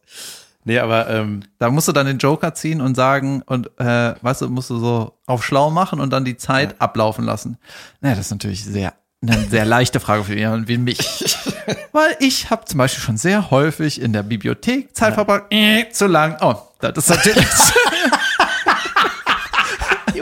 Nee, 0.65 0.79
aber 0.79 1.09
ähm, 1.09 1.45
Da 1.59 1.71
musst 1.71 1.89
du 1.89 1.93
dann 1.93 2.07
den 2.07 2.19
Joker 2.19 2.53
ziehen 2.53 2.83
und 2.83 2.95
sagen 2.95 3.43
und 3.47 3.71
äh, 3.81 4.15
weißt 4.21 4.43
du, 4.43 4.51
musst 4.51 4.69
du 4.69 4.79
so 4.79 5.15
auf 5.25 5.43
schlau 5.43 5.71
machen 5.71 6.01
und 6.01 6.11
dann 6.13 6.27
die 6.27 6.37
Zeit 6.37 6.79
ablaufen 6.79 7.25
lassen. 7.25 7.57
Naja, 8.03 8.17
das 8.17 8.27
ist 8.27 8.33
natürlich 8.33 8.65
sehr 8.65 8.93
eine 9.21 9.47
sehr 9.49 9.65
leichte 9.65 9.99
Frage 9.99 10.25
für 10.25 10.37
jemanden 10.37 10.69
wie 10.69 10.79
mich. 10.79 10.99
Weil 11.93 12.17
ich 12.21 12.51
habe 12.51 12.65
zum 12.67 12.79
Beispiel 12.79 13.03
schon 13.03 13.17
sehr 13.17 13.51
häufig 13.51 14.01
in 14.01 14.13
der 14.13 14.23
Bibliothek 14.23 14.95
Zeit 14.95 15.15
verbracht, 15.15 15.45
äh, 15.51 15.89
zu 15.91 16.07
lang. 16.07 16.37
Oh, 16.41 16.55
das 16.81 16.97
ist 16.99 17.09
natürlich. 17.09 17.47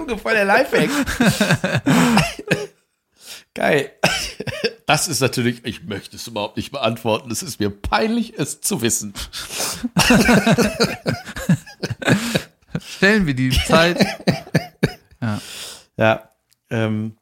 Junge, 0.07 0.19
voll 0.21 0.35
der 0.35 0.45
Lifehack. 0.45 0.91
Geil. 3.55 3.91
Das 4.87 5.09
ist 5.09 5.21
natürlich, 5.21 5.65
ich 5.65 5.85
möchte 5.85 6.17
es 6.17 6.27
überhaupt 6.27 6.57
nicht 6.57 6.71
beantworten. 6.71 7.31
Es 7.31 7.43
ist 7.43 7.59
mir 7.59 7.71
peinlich, 7.71 8.39
es 8.39 8.61
zu 8.61 8.83
wissen. 8.83 9.15
Stellen 12.79 13.27
wir 13.27 13.35
die 13.35 13.51
Zeit. 13.51 14.07
Ja, 15.97 16.31
ähm, 16.71 17.17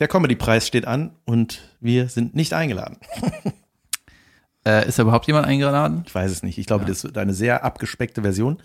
der 0.00 0.08
Comedy-Preis 0.08 0.66
steht 0.66 0.86
an 0.86 1.14
und 1.24 1.60
wir 1.80 2.08
sind 2.08 2.34
nicht 2.34 2.52
eingeladen. 2.54 2.98
Äh, 4.66 4.88
ist 4.88 4.98
da 4.98 5.02
überhaupt 5.04 5.26
jemand 5.26 5.46
eingeladen? 5.46 6.02
Ich 6.06 6.14
weiß 6.14 6.30
es 6.30 6.42
nicht. 6.42 6.58
Ich 6.58 6.66
glaube, 6.66 6.84
das 6.84 7.04
ist 7.04 7.16
eine 7.16 7.32
sehr 7.32 7.64
abgespeckte 7.64 8.22
Version. 8.22 8.60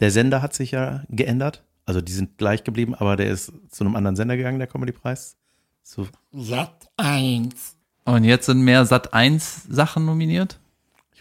Der 0.00 0.10
Sender 0.10 0.40
hat 0.40 0.54
sich 0.54 0.70
ja 0.70 1.02
geändert. 1.08 1.64
Also 1.84 2.00
die 2.00 2.12
sind 2.12 2.38
gleich 2.38 2.64
geblieben, 2.64 2.94
aber 2.94 3.16
der 3.16 3.28
ist 3.28 3.52
zu 3.70 3.84
einem 3.84 3.96
anderen 3.96 4.16
Sender 4.16 4.36
gegangen, 4.36 4.58
der 4.58 4.68
Comedy-Preis. 4.68 5.36
So, 5.82 6.06
Sat 6.32 6.88
1. 6.96 7.76
Und 8.04 8.24
jetzt 8.24 8.46
sind 8.46 8.60
mehr 8.62 8.84
Sat 8.84 9.12
1 9.12 9.64
Sachen 9.68 10.04
nominiert? 10.06 10.58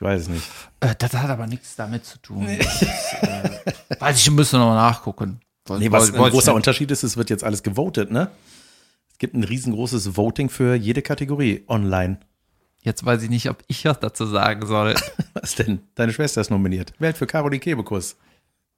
ich 0.01 0.05
weiß 0.05 0.21
es 0.23 0.29
nicht. 0.29 0.49
Äh, 0.79 0.95
das 0.97 1.13
hat 1.13 1.29
aber 1.29 1.45
nichts 1.45 1.75
damit 1.75 2.05
zu 2.05 2.19
tun. 2.19 2.47
Das 2.57 2.81
ist, 2.81 3.13
äh, 3.21 3.49
weiß 3.99 4.17
ich, 4.17 4.31
müsste 4.31 4.57
noch 4.57 4.65
mal 4.65 4.75
nachgucken. 4.75 5.39
Nee, 5.77 5.91
was 5.91 6.11
ein 6.11 6.17
großer. 6.17 6.55
Unterschied 6.55 6.89
ist, 6.89 7.03
es 7.03 7.17
wird 7.17 7.29
jetzt 7.29 7.43
alles 7.43 7.61
gewotet, 7.61 8.09
ne? 8.09 8.31
Es 9.11 9.19
gibt 9.19 9.35
ein 9.35 9.43
riesengroßes 9.43 10.17
Voting 10.17 10.49
für 10.49 10.73
jede 10.73 11.03
Kategorie 11.03 11.63
online. 11.67 12.19
Jetzt 12.81 13.05
weiß 13.05 13.21
ich 13.21 13.29
nicht, 13.29 13.47
ob 13.51 13.63
ich 13.67 13.85
was 13.85 13.99
dazu 13.99 14.25
sagen 14.25 14.65
soll. 14.65 14.95
Was 15.33 15.53
denn? 15.53 15.81
Deine 15.93 16.11
Schwester 16.11 16.41
ist 16.41 16.49
nominiert. 16.49 16.93
Wer 16.97 17.09
hat 17.09 17.17
für 17.17 17.27
Caroline 17.27 17.59
Kebekus? 17.59 18.17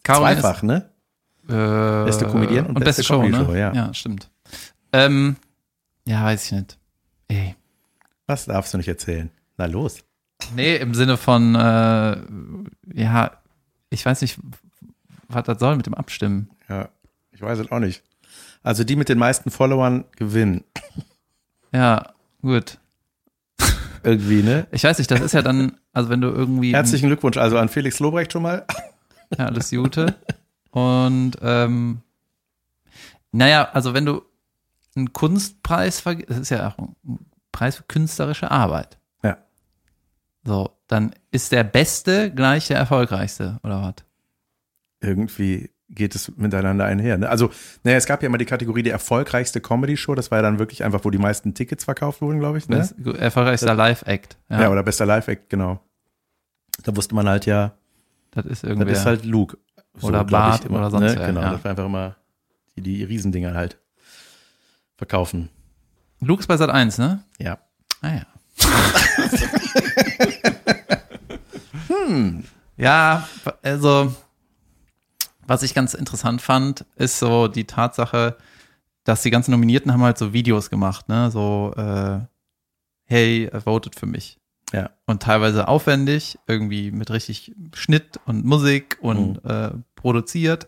Caroline 0.03 0.41
Zweifach, 0.41 0.61
ne? 0.61 0.89
Äh, 1.47 2.05
Beste 2.05 2.25
Comedian 2.25 2.67
und 2.67 2.79
beste 2.79 3.03
Show, 3.03 3.19
Comedy-Show, 3.19 3.51
ne? 3.51 3.59
ja. 3.59 3.73
Ja, 3.73 3.93
stimmt. 3.93 4.29
Ähm, 4.91 5.35
ja, 6.05 6.23
weiß 6.23 6.45
ich 6.45 6.51
nicht. 6.51 6.77
Ey. 7.27 7.55
Was 8.27 8.45
darfst 8.45 8.73
du 8.73 8.77
nicht 8.77 8.87
erzählen? 8.87 9.29
Na 9.57 9.65
los. 9.65 10.03
Nee, 10.55 10.77
im 10.77 10.93
Sinne 10.93 11.17
von, 11.17 11.55
äh, 11.55 12.17
ja, 12.93 13.31
ich 13.89 14.05
weiß 14.05 14.21
nicht, 14.21 14.39
was 15.27 15.43
das 15.43 15.59
soll 15.59 15.75
mit 15.75 15.85
dem 15.85 15.93
Abstimmen. 15.93 16.49
Ja, 16.69 16.89
ich 17.31 17.41
weiß 17.41 17.59
es 17.59 17.71
auch 17.71 17.79
nicht. 17.79 18.03
Also 18.61 18.83
die 18.83 18.95
mit 18.95 19.09
den 19.09 19.17
meisten 19.17 19.51
Followern 19.51 20.05
gewinnen. 20.15 20.63
Ja, 21.73 22.13
gut. 22.41 22.77
Irgendwie, 24.03 24.43
ne? 24.43 24.67
Ich 24.71 24.83
weiß 24.83 24.97
nicht, 24.97 25.09
das 25.09 25.21
ist 25.21 25.33
ja 25.33 25.41
dann, 25.41 25.77
also 25.91 26.09
wenn 26.09 26.21
du 26.21 26.27
irgendwie. 26.27 26.73
Herzlichen 26.73 27.07
Glückwunsch 27.07 27.37
also 27.37 27.57
an 27.57 27.69
Felix 27.69 27.99
Lobrecht 27.99 28.31
schon 28.31 28.43
mal. 28.43 28.65
Ja, 29.37 29.47
alles 29.47 29.71
Gute. 29.71 30.15
Und 30.73 31.33
ähm, 31.41 32.01
naja, 33.31 33.69
also 33.73 33.93
wenn 33.93 34.05
du 34.05 34.23
einen 34.95 35.13
Kunstpreis 35.13 35.99
vergibst, 35.99 36.31
das 36.31 36.39
ist 36.39 36.49
ja 36.49 36.67
auch 36.67 36.77
ein 36.79 36.95
Preis 37.51 37.75
für 37.75 37.83
künstlerische 37.83 38.49
Arbeit. 38.49 38.97
Ja. 39.23 39.37
So, 40.43 40.71
dann 40.87 41.13
ist 41.29 41.51
der 41.51 41.63
Beste 41.63 42.31
gleich 42.31 42.67
der 42.67 42.77
Erfolgreichste, 42.77 43.59
oder 43.63 43.83
was? 43.83 44.05
Irgendwie 44.99 45.69
geht 45.89 46.15
es 46.15 46.35
miteinander 46.37 46.85
einher. 46.85 47.19
Ne? 47.19 47.29
Also, 47.29 47.51
naja, 47.83 47.97
es 47.97 48.07
gab 48.07 48.23
ja 48.23 48.27
immer 48.27 48.39
die 48.39 48.45
Kategorie 48.45 48.81
die 48.81 48.89
erfolgreichste 48.89 49.61
Comedy-Show. 49.61 50.15
Das 50.15 50.31
war 50.31 50.39
ja 50.39 50.41
dann 50.41 50.57
wirklich 50.57 50.83
einfach, 50.83 51.05
wo 51.05 51.11
die 51.11 51.19
meisten 51.19 51.53
Tickets 51.53 51.83
verkauft 51.83 52.21
wurden, 52.21 52.39
glaube 52.39 52.57
ich. 52.57 52.67
Ne? 52.67 52.77
Das 52.77 52.95
erfolgreichster 53.19 53.75
Live-Act. 53.75 54.37
Ja, 54.49 54.61
Ja, 54.61 54.71
oder 54.71 54.81
bester 54.81 55.05
Live-Act, 55.05 55.51
genau. 55.51 55.79
Da 56.83 56.95
wusste 56.95 57.13
man 57.13 57.29
halt 57.29 57.45
ja, 57.45 57.73
das 58.31 58.45
ist 58.45 58.63
das 58.63 58.69
irgendwie. 58.71 58.91
ist 58.91 59.05
halt 59.05 59.23
Luke. 59.23 59.57
Oder 60.01 60.25
glaub 60.25 60.29
Bart 60.29 60.69
oder 60.69 60.89
sonst 60.89 61.15
ne? 61.15 61.27
Genau, 61.27 61.41
ja. 61.41 61.51
das 61.51 61.63
war 61.63 61.71
einfach 61.71 61.85
immer 61.85 62.15
die, 62.75 62.81
die 62.81 63.03
Riesendinger 63.03 63.53
halt 63.53 63.77
verkaufen. 64.97 65.49
Luke 66.19 66.41
ist 66.41 66.47
bei 66.47 66.57
Sat 66.57 66.69
1, 66.69 66.97
ne? 66.97 67.23
Ja. 67.39 67.59
Ah 68.01 68.13
ja. 68.13 68.25
hm. 71.87 72.43
Ja, 72.77 73.27
also 73.61 74.13
was 75.45 75.63
ich 75.63 75.73
ganz 75.73 75.93
interessant 75.93 76.41
fand, 76.41 76.85
ist 76.95 77.19
so 77.19 77.47
die 77.47 77.65
Tatsache, 77.65 78.37
dass 79.03 79.21
die 79.21 79.31
ganzen 79.31 79.51
Nominierten 79.51 79.91
haben 79.91 80.01
halt 80.01 80.17
so 80.17 80.33
Videos 80.33 80.69
gemacht, 80.69 81.09
ne? 81.09 81.29
So, 81.31 81.73
äh, 81.75 82.19
hey, 83.05 83.49
votet 83.63 83.95
für 83.95 84.05
mich. 84.05 84.39
Ja. 84.73 84.89
Und 85.05 85.21
teilweise 85.21 85.67
aufwendig, 85.67 86.39
irgendwie 86.47 86.91
mit 86.91 87.11
richtig 87.11 87.53
Schnitt 87.73 88.19
und 88.25 88.43
Musik 88.45 88.97
und 89.01 89.43
Mhm. 89.43 89.49
äh, 89.49 89.69
produziert. 89.95 90.67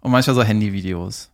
Und 0.00 0.12
manchmal 0.12 0.34
so 0.36 0.42
Handyvideos. 0.42 1.30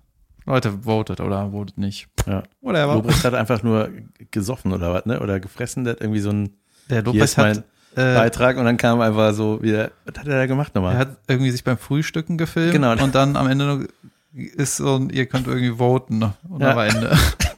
Leute, 0.47 0.73
votet 0.85 1.21
oder 1.21 1.51
votet 1.51 1.77
nicht. 1.77 2.09
Ja. 2.27 2.43
Whatever. 2.63 2.95
Lobrecht 2.95 3.23
hat 3.25 3.35
einfach 3.35 3.63
nur 3.63 3.91
gesoffen 4.31 4.73
oder 4.73 4.95
was, 4.95 5.05
ne? 5.07 5.21
Oder 5.21 5.41
gefressen, 5.41 5.85
der 5.85 5.93
hat 5.95 6.01
irgendwie 6.01 6.21
so 6.21 6.31
einen 6.31 6.57
Der 6.89 7.03
mein 7.05 7.57
hat, 7.59 7.65
äh, 7.97 8.15
Beitrag 8.15 8.57
und 8.57 8.65
dann 8.65 8.79
kam 8.79 9.01
einfach 9.03 9.35
so 9.35 9.63
wieder, 9.63 9.91
was 10.07 10.19
hat 10.19 10.27
er 10.27 10.37
da 10.39 10.47
gemacht 10.47 10.75
nochmal? 10.75 10.95
Er 10.95 10.99
hat 11.01 11.17
irgendwie 11.29 11.51
sich 11.51 11.65
beim 11.65 11.77
Frühstücken 11.77 12.39
gefilmt 12.39 12.73
Genau. 12.73 12.93
und 12.93 13.15
dann 13.15 13.37
am 13.37 13.47
Ende 13.49 13.89
ist 14.33 14.77
so 14.79 14.97
ein, 14.97 15.11
ihr 15.11 15.27
könnt 15.27 15.47
irgendwie 15.47 15.77
voten 15.77 16.23
und 16.49 16.63
Ja. 16.63 16.75
war 16.77 16.87
Ende. 16.87 17.11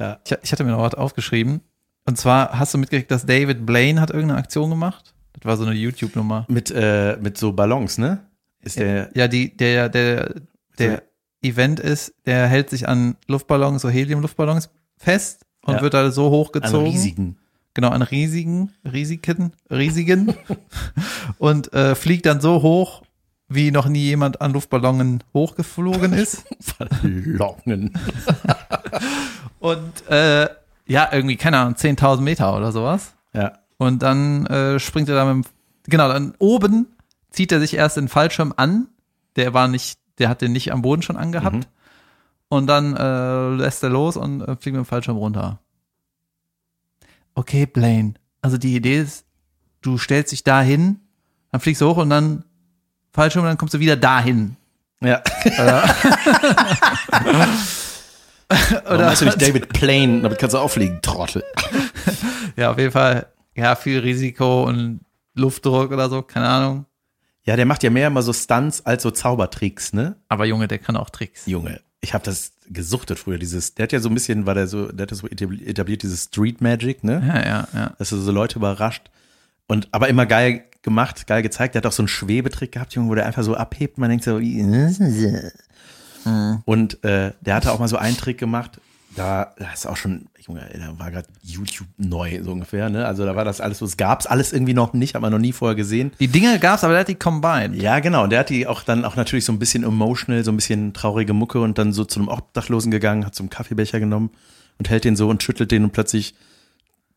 Ja. 0.00 0.18
Ich, 0.26 0.36
ich 0.42 0.52
hatte 0.52 0.64
mir 0.64 0.70
noch 0.72 0.82
was 0.82 0.94
aufgeschrieben. 0.94 1.60
Und 2.06 2.16
zwar 2.16 2.58
hast 2.58 2.74
du 2.74 2.78
mitgekriegt, 2.78 3.10
dass 3.10 3.26
David 3.26 3.66
Blaine 3.66 4.00
hat 4.00 4.10
irgendeine 4.10 4.38
Aktion 4.40 4.70
gemacht? 4.70 5.14
Das 5.34 5.44
war 5.44 5.56
so 5.56 5.64
eine 5.64 5.74
YouTube-Nummer. 5.74 6.46
Mit, 6.48 6.70
äh, 6.70 7.16
mit 7.20 7.38
so 7.38 7.52
Ballons, 7.52 7.98
ne? 7.98 8.20
Ist 8.62 8.78
der, 8.78 9.10
Ja, 9.14 9.28
die, 9.28 9.56
der, 9.56 9.88
der, 9.88 10.34
der 10.78 11.02
Event 11.42 11.78
ist, 11.80 12.14
der 12.26 12.46
hält 12.46 12.70
sich 12.70 12.88
an 12.88 13.16
Luftballons, 13.28 13.82
so 13.82 13.88
Helium-Luftballons 13.88 14.70
fest 14.96 15.46
und 15.64 15.74
Ja. 15.74 15.82
wird 15.82 15.94
da 15.94 16.10
so 16.10 16.26
an 16.26 16.32
hochgezogen. 16.32 16.86
riesigen. 16.90 17.36
Genau, 17.74 17.90
an 17.90 18.02
riesigen, 18.02 18.72
riesigen, 18.90 19.52
riesigen 19.70 20.34
und 21.38 21.72
äh, 21.72 21.94
fliegt 21.94 22.26
dann 22.26 22.40
so 22.40 22.62
hoch, 22.62 23.02
wie 23.50 23.72
noch 23.72 23.88
nie 23.88 24.04
jemand 24.04 24.40
an 24.40 24.52
Luftballonen 24.52 25.24
hochgeflogen 25.34 26.12
ist. 26.12 26.44
Ballongen. 26.78 27.92
Und 29.58 30.08
äh, 30.08 30.48
ja, 30.86 31.08
irgendwie, 31.12 31.36
keine 31.36 31.58
Ahnung, 31.58 31.74
10.000 31.74 32.20
Meter 32.20 32.56
oder 32.56 32.72
sowas. 32.72 33.14
Ja. 33.34 33.58
Und 33.76 34.02
dann 34.02 34.46
äh, 34.46 34.78
springt 34.78 35.08
er 35.08 35.16
da 35.16 35.24
mit 35.24 35.44
dem, 35.44 35.50
genau, 35.84 36.08
dann 36.08 36.34
oben 36.38 36.86
zieht 37.30 37.52
er 37.52 37.60
sich 37.60 37.74
erst 37.74 37.96
den 37.96 38.08
Fallschirm 38.08 38.54
an. 38.56 38.88
Der 39.36 39.52
war 39.52 39.68
nicht, 39.68 39.98
der 40.18 40.28
hat 40.28 40.42
den 40.42 40.52
nicht 40.52 40.72
am 40.72 40.82
Boden 40.82 41.02
schon 41.02 41.16
angehabt. 41.16 41.56
Mhm. 41.56 41.64
Und 42.48 42.66
dann 42.66 42.96
äh, 42.96 43.48
lässt 43.56 43.82
er 43.82 43.90
los 43.90 44.16
und 44.16 44.42
äh, 44.42 44.56
fliegt 44.56 44.76
mit 44.76 44.84
dem 44.84 44.84
Fallschirm 44.84 45.16
runter. 45.16 45.60
Okay, 47.34 47.66
Blaine. 47.66 48.14
Also 48.42 48.58
die 48.58 48.76
Idee 48.76 49.00
ist, 49.00 49.24
du 49.82 49.98
stellst 49.98 50.32
dich 50.32 50.44
da 50.44 50.60
hin, 50.60 51.00
dann 51.50 51.60
fliegst 51.60 51.82
du 51.82 51.88
hoch 51.88 51.96
und 51.96 52.10
dann 52.10 52.44
Fallschirm 53.12 53.42
und 53.42 53.48
dann 53.48 53.58
kommst 53.58 53.74
du 53.74 53.80
wieder 53.80 53.96
dahin. 53.96 54.56
Ja. 55.02 55.22
Oder 55.58 55.94
Oder 58.86 59.06
weißt 59.06 59.20
du 59.20 59.24
nicht 59.26 59.40
David 59.40 59.68
Plane, 59.68 60.22
damit 60.22 60.38
kannst 60.38 60.54
du 60.54 60.58
auffliegen, 60.58 61.00
Trottel. 61.02 61.44
Ja, 62.56 62.72
auf 62.72 62.78
jeden 62.78 62.90
Fall, 62.90 63.26
ja, 63.54 63.76
viel 63.76 64.00
Risiko 64.00 64.64
und 64.64 65.00
Luftdruck 65.34 65.92
oder 65.92 66.08
so, 66.10 66.22
keine 66.22 66.48
Ahnung. 66.48 66.86
Ja, 67.44 67.54
der 67.56 67.64
macht 67.64 67.82
ja 67.84 67.90
mehr 67.90 68.08
immer 68.08 68.22
so 68.22 68.32
Stunts 68.32 68.84
als 68.84 69.02
so 69.04 69.10
Zaubertricks, 69.12 69.92
ne? 69.92 70.16
Aber 70.28 70.44
Junge, 70.46 70.66
der 70.68 70.78
kann 70.78 70.96
auch 70.96 71.10
Tricks. 71.10 71.46
Junge, 71.46 71.80
ich 72.00 72.12
habe 72.12 72.24
das 72.24 72.52
gesuchtet 72.68 73.18
früher, 73.20 73.38
dieses, 73.38 73.74
der 73.76 73.84
hat 73.84 73.92
ja 73.92 74.00
so 74.00 74.08
ein 74.08 74.14
bisschen, 74.14 74.46
war 74.46 74.54
der 74.54 74.66
so, 74.66 74.90
der 74.90 75.04
hat 75.04 75.12
das 75.12 75.18
so 75.18 75.28
etabli- 75.28 75.64
etabliert, 75.66 76.02
dieses 76.02 76.24
Street 76.24 76.60
Magic, 76.60 77.04
ne? 77.04 77.22
Ja, 77.26 77.46
ja, 77.46 77.68
ja. 77.72 77.92
Dass 77.98 78.10
er 78.12 78.18
so 78.18 78.32
Leute 78.32 78.58
überrascht. 78.58 79.10
Und 79.68 79.88
aber 79.92 80.08
immer 80.08 80.26
geil 80.26 80.64
gemacht, 80.82 81.26
geil 81.26 81.42
gezeigt. 81.42 81.74
Der 81.74 81.80
hat 81.82 81.86
auch 81.86 81.92
so 81.92 82.02
einen 82.02 82.08
Schwebetrick 82.08 82.72
gehabt, 82.72 82.94
Junge, 82.94 83.10
wo 83.10 83.14
der 83.14 83.26
einfach 83.26 83.42
so 83.42 83.54
abhebt. 83.54 83.98
Man 83.98 84.08
denkt 84.10 84.24
so, 84.24 84.40
wie- 84.40 84.60
und 86.64 87.02
äh, 87.04 87.32
der 87.40 87.54
hatte 87.54 87.72
auch 87.72 87.78
mal 87.78 87.88
so 87.88 87.96
einen 87.96 88.16
Trick 88.16 88.38
gemacht. 88.38 88.80
Da, 89.16 89.54
das 89.58 89.80
ist 89.80 89.86
auch 89.86 89.96
schon, 89.96 90.26
Junge, 90.46 90.60
da 90.72 90.96
war 90.98 91.10
gerade 91.10 91.26
YouTube 91.42 91.88
neu, 91.96 92.40
so 92.44 92.52
ungefähr, 92.52 92.90
ne? 92.90 93.06
Also 93.06 93.24
da 93.24 93.34
war 93.34 93.44
das 93.44 93.60
alles 93.60 93.78
so, 93.78 93.84
es 93.84 93.96
gab's 93.96 94.26
alles 94.26 94.52
irgendwie 94.52 94.74
noch 94.74 94.92
nicht, 94.92 95.14
hat 95.14 95.22
man 95.22 95.32
noch 95.32 95.40
nie 95.40 95.52
vorher 95.52 95.74
gesehen. 95.74 96.12
Die 96.20 96.28
Dinge 96.28 96.58
gab's, 96.60 96.84
aber 96.84 96.92
der 96.92 97.00
hat 97.00 97.08
die 97.08 97.16
combined. 97.16 97.74
Ja, 97.74 97.98
genau. 97.98 98.24
Und 98.24 98.30
der 98.30 98.40
hat 98.40 98.50
die 98.50 98.68
auch 98.68 98.82
dann 98.84 99.04
auch 99.04 99.16
natürlich 99.16 99.44
so 99.44 99.52
ein 99.52 99.58
bisschen 99.58 99.82
emotional, 99.82 100.44
so 100.44 100.52
ein 100.52 100.56
bisschen 100.56 100.92
traurige 100.92 101.32
Mucke 101.32 101.60
und 101.60 101.76
dann 101.78 101.92
so 101.92 102.04
zu 102.04 102.20
einem 102.20 102.28
Obdachlosen 102.28 102.92
gegangen, 102.92 103.26
hat 103.26 103.34
so 103.34 103.42
einen 103.42 103.50
Kaffeebecher 103.50 103.98
genommen 103.98 104.30
und 104.78 104.88
hält 104.90 105.04
den 105.04 105.16
so 105.16 105.28
und 105.28 105.42
schüttelt 105.42 105.72
den 105.72 105.82
und 105.84 105.92
plötzlich 105.92 106.34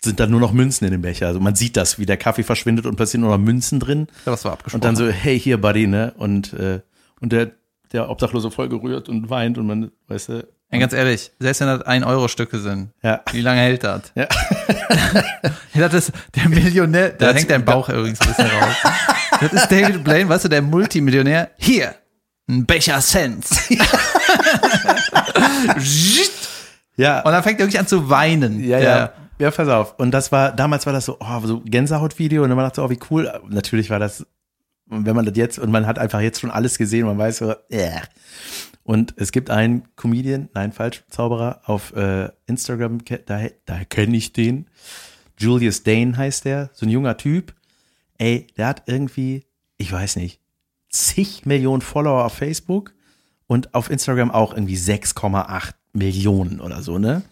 sind 0.03 0.19
dann 0.19 0.29
nur 0.31 0.39
noch 0.39 0.51
Münzen 0.53 0.85
in 0.85 0.91
dem 0.91 1.01
Becher. 1.01 1.27
Also 1.27 1.39
man 1.39 1.55
sieht 1.55 1.77
das, 1.77 1.97
wie 1.99 2.05
der 2.05 2.17
Kaffee 2.17 2.43
verschwindet 2.43 2.85
und 2.85 2.95
plötzlich 2.95 3.19
nur 3.21 3.31
noch 3.31 3.37
Münzen 3.37 3.79
drin. 3.79 4.07
Ja, 4.25 4.31
das 4.31 4.43
war 4.45 4.53
abgesprochen. 4.53 4.75
Und 4.75 4.83
dann 4.85 4.95
so, 4.95 5.07
hey, 5.09 5.39
hier, 5.39 5.59
Buddy, 5.59 5.87
ne? 5.87 6.13
Und, 6.17 6.53
äh, 6.53 6.81
und 7.21 7.31
der, 7.31 7.51
der 7.91 8.09
Obdachlose 8.09 8.51
voll 8.51 8.69
gerührt 8.69 9.07
und 9.09 9.29
weint 9.29 9.57
und 9.57 9.67
man, 9.67 9.91
weißt 10.07 10.29
du, 10.29 10.47
Ja, 10.71 10.79
ganz 10.79 10.93
ehrlich, 10.93 11.31
selbst 11.39 11.61
wenn 11.61 11.67
das 11.67 11.85
1-Euro-Stücke 11.85 12.59
sind, 12.59 12.89
ja. 13.03 13.21
wie 13.31 13.41
lange 13.41 13.61
hält 13.61 13.83
das? 13.83 14.01
Ja. 14.15 14.27
Das 15.75 15.93
ist 15.93 16.11
der 16.35 16.49
Millionär, 16.49 17.09
da 17.09 17.27
Das- 17.27 17.35
hängt 17.37 17.49
dein 17.51 17.65
Bauch 17.65 17.89
übrigens 17.89 18.19
ein 18.21 18.27
bisschen 18.27 18.45
raus. 18.47 18.75
Das 19.41 19.53
ist 19.53 19.71
David 19.71 20.03
Blaine, 20.03 20.29
weißt 20.29 20.45
du, 20.45 20.49
der 20.49 20.61
Multimillionär. 20.61 21.49
Hier, 21.57 21.95
ein 22.49 22.65
Becher 22.65 23.01
Sense. 23.01 23.55
Ja. 26.95 27.21
Und 27.25 27.31
dann 27.31 27.43
fängt 27.43 27.59
er 27.59 27.65
wirklich 27.65 27.79
an 27.79 27.87
zu 27.87 28.09
weinen. 28.09 28.63
Ja, 28.63 28.79
ja. 28.79 29.13
Ja, 29.39 29.51
pass 29.51 29.67
auf. 29.67 29.99
Und 29.99 30.11
das 30.11 30.31
war, 30.31 30.51
damals 30.51 30.85
war 30.85 30.93
das 30.93 31.05
so, 31.05 31.17
oh, 31.19 31.39
so 31.43 31.61
Gänsehautvideo 31.61 32.43
und 32.43 32.49
dann 32.49 32.55
man 32.55 32.65
dachte 32.65 32.81
so, 32.81 32.85
oh, 32.85 32.89
wie 32.89 32.99
cool. 33.09 33.31
Natürlich 33.49 33.89
war 33.89 33.99
das, 33.99 34.25
wenn 34.85 35.15
man 35.15 35.25
das 35.25 35.35
jetzt, 35.35 35.59
und 35.59 35.71
man 35.71 35.87
hat 35.87 35.99
einfach 35.99 36.21
jetzt 36.21 36.39
schon 36.39 36.51
alles 36.51 36.77
gesehen, 36.77 37.05
man 37.05 37.17
weiß 37.17 37.37
so, 37.37 37.55
yeah. 37.71 38.01
Und 38.83 39.13
es 39.17 39.31
gibt 39.31 39.49
einen 39.49 39.83
Comedian, 39.95 40.49
nein, 40.53 40.71
falsch, 40.71 41.03
Zauberer, 41.09 41.61
auf 41.65 41.95
äh, 41.95 42.29
Instagram, 42.47 42.99
da, 43.25 43.41
da 43.65 43.83
kenne 43.85 44.17
ich 44.17 44.33
den. 44.33 44.67
Julius 45.37 45.83
Dane 45.83 46.15
heißt 46.15 46.45
der, 46.45 46.69
so 46.73 46.85
ein 46.85 46.89
junger 46.89 47.17
Typ. 47.17 47.53
Ey, 48.17 48.47
der 48.57 48.67
hat 48.67 48.83
irgendwie, 48.85 49.45
ich 49.77 49.91
weiß 49.91 50.17
nicht, 50.17 50.39
zig 50.89 51.45
Millionen 51.45 51.81
Follower 51.81 52.25
auf 52.25 52.33
Facebook 52.33 52.93
und 53.47 53.73
auf 53.73 53.89
Instagram 53.89 54.31
auch 54.31 54.53
irgendwie 54.53 54.77
6,8 54.77 55.73
Millionen 55.93 56.59
oder 56.59 56.81
so, 56.81 56.99
ne? 56.99 57.23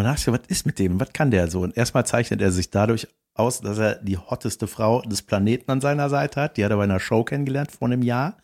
Und 0.00 0.04
da 0.04 0.12
dachte 0.12 0.30
ich, 0.30 0.40
was 0.40 0.46
ist 0.48 0.64
mit 0.64 0.78
dem? 0.78 0.98
Was 0.98 1.12
kann 1.12 1.30
der 1.30 1.50
so? 1.50 1.60
Und 1.60 1.76
erstmal 1.76 2.06
zeichnet 2.06 2.40
er 2.40 2.50
sich 2.52 2.70
dadurch 2.70 3.06
aus, 3.34 3.60
dass 3.60 3.76
er 3.76 3.96
die 3.96 4.16
hotteste 4.16 4.66
Frau 4.66 5.02
des 5.02 5.20
Planeten 5.20 5.70
an 5.70 5.82
seiner 5.82 6.08
Seite 6.08 6.40
hat. 6.40 6.56
Die 6.56 6.64
hat 6.64 6.70
er 6.70 6.78
bei 6.78 6.84
einer 6.84 7.00
Show 7.00 7.22
kennengelernt 7.22 7.70
vor 7.70 7.86
einem 7.86 8.00
Jahr. 8.00 8.38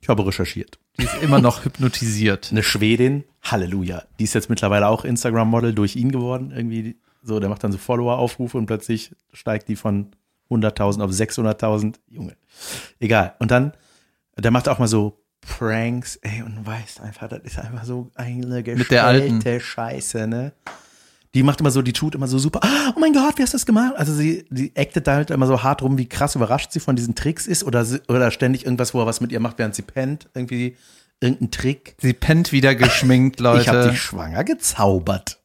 Ich 0.00 0.08
habe 0.08 0.24
recherchiert. 0.24 0.78
Die 0.96 1.06
ist 1.06 1.22
immer 1.22 1.40
noch 1.40 1.64
hypnotisiert. 1.64 2.50
Eine 2.52 2.62
Schwedin, 2.62 3.24
Halleluja. 3.42 4.04
Die 4.20 4.24
ist 4.24 4.34
jetzt 4.34 4.48
mittlerweile 4.48 4.86
auch 4.86 5.04
Instagram-Model 5.04 5.74
durch 5.74 5.96
ihn 5.96 6.12
geworden. 6.12 6.52
Irgendwie 6.54 7.00
so, 7.20 7.40
der 7.40 7.48
macht 7.48 7.64
dann 7.64 7.72
so 7.72 7.78
Follower-Aufrufe 7.78 8.56
und 8.56 8.66
plötzlich 8.66 9.10
steigt 9.32 9.66
die 9.66 9.74
von 9.74 10.12
100.000 10.50 11.02
auf 11.02 11.10
600.000. 11.10 11.96
Junge. 12.06 12.36
Egal. 13.00 13.34
Und 13.40 13.50
dann, 13.50 13.72
der 14.38 14.52
macht 14.52 14.68
auch 14.68 14.78
mal 14.78 14.86
so 14.86 15.20
Pranks, 15.40 16.16
ey, 16.22 16.42
und 16.42 16.66
weißt 16.66 17.00
einfach, 17.00 17.28
das 17.28 17.40
ist 17.44 17.58
einfach 17.58 17.84
so 17.84 18.10
eine 18.14 18.62
Mit 18.62 18.90
der 18.90 19.04
alten. 19.06 19.36
gestellte 19.36 19.64
Scheiße, 19.64 20.26
ne? 20.26 20.52
Die 21.34 21.42
macht 21.44 21.60
immer 21.60 21.70
so, 21.70 21.80
die 21.80 21.92
tut 21.92 22.14
immer 22.16 22.26
so 22.26 22.38
super, 22.40 22.60
ah, 22.64 22.92
oh 22.96 22.98
mein 23.00 23.12
Gott, 23.12 23.38
wie 23.38 23.42
hast 23.42 23.52
du 23.52 23.56
das 23.56 23.64
gemacht? 23.66 23.94
Also 23.96 24.12
sie, 24.12 24.44
die 24.50 24.72
actet 24.76 25.06
da 25.06 25.14
halt 25.14 25.30
immer 25.30 25.46
so 25.46 25.62
hart 25.62 25.80
rum, 25.82 25.96
wie 25.96 26.08
krass 26.08 26.34
überrascht 26.34 26.72
sie 26.72 26.80
von 26.80 26.96
diesen 26.96 27.14
Tricks 27.14 27.46
ist 27.46 27.62
oder, 27.62 27.86
oder 28.08 28.30
ständig 28.32 28.64
irgendwas, 28.64 28.94
wo 28.94 29.00
er 29.00 29.06
was 29.06 29.20
mit 29.20 29.30
ihr 29.30 29.38
macht, 29.38 29.58
während 29.58 29.74
sie 29.76 29.82
pennt, 29.82 30.28
irgendwie 30.34 30.76
irgendein 31.20 31.50
Trick. 31.52 31.94
Sie 32.00 32.14
pennt 32.14 32.50
wieder 32.50 32.74
geschminkt, 32.74 33.38
Leute. 33.40 33.62
Ich 33.62 33.68
habe 33.68 33.90
dich 33.90 34.00
schwanger 34.02 34.42
gezaubert. 34.42 35.38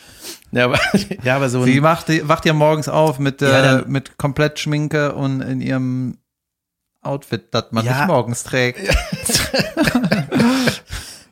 ja, 0.52 0.64
aber, 0.64 0.78
ja, 1.22 1.36
aber 1.36 1.50
so 1.50 1.64
Sie 1.64 1.76
ein, 1.76 1.82
macht, 1.82 2.08
wacht 2.28 2.46
ja 2.46 2.54
morgens 2.54 2.88
auf 2.88 3.18
mit, 3.18 3.42
äh, 3.42 3.50
Ja, 3.52 3.62
dann- 3.62 3.90
mit 3.92 4.16
komplett 4.16 4.58
Schminke 4.58 5.14
und 5.14 5.42
in 5.42 5.60
ihrem 5.60 6.16
Outfit, 7.06 7.44
das 7.52 7.66
man 7.70 7.84
Ja. 7.84 7.98
nicht 7.98 8.06
morgens 8.08 8.44
trägt. 8.44 8.80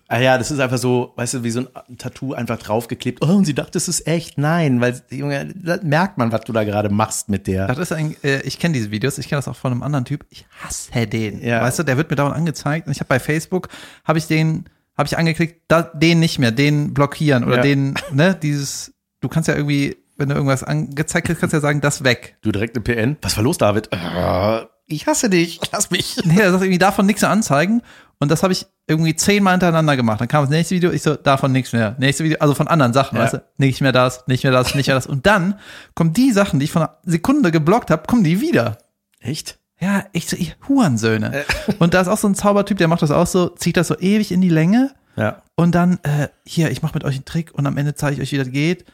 ah 0.09 0.19
ja, 0.19 0.39
das 0.39 0.51
ist 0.51 0.61
einfach 0.61 0.79
so, 0.79 1.13
weißt 1.17 1.35
du, 1.35 1.45
wie 1.45 1.51
so 1.51 1.61
ein 1.89 1.99
Tattoo 1.99 2.35
einfach 2.35 2.59
draufgeklebt. 2.59 3.23
Oh, 3.23 3.27
und 3.29 3.45
sie 3.45 3.55
dachte, 3.55 3.73
das 3.73 3.89
ist 3.89 4.07
echt. 4.07 4.39
Nein, 4.39 4.81
weil, 4.81 5.01
Junge, 5.11 5.53
da 5.55 5.79
merkt 5.83 6.19
man, 6.19 6.31
was 6.33 6.43
du 6.43 6.53
da 6.53 6.65
gerade 6.65 6.89
machst 6.91 7.29
mit 7.29 7.47
der. 7.47 7.67
Das 7.67 7.79
ist 7.79 7.93
ein, 7.93 8.15
äh, 8.23 8.41
ich 8.43 8.59
kenne 8.59 8.75
diese 8.75 8.91
Videos, 8.91 9.19
ich 9.19 9.29
kenne 9.29 9.39
das 9.39 9.49
auch 9.49 9.57
von 9.57 9.73
einem 9.73 9.83
anderen 9.83 10.05
Typ. 10.05 10.25
Ich 10.31 10.47
hasse 10.63 11.07
den. 11.07 11.43
Ja. 11.43 11.63
Weißt 11.63 11.79
du, 11.79 11.83
der 11.83 11.97
wird 11.97 12.11
mir 12.11 12.17
dauernd 12.17 12.37
angezeigt 12.37 12.87
und 12.87 12.93
ich 12.93 13.01
habe 13.01 13.09
bei 13.09 13.19
Facebook, 13.21 13.69
habe 14.05 14.19
ich 14.19 14.27
den, 14.27 14.65
habe 14.97 15.07
ich 15.07 15.17
angeklickt, 15.19 15.63
da, 15.69 15.83
den 15.83 16.21
nicht 16.21 16.39
mehr, 16.39 16.53
den 16.53 16.95
blockieren 16.95 17.45
oder 17.45 17.57
Ja. 17.57 17.63
den, 17.63 17.95
ne, 18.13 18.35
dieses, 18.41 18.93
du 19.21 19.29
kannst 19.29 19.49
ja 19.49 19.55
irgendwie, 19.57 19.97
wenn 20.17 20.29
du 20.29 20.35
irgendwas 20.37 20.63
angezeigt 20.63 21.27
kriegst, 21.27 21.41
kannst 21.41 21.53
du 21.53 21.57
ja 21.57 21.61
sagen, 21.61 21.81
das 21.81 22.05
weg. 22.05 22.37
Du 22.43 22.53
direkt 22.53 22.77
eine 22.77 22.85
PN. 22.85 23.17
Was 23.23 23.37
war 23.37 23.43
los, 23.43 23.59
David? 23.59 23.93
Ah, 23.93 24.69
ich 24.87 25.07
hasse 25.07 25.31
dich. 25.31 25.61
Lass 25.73 25.91
mich. 25.91 26.17
Nee, 26.25 26.41
er 26.41 26.51
sagt 26.53 26.63
irgendwie 26.63 26.79
davon 26.79 27.07
nichts 27.07 27.23
mehr 27.23 27.31
anzeigen. 27.31 27.83
Und 28.21 28.31
das 28.31 28.43
habe 28.43 28.53
ich 28.53 28.67
irgendwie 28.87 29.17
zehnmal 29.17 29.55
hintereinander 29.55 29.97
gemacht. 29.97 30.21
Dann 30.21 30.29
kam 30.29 30.45
das 30.45 30.51
nächste 30.51 30.75
Video, 30.77 30.91
ich 30.93 31.03
so, 31.03 31.15
davon 31.17 31.53
nichts 31.53 31.73
mehr. 31.73 31.97
Nächste 31.99 32.23
Video, 32.25 32.39
also 32.39 32.55
von 32.55 32.69
anderen 32.69 32.93
Sachen, 32.93 33.17
Ja. 33.19 33.25
weißt 33.25 33.35
du, 33.35 33.43
nicht 33.59 33.81
mehr 33.81 33.93
das, 33.93 34.27
nicht 34.29 34.45
mehr 34.45 34.53
das, 34.53 34.75
nicht 34.75 34.87
mehr 34.87 34.95
das. 34.97 35.07
Und 35.07 35.27
dann 35.27 35.59
kommen 35.95 36.13
die 36.13 36.31
Sachen, 36.33 36.59
die 36.61 36.65
ich 36.65 36.73
von 36.73 36.83
einer 36.83 36.97
Sekunde 37.05 37.51
geblockt 37.51 37.91
habe, 37.91 38.05
kommen 38.07 38.23
die 38.25 38.41
wieder. 38.41 38.79
Echt? 39.21 39.59
Ja, 39.81 40.05
ich 40.13 40.29
so, 40.29 40.37
ihr 40.37 40.53
Hurensöhne. 40.69 41.45
Und 41.81 41.93
da 41.95 42.01
ist 42.01 42.09
auch 42.09 42.17
so 42.19 42.29
ein 42.29 42.35
Zaubertyp, 42.37 42.79
der 42.79 42.89
macht 42.89 43.03
das 43.03 43.11
auch 43.11 43.27
so, 43.27 43.49
zieht 43.49 43.77
das 43.77 43.89
so 43.89 43.99
ewig 43.99 44.31
in 44.33 44.41
die 44.41 44.49
Länge 44.49 44.93
Ja. 45.17 45.43
und 45.57 45.75
dann, 45.75 45.99
äh, 46.05 46.29
hier, 46.47 46.71
ich 46.71 46.81
mache 46.83 46.95
mit 46.95 47.05
euch 47.05 47.17
einen 47.17 47.25
Trick 47.25 47.53
und 47.53 47.67
am 47.67 47.77
Ende 47.77 47.95
zeige 47.95 48.15
ich 48.17 48.23
euch, 48.23 48.33
wie 48.33 48.39
das 48.39 48.51
geht. 48.51 48.85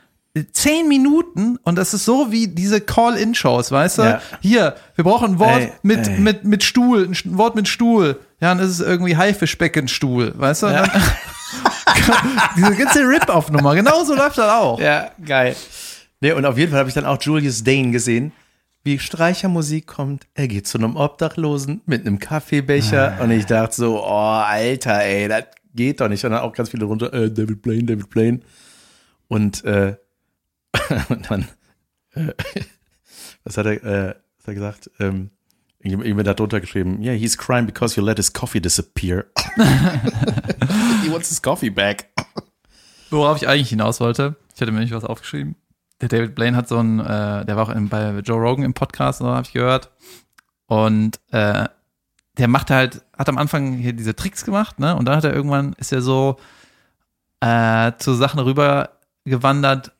Zehn 0.52 0.86
Minuten 0.86 1.56
und 1.64 1.76
das 1.76 1.92
ist 1.92 2.04
so 2.04 2.30
wie 2.30 2.46
diese 2.46 2.80
Call-In-Shows, 2.80 3.72
weißt 3.72 3.98
du? 3.98 4.02
Ja. 4.02 4.22
Hier, 4.40 4.76
wir 4.94 5.02
brauchen 5.02 5.32
ein 5.32 5.38
Wort 5.40 5.60
Ey, 5.60 5.72
mit, 5.82 6.06
ey. 6.06 6.20
mit, 6.20 6.44
mit 6.44 6.62
Stuhl, 6.62 7.08
ein 7.08 7.36
Wort 7.36 7.56
mit 7.56 7.66
Stuhl. 7.66 8.20
Ja, 8.40 8.54
dann 8.54 8.60
ist 8.60 8.70
es 8.70 8.80
irgendwie 8.80 9.16
Haifischbeckenstuhl, 9.16 10.34
weißt 10.36 10.62
du? 10.62 10.66
Und 10.68 10.72
Ja. 10.74 10.86
Dann, 10.86 11.02
diese 12.56 12.76
ganze 12.76 13.00
Rip-Off-Nummer, 13.00 13.74
genauso 13.74 14.14
läuft 14.14 14.38
das 14.38 14.50
auch. 14.52 14.78
Ja, 14.80 15.10
geil. 15.24 15.56
Nee, 16.20 16.32
und 16.32 16.44
auf 16.44 16.56
jeden 16.56 16.70
Fall 16.70 16.78
habe 16.80 16.88
ich 16.88 16.94
dann 16.94 17.06
auch 17.06 17.20
Julius 17.20 17.64
Dane 17.64 17.90
gesehen, 17.90 18.32
wie 18.84 18.98
Streichermusik 19.00 19.86
kommt. 19.88 20.26
Er 20.34 20.46
geht 20.46 20.68
zu 20.68 20.78
einem 20.78 20.94
Obdachlosen 20.96 21.80
mit 21.86 22.06
einem 22.06 22.20
Kaffeebecher 22.20 23.18
und 23.20 23.32
ich 23.32 23.46
dachte 23.46 23.74
so, 23.74 24.00
oh, 24.00 24.06
Alter, 24.08 25.02
ey, 25.02 25.26
das 25.28 25.44
geht 25.74 26.00
doch 26.00 26.08
nicht. 26.08 26.24
Und 26.24 26.30
dann 26.30 26.40
auch 26.42 26.52
ganz 26.52 26.68
viele 26.70 26.84
runter, 26.84 27.12
äh, 27.12 27.30
David 27.32 27.62
Blaine, 27.62 27.82
David 27.84 28.08
Blaine. 28.10 28.40
Und, 29.28 29.64
äh, 29.64 29.96
und 31.08 31.30
dann, 31.30 31.48
äh, 32.14 32.32
was 33.44 33.56
hat 33.56 33.66
er, 33.66 33.72
äh, 33.72 34.14
was 34.36 34.46
hat 34.46 34.48
er 34.48 34.54
gesagt? 34.54 34.90
Ähm, 34.98 35.30
irgendjemand 35.80 36.28
hat 36.28 36.40
drunter 36.40 36.60
geschrieben, 36.60 37.02
yeah, 37.02 37.14
he's 37.14 37.36
crying 37.36 37.66
because 37.66 37.98
you 37.98 38.04
let 38.04 38.16
his 38.16 38.32
coffee 38.32 38.60
disappear. 38.60 39.26
He 41.02 41.10
wants 41.10 41.28
his 41.28 41.40
coffee 41.40 41.70
back. 41.70 42.10
Worauf 43.10 43.38
ich 43.38 43.48
eigentlich 43.48 43.70
hinaus 43.70 44.00
wollte, 44.00 44.36
ich 44.54 44.60
hatte 44.60 44.72
mir 44.72 44.80
nicht 44.80 44.92
was 44.92 45.04
aufgeschrieben. 45.04 45.56
Der 46.00 46.08
David 46.08 46.34
Blaine 46.34 46.56
hat 46.56 46.68
so 46.68 46.78
ein, 46.78 47.00
äh, 47.00 47.44
der 47.44 47.56
war 47.56 47.64
auch 47.64 47.74
in, 47.74 47.88
bei 47.88 48.10
Joe 48.20 48.40
Rogan 48.40 48.64
im 48.64 48.74
Podcast, 48.74 49.18
so 49.18 49.26
habe 49.26 49.46
ich 49.46 49.52
gehört. 49.52 49.90
Und 50.66 51.18
äh, 51.30 51.68
der 52.38 52.48
macht 52.48 52.70
halt, 52.70 53.02
hat 53.16 53.28
am 53.28 53.38
Anfang 53.38 53.74
hier 53.74 53.92
diese 53.92 54.14
Tricks 54.14 54.44
gemacht, 54.44 54.78
ne? 54.78 54.96
Und 54.96 55.06
dann 55.06 55.16
hat 55.16 55.24
er 55.24 55.34
irgendwann, 55.34 55.74
ist 55.74 55.92
er 55.92 56.00
so 56.00 56.36
äh, 57.40 57.92
zu 57.98 58.14
Sachen 58.14 58.40
rüber 58.40 58.90
gewandert, 59.24 59.92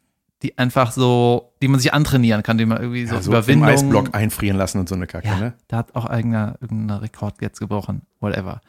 die 0.43 0.57
einfach 0.59 0.93
so, 0.93 1.53
die 1.61 1.69
man 1.69 1.81
sich 1.81 1.93
antrainieren 1.93 2.43
kann, 2.43 2.57
die 2.59 2.65
man 2.67 2.79
irgendwie 2.79 3.07
so, 3.07 3.17
Ja, 3.17 3.23
so 3.23 3.31
Überwindung. 3.31 3.69
Eisblock 3.69 4.15
einfrieren 4.15 4.57
lassen 4.57 4.79
und 4.79 4.89
so 4.89 4.95
eine 4.95 5.07
Kacke, 5.07 5.29
Ja, 5.29 5.37
ne? 5.39 5.53
der 5.71 5.79
hat 5.79 5.95
auch 5.95 6.07
eigener 6.07 6.57
irgendeinen 6.61 7.01
Rekord 7.01 7.35
jetzt 7.43 7.59
gebrochen, 7.61 8.03
whatever. 8.21 8.61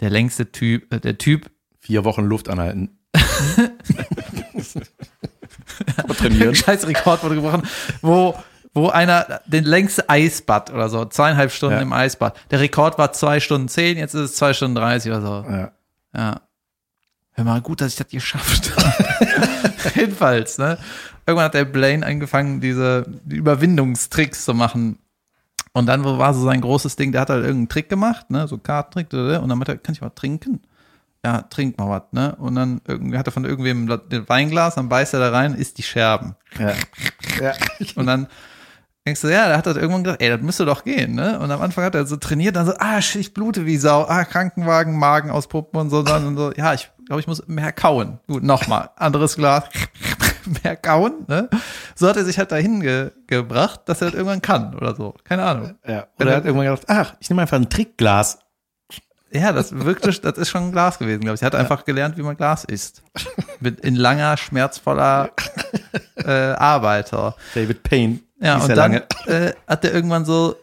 Der 0.00 0.10
längste 0.10 0.52
Typ, 0.52 0.92
äh, 0.92 1.00
der 1.00 1.18
Typ, 1.18 1.50
Vier 1.80 2.04
Wochen 2.04 2.24
Luft 2.24 2.48
anhalten. 2.48 2.98
Aber 5.96 6.14
trainieren. 6.14 6.54
Scheiß 6.54 6.86
Rekord 6.86 7.22
wurde 7.22 7.36
gebrochen, 7.36 7.62
wo, 8.02 8.34
wo 8.74 8.88
einer 8.90 9.40
den 9.46 9.64
längste 9.64 10.08
Eisbad 10.08 10.70
oder 10.72 10.88
so, 10.88 11.04
zweieinhalb 11.04 11.50
Stunden 11.52 11.76
Ja. 11.76 11.82
im 11.82 11.92
Eisbad. 11.92 12.36
Der 12.50 12.60
Rekord 12.60 12.98
war 12.98 13.12
zwei 13.12 13.40
Stunden 13.40 13.68
zehn, 13.68 13.96
jetzt 13.98 14.14
ist 14.14 14.20
es 14.30 14.34
zwei 14.36 14.52
Stunden 14.52 14.74
dreißig 14.76 15.10
oder 15.12 15.20
so. 15.22 15.50
Ja. 15.50 15.72
Ja. 16.14 16.40
Hör 17.32 17.44
mal, 17.44 17.60
gut, 17.60 17.80
dass 17.80 17.92
ich 17.92 17.96
das 17.96 18.08
geschafft 18.08 18.72
habe. 18.76 19.48
Jedenfalls, 19.94 20.58
ne? 20.58 20.78
Irgendwann 21.26 21.46
hat 21.46 21.54
der 21.54 21.64
Blaine 21.64 22.04
angefangen, 22.04 22.60
diese 22.60 23.04
die 23.24 23.36
Überwindungstricks 23.36 24.44
zu 24.44 24.54
machen. 24.54 24.98
Und 25.72 25.86
dann 25.86 26.04
war 26.04 26.34
so 26.34 26.42
sein 26.42 26.60
großes 26.60 26.96
Ding, 26.96 27.12
der 27.12 27.20
hat 27.20 27.30
halt 27.30 27.42
irgendeinen 27.42 27.68
Trick 27.68 27.88
gemacht, 27.88 28.30
ne? 28.30 28.48
So 28.48 28.58
Kartentrick, 28.58 29.12
und 29.12 29.48
dann 29.48 29.58
meinte 29.58 29.72
er, 29.72 29.78
kann 29.78 29.94
ich 29.94 30.00
mal 30.00 30.10
trinken? 30.10 30.60
Ja, 31.24 31.42
trink 31.42 31.78
mal 31.78 31.88
was, 31.88 32.12
ne? 32.12 32.36
Und 32.36 32.54
dann 32.54 32.80
irgendwie 32.86 33.18
hat 33.18 33.26
er 33.26 33.32
von 33.32 33.44
irgendwem 33.44 33.86
das 33.86 34.00
Weinglas, 34.28 34.76
dann 34.76 34.88
beißt 34.88 35.14
er 35.14 35.20
da 35.20 35.30
rein, 35.30 35.54
isst 35.54 35.78
die 35.78 35.82
Scherben. 35.82 36.36
Ja. 36.58 36.72
ja. 37.40 37.52
Und 37.96 38.06
dann 38.06 38.28
denkst 39.08 39.22
du, 39.22 39.28
ja, 39.28 39.48
der 39.48 39.56
hat 39.56 39.66
das 39.66 39.76
irgendwann 39.76 40.04
gedacht, 40.04 40.20
ey, 40.20 40.28
das 40.28 40.40
müsste 40.40 40.66
doch 40.66 40.84
gehen, 40.84 41.14
ne? 41.14 41.38
Und 41.40 41.50
am 41.50 41.60
Anfang 41.60 41.84
hat 41.84 41.94
er 41.94 42.06
so 42.06 42.16
trainiert, 42.16 42.56
dann 42.56 42.66
so, 42.66 42.74
ah, 42.78 42.98
ich 42.98 43.34
blute 43.34 43.66
wie 43.66 43.76
Sau, 43.76 44.04
ah, 44.06 44.24
Krankenwagen, 44.24 44.98
Magen 44.98 45.30
auspuppen 45.30 45.80
und 45.80 45.90
so, 45.90 46.02
dann 46.02 46.26
und 46.26 46.36
so, 46.36 46.52
ja, 46.52 46.74
ich 46.74 46.90
glaube, 47.06 47.20
ich 47.20 47.26
muss 47.26 47.46
mehr 47.48 47.72
kauen. 47.72 48.20
Gut, 48.26 48.42
nochmal, 48.42 48.90
anderes 48.96 49.36
Glas, 49.36 49.64
mehr 50.62 50.76
kauen, 50.76 51.24
ne? 51.26 51.48
So 51.94 52.06
hat 52.08 52.16
er 52.16 52.24
sich 52.24 52.38
halt 52.38 52.52
dahin 52.52 52.80
ge 52.80 53.10
gebracht, 53.26 53.80
dass 53.86 54.02
er 54.02 54.08
das 54.08 54.14
irgendwann 54.14 54.42
kann 54.42 54.74
oder 54.74 54.94
so. 54.94 55.14
Keine 55.24 55.42
Ahnung. 55.42 55.74
ja. 55.86 56.06
Oder 56.20 56.30
er 56.30 56.36
hat 56.36 56.44
irgendwann 56.44 56.66
gedacht, 56.66 56.84
ach, 56.88 57.14
ich 57.18 57.30
nehme 57.30 57.42
einfach 57.42 57.56
ein 57.56 57.70
Trickglas. 57.70 58.38
Ja, 59.30 59.52
das 59.52 59.78
wirkte, 59.84 60.10
das 60.10 60.38
ist 60.38 60.48
schon 60.48 60.64
ein 60.64 60.72
Glas 60.72 60.98
gewesen, 60.98 61.20
glaube 61.20 61.34
ich. 61.34 61.42
Er 61.42 61.46
hat 61.46 61.54
einfach 61.54 61.84
gelernt, 61.84 62.16
wie 62.16 62.22
man 62.22 62.36
Glas 62.36 62.64
isst. 62.64 63.02
Mit 63.60 63.80
in 63.80 63.94
langer, 63.94 64.38
schmerzvoller 64.38 65.30
äh, 66.16 66.30
Arbeiter. 66.30 67.36
David 67.54 67.82
Payne. 67.82 68.20
Ja, 68.40 68.58
und 68.58 68.68
dann 68.68 68.76
lange. 68.76 69.02
äh, 69.26 69.52
hat 69.66 69.84
er 69.84 69.92
irgendwann 69.92 70.24
so, 70.24 70.56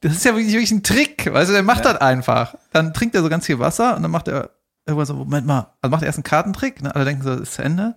das 0.00 0.12
ist 0.12 0.24
ja 0.24 0.34
wirklich, 0.34 0.52
wirklich 0.52 0.70
ein 0.70 0.82
Trick, 0.82 1.32
weißt 1.32 1.50
du, 1.50 1.54
der 1.54 1.62
macht 1.62 1.84
das 1.84 2.00
einfach. 2.00 2.54
Dann 2.72 2.94
trinkt 2.94 3.14
er 3.14 3.22
so 3.22 3.28
ganz 3.28 3.46
viel 3.46 3.58
Wasser 3.58 3.96
und 3.96 4.02
dann 4.02 4.10
macht 4.10 4.28
er 4.28 4.50
irgendwann 4.86 5.06
so, 5.06 5.14
Moment 5.14 5.46
mal, 5.46 5.74
also 5.82 5.90
macht 5.90 6.02
er 6.02 6.06
erst 6.06 6.18
einen 6.18 6.24
Kartentrick, 6.24 6.82
ne? 6.82 6.94
alle 6.94 7.04
denken 7.04 7.22
so, 7.22 7.30
das 7.30 7.40
ist 7.40 7.54
zu 7.54 7.62
Ende. 7.62 7.96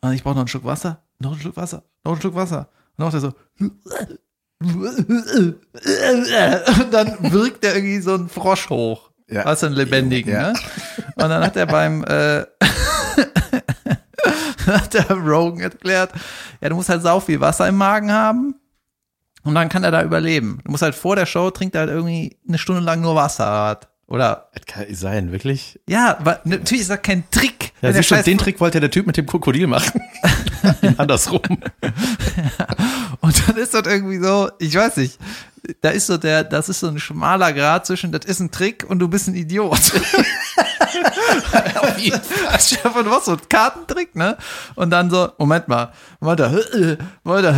Und 0.00 0.12
ich 0.12 0.22
brauche 0.22 0.34
noch 0.34 0.42
einen 0.42 0.48
Schluck 0.48 0.64
Wasser, 0.64 1.02
noch 1.18 1.32
einen 1.32 1.40
Schluck 1.40 1.56
Wasser, 1.56 1.82
noch 2.04 2.12
einen 2.12 2.20
Schluck 2.20 2.34
Wasser. 2.36 2.68
Und 2.96 2.98
dann 2.98 3.06
macht 3.06 3.14
er 3.14 3.20
so, 3.20 3.32
und 4.60 5.56
dann 6.92 7.32
wirkt 7.32 7.64
er 7.64 7.74
irgendwie 7.74 8.00
so 8.00 8.14
einen 8.14 8.28
Frosch 8.28 8.68
hoch. 8.70 9.10
Ja. 9.28 9.42
Also 9.44 9.66
einen 9.66 9.76
lebendigen, 9.76 10.32
Ja. 10.32 10.52
ne? 10.52 10.58
Und 11.16 11.28
dann 11.28 11.44
hat 11.44 11.56
er 11.56 11.66
beim, 11.66 12.04
äh, 12.04 12.44
hat 14.80 14.94
der 14.94 15.10
Rogan 15.10 15.60
erklärt, 15.60 16.12
ja, 16.60 16.68
du 16.68 16.74
musst 16.76 16.88
halt 16.88 17.02
sau 17.02 17.20
viel 17.20 17.40
Wasser 17.40 17.68
im 17.68 17.76
Magen 17.76 18.12
haben 18.12 18.54
und 19.44 19.54
dann 19.54 19.68
kann 19.68 19.84
er 19.84 19.90
da 19.90 20.02
überleben. 20.02 20.60
Du 20.64 20.70
musst 20.70 20.82
halt 20.82 20.94
vor 20.94 21.16
der 21.16 21.26
Show 21.26 21.50
trinkt 21.50 21.74
er 21.74 21.82
halt 21.82 21.90
irgendwie 21.90 22.36
eine 22.48 22.58
Stunde 22.58 22.80
lang 22.82 23.00
nur 23.00 23.14
Wasser. 23.14 23.80
Oder, 24.06 24.48
Das 24.54 24.66
kann 24.66 24.86
sein, 24.92 25.30
wirklich? 25.30 25.78
ja, 25.88 26.18
natürlich 26.44 26.80
ist 26.82 26.90
das 26.90 27.00
kein 27.00 27.22
Trick. 27.30 27.72
Ja, 27.80 27.92
siehst 27.92 28.10
du, 28.10 28.16
Scheiß- 28.16 28.24
den 28.24 28.38
Trick 28.38 28.58
wollte 28.60 28.80
der 28.80 28.90
Typ 28.90 29.06
mit 29.06 29.16
dem 29.16 29.26
Krokodil 29.26 29.66
machen. 29.68 30.00
Andersrum. 30.96 31.42
Und 33.20 33.48
dann 33.48 33.56
ist 33.56 33.74
das 33.74 33.82
irgendwie 33.86 34.18
so, 34.18 34.50
ich 34.58 34.74
weiß 34.74 34.96
nicht, 34.98 35.18
da 35.80 35.90
ist 35.90 36.06
so 36.06 36.16
der, 36.16 36.44
das 36.44 36.68
ist 36.68 36.80
so 36.80 36.88
ein 36.88 36.98
schmaler 36.98 37.52
Grad 37.52 37.86
zwischen, 37.86 38.10
das 38.12 38.24
ist 38.24 38.40
ein 38.40 38.50
Trick 38.50 38.84
und 38.88 38.98
du 38.98 39.08
bist 39.08 39.28
ein 39.28 39.34
Idiot. 39.34 39.72
Auf 39.72 39.92
jeden 41.98 42.20
Fall. 42.20 42.60
Stefan, 42.60 43.04
du 43.04 43.10
machst 43.10 43.26
so 43.26 43.32
einen 43.32 43.48
Kartentrick, 43.48 44.16
ne? 44.16 44.36
Und 44.74 44.90
dann 44.90 45.10
so, 45.10 45.30
Moment 45.38 45.68
mal, 45.68 45.92
Moment, 46.18 46.40
da, 46.40 46.50
Moment, 47.22 47.44
da, 47.44 47.54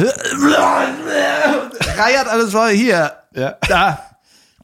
reiert 1.96 2.28
alles 2.28 2.52
voll 2.52 2.70
hier. 2.70 3.12
Ja. 3.34 3.56
Da, 3.68 4.11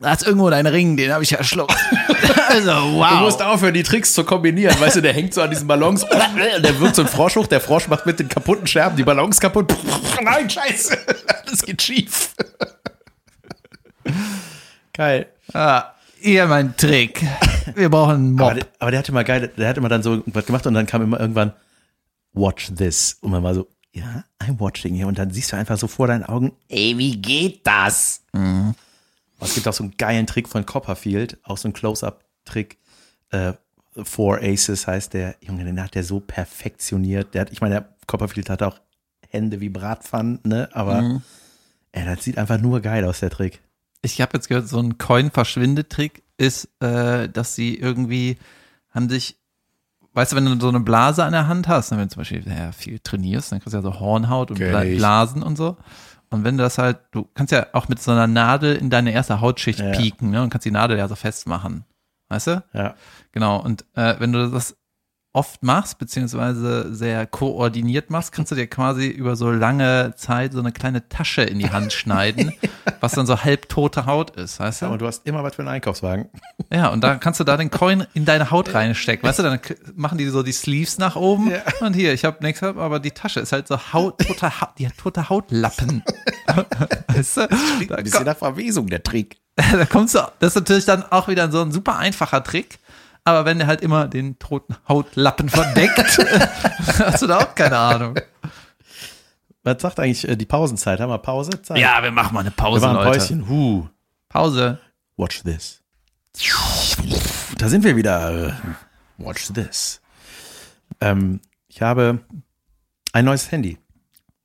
da 0.00 0.12
ist 0.12 0.26
irgendwo 0.26 0.48
dein 0.50 0.66
Ring, 0.66 0.96
den 0.96 1.12
habe 1.12 1.22
ich 1.24 1.30
verschluckt. 1.30 1.74
Also, 2.48 2.70
wow. 2.70 3.10
Du 3.10 3.16
musst 3.16 3.42
aufhören, 3.42 3.74
die 3.74 3.82
Tricks 3.82 4.14
zu 4.14 4.24
kombinieren. 4.24 4.78
Weißt 4.80 4.96
du, 4.96 5.02
der 5.02 5.12
hängt 5.12 5.34
so 5.34 5.42
an 5.42 5.50
diesen 5.50 5.66
Ballons. 5.68 6.06
Der 6.06 6.80
wirkt 6.80 6.96
so 6.96 7.02
ein 7.02 7.08
Frosch 7.08 7.36
hoch. 7.36 7.46
Der 7.46 7.60
Frosch 7.60 7.88
macht 7.88 8.06
mit 8.06 8.18
den 8.20 8.28
kaputten 8.28 8.66
Scherben 8.66 8.96
die 8.96 9.02
Ballons 9.02 9.38
kaputt. 9.38 9.74
Nein, 10.22 10.48
scheiße. 10.48 10.96
Alles 11.46 11.62
geht 11.62 11.82
schief. 11.82 12.34
Geil. 14.94 15.26
Ah, 15.52 15.92
hier 16.20 16.46
mein 16.46 16.74
Trick. 16.76 17.22
Wir 17.74 17.90
brauchen 17.90 18.14
einen 18.14 18.40
Aber 18.40 18.54
Mob. 18.54 18.60
der, 18.60 18.68
aber 18.78 18.90
der 18.92 18.98
hatte 19.00 19.12
mal 19.12 19.24
geil, 19.24 19.52
der 19.56 19.68
hat 19.68 19.76
immer 19.76 19.88
dann 19.90 20.02
so 20.02 20.22
was 20.26 20.46
gemacht 20.46 20.66
und 20.66 20.74
dann 20.74 20.86
kam 20.86 21.02
immer 21.02 21.20
irgendwann 21.20 21.52
Watch 22.32 22.70
this. 22.74 23.18
Und 23.20 23.30
man 23.30 23.42
war 23.42 23.54
so, 23.54 23.68
ja, 23.92 24.24
I'm 24.42 24.58
watching 24.58 24.94
here. 24.94 25.06
Und 25.06 25.18
dann 25.18 25.30
siehst 25.30 25.52
du 25.52 25.56
einfach 25.56 25.76
so 25.76 25.86
vor 25.86 26.06
deinen 26.06 26.24
Augen, 26.24 26.52
ey, 26.68 26.96
wie 26.96 27.16
geht 27.20 27.66
das? 27.66 28.22
Aber 29.38 29.46
Es 29.46 29.54
gibt 29.54 29.66
auch 29.66 29.72
so 29.72 29.84
einen 29.84 29.96
geilen 29.96 30.26
Trick 30.26 30.48
von 30.48 30.66
Copperfield, 30.66 31.38
auch 31.44 31.56
so 31.56 31.68
ein 31.68 31.72
Close-Up-Trick. 31.72 32.78
Äh, 33.30 33.54
Four 34.02 34.38
Aces 34.42 34.86
heißt 34.86 35.14
der. 35.14 35.36
Junge, 35.40 35.64
den 35.64 35.82
hat 35.82 35.94
der 35.94 36.04
so 36.04 36.20
perfektioniert. 36.20 37.34
Der 37.34 37.42
hat, 37.42 37.52
ich 37.52 37.60
meine, 37.60 37.74
der 37.76 37.88
Copperfield 38.06 38.50
hat 38.50 38.62
auch 38.62 38.78
Hände 39.28 39.60
wie 39.60 39.68
Bratpfannen, 39.68 40.40
ne? 40.44 40.68
Aber 40.72 41.20
ey, 41.92 42.04
das 42.04 42.24
sieht 42.24 42.38
einfach 42.38 42.60
nur 42.60 42.80
geil 42.80 43.04
aus, 43.04 43.20
der 43.20 43.30
Trick. 43.30 43.60
Ich 44.02 44.20
habe 44.20 44.32
jetzt 44.34 44.48
gehört, 44.48 44.68
so 44.68 44.78
ein 44.78 44.98
Coin-Verschwindetrick 44.98 46.22
ist, 46.36 46.68
äh, 46.80 47.28
dass 47.28 47.54
sie 47.54 47.74
irgendwie 47.76 48.38
haben 48.90 49.08
sich, 49.08 49.36
weißt 50.14 50.32
du, 50.32 50.36
wenn 50.36 50.46
du 50.46 50.60
so 50.60 50.68
eine 50.68 50.80
Blase 50.80 51.24
an 51.24 51.32
der 51.32 51.48
Hand 51.48 51.66
hast, 51.68 51.90
ne, 51.90 51.98
wenn 51.98 52.04
du 52.08 52.14
zum 52.14 52.20
Beispiel 52.20 52.44
ja, 52.46 52.72
viel 52.72 53.00
trainierst, 53.00 53.52
dann 53.52 53.60
kriegst 53.60 53.74
du 53.74 53.78
ja 53.78 53.82
so 53.82 53.98
Hornhaut 54.00 54.50
und 54.50 54.58
Bla. 54.58 54.82
Blasen 54.82 55.42
und 55.42 55.56
so. 55.56 55.76
Und 56.30 56.44
wenn 56.44 56.56
du 56.56 56.62
das 56.62 56.78
halt, 56.78 56.98
du 57.10 57.28
kannst 57.34 57.52
ja 57.52 57.66
auch 57.72 57.88
mit 57.88 58.00
so 58.00 58.10
einer 58.10 58.26
Nadel 58.26 58.76
in 58.76 58.90
deine 58.90 59.12
erste 59.12 59.40
Hautschicht 59.40 59.80
Ja. 59.80 59.92
pieken, 59.92 60.30
ne, 60.30 60.42
und 60.42 60.50
kannst 60.50 60.64
die 60.64 60.70
Nadel 60.70 60.98
ja 60.98 61.08
so 61.08 61.14
festmachen. 61.14 61.84
Weißt 62.28 62.46
du? 62.48 62.62
Ja. 62.72 62.94
Genau. 63.32 63.60
Und 63.60 63.84
äh, 63.94 64.16
wenn 64.18 64.32
du 64.32 64.50
das 64.50 64.76
oft 65.38 65.62
machst, 65.62 65.98
beziehungsweise 65.98 66.92
sehr 66.92 67.24
koordiniert 67.26 68.10
machst, 68.10 68.32
kannst 68.32 68.50
du 68.50 68.56
dir 68.56 68.66
quasi 68.66 69.06
über 69.06 69.36
so 69.36 69.52
lange 69.52 70.12
Zeit 70.16 70.52
so 70.52 70.58
eine 70.58 70.72
kleine 70.72 71.08
Tasche 71.08 71.42
in 71.42 71.60
die 71.60 71.70
Hand 71.70 71.92
schneiden, 71.92 72.52
was 73.00 73.12
dann 73.12 73.24
so 73.26 73.40
halbtote 73.44 74.04
Haut 74.06 74.30
ist, 74.32 74.58
weißt 74.58 74.82
du? 74.82 74.86
Aber 74.86 74.98
du 74.98 75.06
hast 75.06 75.24
immer 75.28 75.44
was 75.44 75.54
für 75.54 75.62
einen 75.62 75.68
Einkaufswagen. 75.68 76.28
Ja, 76.72 76.88
und 76.88 77.02
da 77.04 77.14
kannst 77.14 77.38
du 77.38 77.44
da 77.44 77.56
den 77.56 77.70
Coin 77.70 78.04
in 78.14 78.24
deine 78.24 78.50
Haut 78.50 78.74
reinstecken, 78.74 79.28
weißt 79.28 79.38
du? 79.38 79.42
Dann 79.44 79.60
machen 79.94 80.18
die 80.18 80.26
so 80.26 80.42
die 80.42 80.50
Sleeves 80.52 80.98
nach 80.98 81.14
oben 81.14 81.52
und 81.80 81.94
hier, 81.94 82.12
ich 82.12 82.24
habe 82.24 82.44
nichts, 82.44 82.60
aber 82.62 82.98
die 82.98 83.12
Tasche 83.12 83.38
ist 83.38 83.52
halt 83.52 83.68
so 83.68 83.78
Haut, 83.92 84.18
tote, 84.18 84.60
Ha- 84.60 84.74
die 84.76 84.86
hat 84.88 84.98
tote 84.98 85.28
Hautlappen. 85.28 86.02
weißt 87.08 87.36
du? 87.36 87.48
Da, 87.88 87.94
Ein 87.96 88.04
bisschen 88.04 88.24
nach 88.24 88.36
Verwesung, 88.36 88.88
der 88.88 89.02
Trick. 89.04 89.36
da 89.56 89.84
kommst 89.86 90.14
du, 90.14 90.20
das 90.40 90.50
ist 90.52 90.54
natürlich 90.56 90.84
dann 90.84 91.04
auch 91.10 91.28
wieder 91.28 91.50
so 91.50 91.60
ein 91.62 91.72
super 91.72 91.96
einfacher 91.98 92.42
Trick. 92.42 92.78
Aber 93.28 93.44
wenn 93.44 93.58
der 93.58 93.66
halt 93.66 93.82
immer 93.82 94.08
den 94.08 94.38
toten 94.38 94.74
Hautlappen 94.88 95.50
verdeckt, 95.50 95.98
hast 96.98 97.20
du 97.20 97.26
da 97.26 97.40
auch 97.40 97.54
keine 97.54 97.76
Ahnung. 97.76 98.14
Was 99.62 99.82
sagt 99.82 100.00
eigentlich 100.00 100.26
äh, 100.26 100.34
die 100.34 100.46
Pausenzeit? 100.46 100.98
Haben 100.98 101.10
wir 101.10 101.18
Pause? 101.18 101.60
Zeit? 101.60 101.76
Ja, 101.76 102.02
wir 102.02 102.10
machen 102.10 102.32
mal 102.32 102.40
eine 102.40 102.48
wir 102.48 102.56
Pause, 102.56 102.86
machen 102.86 102.96
ein 102.96 103.04
Leute. 103.04 103.18
Päuschen. 103.18 103.48
Huh. 103.50 103.86
Pause. 104.30 104.78
Watch 105.18 105.42
this. 105.42 105.82
Da 107.58 107.68
sind 107.68 107.84
wir 107.84 107.96
wieder. 107.96 108.56
Watch 109.18 109.52
this. 109.52 110.00
Ähm, 111.02 111.40
ich 111.66 111.82
habe 111.82 112.20
ein 113.12 113.26
neues 113.26 113.52
Handy. 113.52 113.76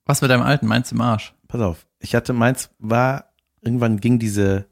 Was 0.03 0.21
mit 0.21 0.29
deinem 0.29 0.43
alten? 0.43 0.67
Meinst 0.67 0.91
du 0.91 0.95
im 0.95 1.01
Arsch? 1.01 1.33
Pass 1.47 1.61
auf. 1.61 1.85
Ich 1.99 2.15
hatte 2.15 2.33
meins 2.33 2.69
war 2.79 3.29
irgendwann 3.61 4.01
ging 4.01 4.19
diese 4.19 4.65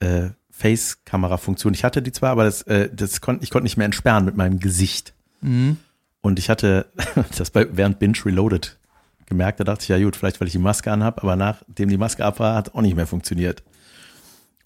äh, 0.00 0.30
Face-Kamera-Funktion. 0.60 1.72
Ich 1.72 1.84
hatte 1.84 2.02
die 2.02 2.12
zwar, 2.12 2.30
aber 2.30 2.44
das, 2.44 2.62
äh, 2.62 2.90
das 2.92 3.20
kon 3.20 3.38
ich 3.40 3.50
konnte 3.50 3.64
nicht 3.64 3.78
mehr 3.78 3.86
entsperren 3.86 4.26
mit 4.26 4.36
meinem 4.36 4.60
Gesicht. 4.60 5.14
Mhm. 5.40 5.78
Und 6.20 6.38
ich 6.38 6.50
hatte 6.50 6.86
das 7.38 7.50
bei 7.50 7.66
während 7.72 7.98
Binge 7.98 8.18
Reloaded 8.24 8.78
gemerkt. 9.26 9.60
Da 9.60 9.64
dachte 9.64 9.82
ich, 9.82 9.88
ja 9.88 9.98
gut, 9.98 10.16
vielleicht 10.16 10.40
weil 10.40 10.48
ich 10.48 10.52
die 10.52 10.58
Maske 10.58 10.92
anhab, 10.92 11.22
aber 11.22 11.34
nachdem 11.36 11.88
die 11.88 11.96
Maske 11.96 12.24
ab 12.24 12.40
war, 12.40 12.54
hat 12.54 12.74
auch 12.74 12.82
nicht 12.82 12.94
mehr 12.94 13.06
funktioniert. 13.06 13.62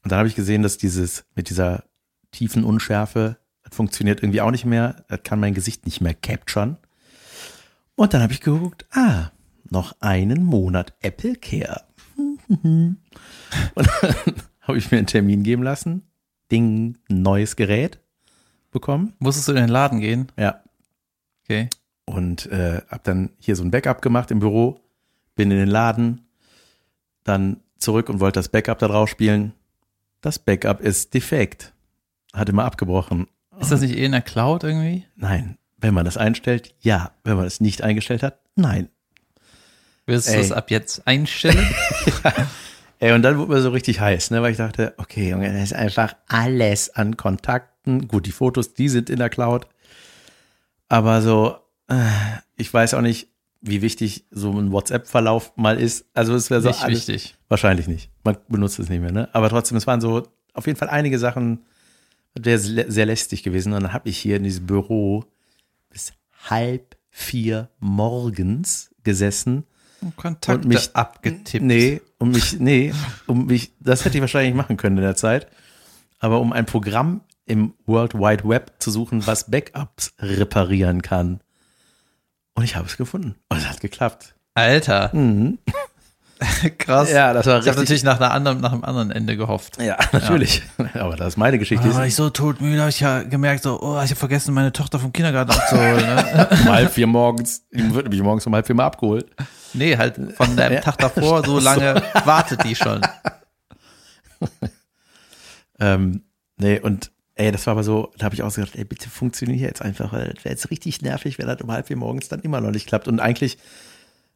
Und 0.02 0.10
dann 0.10 0.18
habe 0.18 0.28
ich 0.28 0.34
gesehen, 0.34 0.62
dass 0.62 0.78
dieses 0.78 1.24
mit 1.36 1.48
dieser 1.48 1.84
tiefen 2.32 2.64
Unschärfe, 2.64 3.36
das 3.62 3.76
funktioniert 3.76 4.20
irgendwie 4.20 4.40
auch 4.40 4.50
nicht 4.50 4.64
mehr. 4.64 5.04
Das 5.08 5.22
kann 5.22 5.38
mein 5.38 5.54
Gesicht 5.54 5.86
nicht 5.86 6.00
mehr 6.00 6.14
capturen. 6.14 6.76
Und 7.94 8.12
dann 8.12 8.20
habe 8.20 8.32
ich 8.32 8.40
geguckt, 8.40 8.84
ah, 8.90 9.30
noch 9.70 9.94
einen 10.00 10.44
Monat 10.44 10.92
Apple 11.00 11.36
Care. 11.36 11.82
Und 12.16 12.98
dann 13.76 14.34
habe 14.66 14.78
ich 14.78 14.90
mir 14.90 14.98
einen 14.98 15.06
Termin 15.06 15.42
geben 15.42 15.62
lassen. 15.62 16.02
Ding, 16.50 16.98
neues 17.08 17.56
Gerät 17.56 17.98
bekommen. 18.70 19.14
Musstest 19.18 19.48
du 19.48 19.52
in 19.52 19.58
den 19.58 19.68
Laden 19.68 20.00
gehen? 20.00 20.28
Ja, 20.38 20.60
Okay. 21.44 21.68
und 22.06 22.46
äh, 22.46 22.80
hab 22.88 23.04
dann 23.04 23.30
hier 23.38 23.54
so 23.56 23.62
ein 23.62 23.70
Backup 23.70 24.00
gemacht 24.02 24.30
im 24.30 24.38
Büro, 24.40 24.80
bin 25.36 25.50
in 25.50 25.58
den 25.58 25.68
Laden, 25.68 26.26
dann 27.22 27.60
zurück 27.78 28.08
und 28.08 28.20
wollte 28.20 28.38
das 28.38 28.48
Backup 28.48 28.78
da 28.78 28.88
drauf 28.88 29.08
spielen. 29.10 29.52
Das 30.22 30.38
Backup 30.38 30.80
ist 30.80 31.12
defekt. 31.14 31.72
Hat 32.32 32.48
immer 32.48 32.64
abgebrochen. 32.64 33.26
Ist 33.60 33.70
das 33.70 33.82
nicht 33.82 33.94
eh 33.96 34.04
in 34.06 34.12
der 34.12 34.22
Cloud 34.22 34.64
irgendwie? 34.64 35.04
Nein. 35.16 35.58
Wenn 35.76 35.92
man 35.94 36.04
das 36.06 36.16
einstellt, 36.16 36.74
ja. 36.80 37.12
Wenn 37.24 37.36
man 37.36 37.44
es 37.46 37.60
nicht 37.60 37.82
eingestellt 37.82 38.22
hat, 38.22 38.40
nein. 38.56 38.88
Wirst 40.06 40.28
du 40.28 40.38
es 40.38 40.50
ab 40.50 40.70
jetzt 40.70 41.06
einstellen? 41.06 41.66
Ey, 43.04 43.12
und 43.12 43.20
dann 43.20 43.36
wurde 43.36 43.52
mir 43.52 43.60
so 43.60 43.68
richtig 43.68 44.00
heiß, 44.00 44.30
ne, 44.30 44.40
weil 44.40 44.52
ich 44.52 44.56
dachte, 44.56 44.94
okay, 44.96 45.28
Junge, 45.28 45.52
das 45.52 45.64
ist 45.64 45.72
einfach 45.74 46.16
alles 46.26 46.88
an 46.88 47.18
Kontakten. 47.18 48.08
Gut, 48.08 48.24
die 48.24 48.32
Fotos, 48.32 48.72
die 48.72 48.88
sind 48.88 49.10
in 49.10 49.18
der 49.18 49.28
Cloud. 49.28 49.66
Aber 50.88 51.20
so, 51.20 51.54
äh, 51.88 51.96
ich 52.56 52.72
weiß 52.72 52.94
auch 52.94 53.02
nicht, 53.02 53.28
wie 53.60 53.82
wichtig 53.82 54.24
so 54.30 54.58
ein 54.58 54.72
WhatsApp-Verlauf 54.72 55.52
mal 55.56 55.78
ist. 55.78 56.06
Also 56.14 56.34
es 56.34 56.48
wäre 56.48 56.62
so 56.62 56.68
Nicht 56.68 56.82
alles, 56.82 57.06
wichtig. 57.06 57.36
Wahrscheinlich 57.50 57.88
nicht. 57.88 58.08
Man 58.24 58.38
benutzt 58.48 58.78
es 58.78 58.88
nicht 58.88 59.02
mehr, 59.02 59.12
ne? 59.12 59.28
Aber 59.34 59.50
trotzdem, 59.50 59.76
es 59.76 59.86
waren 59.86 60.00
so 60.00 60.26
auf 60.54 60.66
jeden 60.66 60.78
Fall 60.78 60.88
einige 60.88 61.18
Sachen, 61.18 61.66
sehr, 62.42 62.58
sehr 62.58 63.04
lästig 63.04 63.42
gewesen. 63.42 63.74
Und 63.74 63.82
dann 63.82 63.92
habe 63.92 64.08
ich 64.08 64.16
hier 64.16 64.36
in 64.36 64.44
diesem 64.44 64.64
Büro 64.64 65.26
bis 65.90 66.14
halb 66.48 66.96
vier 67.10 67.68
morgens 67.80 68.94
gesessen 69.02 69.64
Kontakte 70.16 70.52
und 70.52 70.64
mich 70.66 70.94
abgetippt. 70.94 71.64
Nee, 71.64 72.00
um 72.18 72.30
mich, 72.30 72.58
nee, 72.58 72.92
um 73.26 73.46
mich, 73.46 73.72
das 73.80 74.04
hätte 74.04 74.18
ich 74.18 74.20
wahrscheinlich 74.20 74.54
machen 74.54 74.76
können 74.76 74.98
in 74.98 75.02
der 75.04 75.16
Zeit. 75.16 75.46
Aber 76.18 76.40
um 76.40 76.52
ein 76.52 76.66
Programm 76.66 77.22
im 77.46 77.74
World 77.86 78.14
Wide 78.14 78.48
Web 78.48 78.72
zu 78.78 78.90
suchen, 78.90 79.26
was 79.26 79.50
Backups 79.50 80.14
reparieren 80.18 81.02
kann. 81.02 81.40
Und 82.54 82.64
ich 82.64 82.76
habe 82.76 82.86
es 82.86 82.96
gefunden. 82.96 83.34
Und 83.48 83.58
es 83.58 83.68
hat 83.68 83.80
geklappt. 83.80 84.34
Alter. 84.54 85.10
Mhm. 85.14 85.58
Krass. 86.78 87.10
Ja, 87.12 87.32
das 87.32 87.46
war 87.46 87.60
Ich 87.60 87.68
habe 87.68 87.78
natürlich 87.78 88.02
nach, 88.02 88.18
einer 88.18 88.32
anderen, 88.32 88.60
nach 88.60 88.72
einem 88.72 88.84
anderen 88.84 89.10
Ende 89.10 89.36
gehofft. 89.36 89.80
Ja, 89.80 89.96
natürlich. 90.12 90.62
Aber 90.94 91.16
das 91.16 91.28
ist 91.28 91.36
meine 91.36 91.58
Geschichte. 91.58 91.88
Aber 91.88 92.06
ich 92.06 92.14
so 92.14 92.30
todmüde, 92.30 92.80
habe 92.80 92.90
ich 92.90 93.00
ja 93.00 93.22
gemerkt, 93.22 93.62
so, 93.62 93.80
oh, 93.80 93.94
ich 94.02 94.10
habe 94.10 94.16
vergessen, 94.16 94.52
meine 94.54 94.72
Tochter 94.72 94.98
vom 94.98 95.12
Kindergarten 95.12 95.52
abzuholen. 95.52 96.04
Ne? 96.04 96.48
um 96.64 96.72
halb 96.72 96.92
vier 96.92 97.06
morgens, 97.06 97.66
die 97.70 97.94
wird 97.94 98.04
nämlich 98.04 98.22
morgens 98.22 98.46
um 98.46 98.54
halb 98.54 98.66
vier 98.66 98.74
mal 98.74 98.86
abgeholt. 98.86 99.26
nee, 99.72 99.96
halt 99.96 100.16
von 100.36 100.56
dem 100.56 100.72
Ja. 100.72 100.80
Tag 100.80 100.98
davor, 100.98 101.44
so 101.44 101.58
lange 101.58 102.02
wartet 102.24 102.64
die 102.64 102.74
schon. 102.74 103.00
Ähm, 105.80 106.22
nee, 106.56 106.78
und 106.78 107.10
ey, 107.34 107.50
das 107.52 107.66
war 107.66 107.72
aber 107.72 107.82
so, 107.82 108.12
da 108.18 108.26
habe 108.26 108.34
ich 108.34 108.42
auch 108.42 108.50
so 108.50 108.60
gedacht, 108.60 108.76
ey, 108.76 108.84
bitte 108.84 109.08
funktioniert 109.08 109.60
jetzt 109.60 109.82
einfach, 109.82 110.12
weil 110.12 110.32
das 110.34 110.44
wäre 110.44 110.54
jetzt 110.54 110.70
richtig 110.70 111.02
nervig, 111.02 111.38
wenn 111.38 111.46
das 111.46 111.60
um 111.60 111.70
halb 111.70 111.86
vier 111.88 111.96
morgens 111.96 112.28
dann 112.28 112.40
immer 112.40 112.60
noch 112.60 112.70
nicht 112.70 112.86
klappt. 112.86 113.08
Und 113.08 113.20
eigentlich 113.20 113.58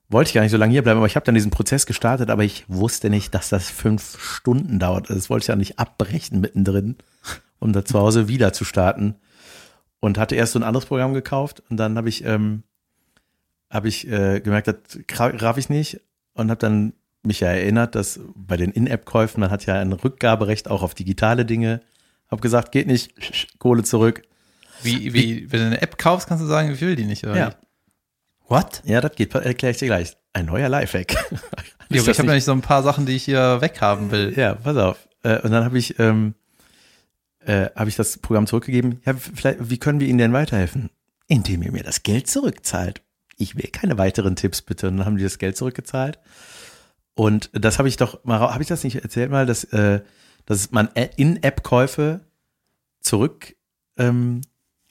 wollte 0.08 0.28
ich 0.28 0.34
gar 0.34 0.42
nicht 0.42 0.50
so 0.50 0.56
lange 0.56 0.72
hier 0.72 0.82
bleiben, 0.82 0.98
aber 0.98 1.06
ich 1.06 1.16
habe 1.16 1.26
dann 1.26 1.34
diesen 1.34 1.50
Prozess 1.50 1.84
gestartet, 1.86 2.30
aber 2.30 2.44
ich 2.44 2.64
wusste 2.68 3.10
nicht, 3.10 3.34
dass 3.34 3.48
das 3.48 3.70
fünf 3.70 4.18
Stunden 4.20 4.78
dauert. 4.78 5.08
Also 5.10 5.14
Das 5.14 5.28
wollte 5.30 5.44
ich 5.44 5.48
ja 5.48 5.56
nicht 5.56 5.78
abbrechen 5.78 6.40
mittendrin, 6.40 6.96
um 7.58 7.72
da 7.72 7.84
zu 7.84 7.98
Hause 7.98 8.28
wieder 8.28 8.52
zu 8.52 8.64
starten. 8.64 9.16
Und 10.00 10.16
hatte 10.16 10.36
erst 10.36 10.52
so 10.52 10.58
ein 10.60 10.62
anderes 10.62 10.86
Programm 10.86 11.12
gekauft 11.12 11.60
und 11.68 11.76
dann 11.76 11.96
habe 11.98 12.08
ich, 12.08 12.24
ähm, 12.24 12.62
habe 13.68 13.88
ich 13.88 14.06
äh, 14.08 14.40
gemerkt, 14.40 14.68
das 14.68 14.76
gra- 15.08 15.42
raff 15.42 15.56
ich 15.58 15.68
nicht 15.68 16.00
und 16.34 16.50
habe 16.50 16.60
dann 16.60 16.92
mich 17.24 17.40
ja 17.40 17.48
erinnert, 17.48 17.96
dass 17.96 18.20
bei 18.36 18.56
den 18.56 18.70
In-App-Käufen, 18.70 19.40
man 19.40 19.50
hat 19.50 19.66
ja 19.66 19.74
ein 19.74 19.92
Rückgaberecht 19.92 20.70
auch 20.70 20.82
auf 20.84 20.94
digitale 20.94 21.44
Dinge. 21.44 21.80
Hab 22.30 22.40
gesagt, 22.40 22.70
geht 22.70 22.86
nicht, 22.86 23.12
Kohle 23.58 23.82
zurück. 23.82 24.22
Wie, 24.84 25.12
wie, 25.12 25.50
wenn 25.50 25.60
du 25.60 25.66
eine 25.66 25.82
App 25.82 25.98
kaufst, 25.98 26.28
kannst 26.28 26.44
du 26.44 26.48
sagen, 26.48 26.70
ich 26.70 26.80
will 26.80 26.94
die 26.94 27.04
nicht, 27.04 27.24
oder? 27.24 27.36
Ja. 27.36 27.48
wie? 27.50 27.67
What? 28.48 28.82
Ja, 28.84 29.00
das 29.00 29.14
geht, 29.14 29.34
erkläre 29.34 29.72
ich 29.72 29.78
dir 29.78 29.86
gleich. 29.86 30.16
Ein 30.32 30.46
neuer 30.46 30.68
Lifehack. 30.68 31.14
Ja, 31.90 32.02
ich 32.02 32.08
habe 32.08 32.24
nämlich 32.24 32.44
so 32.44 32.52
ein 32.52 32.60
paar 32.60 32.82
Sachen, 32.82 33.06
die 33.06 33.16
ich 33.16 33.24
hier 33.24 33.60
weghaben 33.60 34.10
will. 34.10 34.34
Ja, 34.36 34.54
pass 34.54 34.76
auf. 34.76 35.08
Äh, 35.22 35.40
Und 35.40 35.52
dann 35.52 35.64
habe 35.64 35.78
ich, 35.78 35.98
ähm, 35.98 36.34
äh, 37.40 37.70
habe 37.74 37.88
ich 37.88 37.96
das 37.96 38.18
Programm 38.18 38.46
zurückgegeben. 38.46 39.00
Ja, 39.06 39.14
vielleicht, 39.14 39.70
wie 39.70 39.78
können 39.78 40.00
wir 40.00 40.06
Ihnen 40.06 40.18
denn 40.18 40.32
weiterhelfen? 40.32 40.90
Indem 41.28 41.62
ihr 41.62 41.72
mir 41.72 41.82
das 41.82 42.02
Geld 42.02 42.28
zurückzahlt. 42.28 43.02
Ich 43.36 43.56
will 43.56 43.68
keine 43.70 43.96
weiteren 43.98 44.36
Tipps, 44.36 44.62
bitte. 44.62 44.88
Und 44.88 44.98
dann 44.98 45.06
haben 45.06 45.16
die 45.16 45.24
das 45.24 45.38
Geld 45.38 45.56
zurückgezahlt. 45.56 46.18
Und 47.14 47.50
das 47.52 47.78
habe 47.78 47.88
ich 47.88 47.96
doch 47.96 48.22
mal, 48.24 48.38
habe 48.40 48.62
ich 48.62 48.68
das 48.68 48.84
nicht 48.84 48.96
erzählt 49.02 49.30
mal, 49.30 49.46
dass, 49.46 49.64
äh, 49.64 50.00
dass 50.46 50.70
man 50.70 50.88
In-App-Käufe 51.16 52.20
zurück, 53.00 53.56
ähm, 53.96 54.40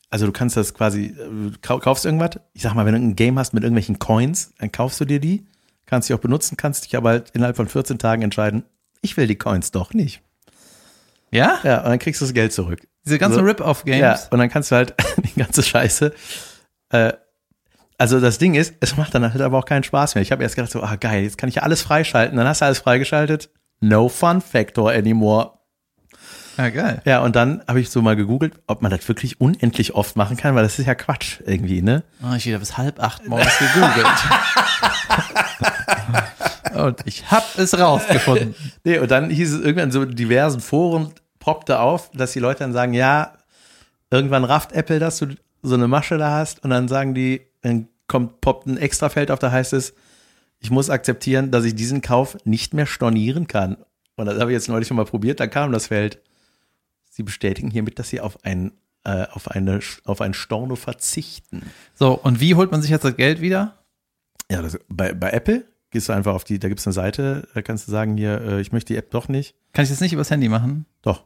also 0.09 0.25
du 0.25 0.31
kannst 0.31 0.55
das 0.57 0.73
quasi, 0.73 1.05
äh, 1.07 1.51
kau- 1.61 1.79
kaufst 1.79 2.05
irgendwas, 2.05 2.31
ich 2.53 2.61
sag 2.61 2.73
mal, 2.73 2.85
wenn 2.85 2.93
du 2.93 2.99
ein 2.99 3.15
Game 3.15 3.37
hast 3.37 3.53
mit 3.53 3.63
irgendwelchen 3.63 3.99
Coins, 3.99 4.53
dann 4.59 4.71
kaufst 4.71 4.99
du 5.01 5.05
dir 5.05 5.19
die, 5.19 5.45
kannst 5.85 6.09
die 6.09 6.13
auch 6.13 6.19
benutzen, 6.19 6.57
kannst 6.57 6.85
dich 6.85 6.95
aber 6.95 7.09
halt 7.09 7.29
innerhalb 7.31 7.55
von 7.57 7.67
14 7.67 7.97
Tagen 7.99 8.21
entscheiden, 8.21 8.63
ich 9.01 9.17
will 9.17 9.27
die 9.27 9.37
Coins 9.37 9.71
doch 9.71 9.93
nicht. 9.93 10.21
Ja? 11.31 11.59
Ja, 11.63 11.79
und 11.79 11.89
dann 11.89 11.99
kriegst 11.99 12.21
du 12.21 12.25
das 12.25 12.33
Geld 12.33 12.53
zurück. 12.53 12.87
Diese 13.05 13.17
ganzen 13.19 13.39
So. 13.39 13.45
Rip-Off-Games. 13.45 13.99
Ja, 13.99 14.19
und 14.31 14.39
dann 14.39 14.49
kannst 14.49 14.71
du 14.71 14.75
halt 14.75 14.95
die 15.17 15.39
ganze 15.39 15.61
Scheiße. 15.63 16.13
Äh, 16.89 17.13
also 17.97 18.19
das 18.19 18.37
Ding 18.37 18.53
ist, 18.55 18.75
es 18.79 18.95
macht 18.95 19.13
dann 19.15 19.23
halt 19.31 19.41
aber 19.41 19.57
auch 19.57 19.65
keinen 19.65 19.83
Spaß 19.83 20.15
mehr. 20.15 20.21
Ich 20.21 20.31
habe 20.31 20.43
erst 20.43 20.55
gedacht 20.55 20.71
so, 20.71 20.83
ah 20.83 20.95
geil, 20.95 21.23
jetzt 21.23 21.37
kann 21.37 21.49
ich 21.49 21.55
ja 21.55 21.63
alles 21.63 21.81
freischalten. 21.81 22.37
Dann 22.37 22.47
hast 22.47 22.61
du 22.61 22.65
alles 22.65 22.79
freigeschaltet. 22.79 23.49
No 23.81 24.07
fun 24.09 24.39
factor 24.41 24.91
anymore. 24.91 25.56
Ja, 26.57 26.69
geil. 26.69 27.01
Ja, 27.05 27.21
und 27.21 27.35
dann 27.35 27.61
habe 27.67 27.79
ich 27.79 27.89
so 27.89 28.01
mal 28.01 28.15
gegoogelt, 28.15 28.53
ob 28.67 28.81
man 28.81 28.91
das 28.91 29.07
wirklich 29.07 29.39
unendlich 29.39 29.93
oft 29.93 30.15
machen 30.15 30.37
kann, 30.37 30.55
weil 30.55 30.63
das 30.63 30.79
ist 30.79 30.85
ja 30.87 30.95
Quatsch 30.95 31.41
irgendwie, 31.45 31.81
ne? 31.81 32.03
Oh, 32.23 32.33
ich 32.35 32.45
wieder 32.45 32.59
bis 32.59 32.77
halb 32.77 33.01
acht 33.01 33.27
morgens 33.27 33.57
gegoogelt. 33.59 34.07
Und 36.77 36.99
ich 37.05 37.29
hab 37.31 37.57
es 37.57 37.79
rausgefunden. 37.79 38.53
Nee, 38.83 38.99
und 38.99 39.09
dann 39.09 39.31
hieß 39.31 39.53
es 39.53 39.61
irgendwann 39.61 39.91
so 39.91 40.05
diversen 40.05 40.59
Foren 40.59 41.11
poppte 41.39 41.79
auf, 41.79 42.11
dass 42.11 42.33
die 42.33 42.39
Leute 42.39 42.59
dann 42.59 42.73
sagen, 42.73 42.93
ja, 42.93 43.33
irgendwann 44.11 44.43
rafft 44.43 44.73
Apple, 44.73 44.99
dass 44.99 45.17
du 45.17 45.27
so 45.63 45.73
eine 45.73 45.87
Masche 45.87 46.17
da 46.17 46.31
hast 46.31 46.63
und 46.63 46.69
dann 46.69 46.87
sagen 46.87 47.15
die, 47.15 47.41
dann 47.61 47.87
kommt, 48.07 48.41
poppt 48.41 48.67
ein 48.67 48.77
Extrafeld 48.77 49.31
auf, 49.31 49.39
da 49.39 49.51
heißt 49.51 49.73
es, 49.73 49.93
ich 50.59 50.71
muss 50.71 50.89
akzeptieren, 50.89 51.51
dass 51.51 51.65
ich 51.65 51.75
diesen 51.75 52.01
Kauf 52.01 52.37
nicht 52.45 52.73
mehr 52.73 52.85
stornieren 52.85 53.47
kann. 53.47 53.77
Und 54.15 54.25
das 54.25 54.39
habe 54.39 54.51
ich 54.51 54.55
jetzt 54.55 54.69
neulich 54.69 54.87
schon 54.87 54.97
mal 54.97 55.05
probiert, 55.05 55.39
da 55.39 55.47
kam 55.47 55.71
das 55.71 55.87
Feld. 55.87 56.19
Sie 57.17 57.23
bestätigen 57.23 57.71
hiermit, 57.71 57.97
dass 57.97 58.09
Sie 58.09 58.21
auf 58.21 58.45
ein, 58.45 58.73
äh, 59.03 59.25
auf 59.31 59.49
eine, 59.49 59.79
auf 60.05 60.21
ein 60.21 60.35
Storno 60.35 60.75
verzichten. 60.75 61.63
So, 61.95 62.13
und 62.13 62.39
wie 62.39 62.53
holt 62.53 62.71
man 62.71 62.83
sich 62.83 62.91
jetzt 62.91 63.05
das 63.05 63.15
Geld 63.15 63.41
wieder? 63.41 63.79
Ja, 64.51 64.61
das, 64.61 64.77
bei, 64.87 65.13
bei 65.13 65.31
Apple 65.31 65.65
gehst 65.89 66.09
du 66.09 66.13
einfach 66.13 66.35
auf 66.35 66.43
die, 66.43 66.59
da 66.59 66.67
gibt 66.67 66.79
es 66.79 66.85
eine 66.85 66.93
Seite, 66.93 67.47
da 67.55 67.63
kannst 67.63 67.87
du 67.87 67.91
sagen, 67.91 68.17
hier, 68.17 68.39
äh, 68.41 68.61
ich 68.61 68.71
möchte 68.71 68.93
die 68.93 68.97
App 68.99 69.09
doch 69.09 69.29
nicht. 69.29 69.55
Kann 69.73 69.81
ich 69.81 69.89
das 69.89 69.99
nicht 69.99 70.13
übers 70.13 70.29
Handy 70.29 70.47
machen? 70.47 70.85
Doch. 71.01 71.23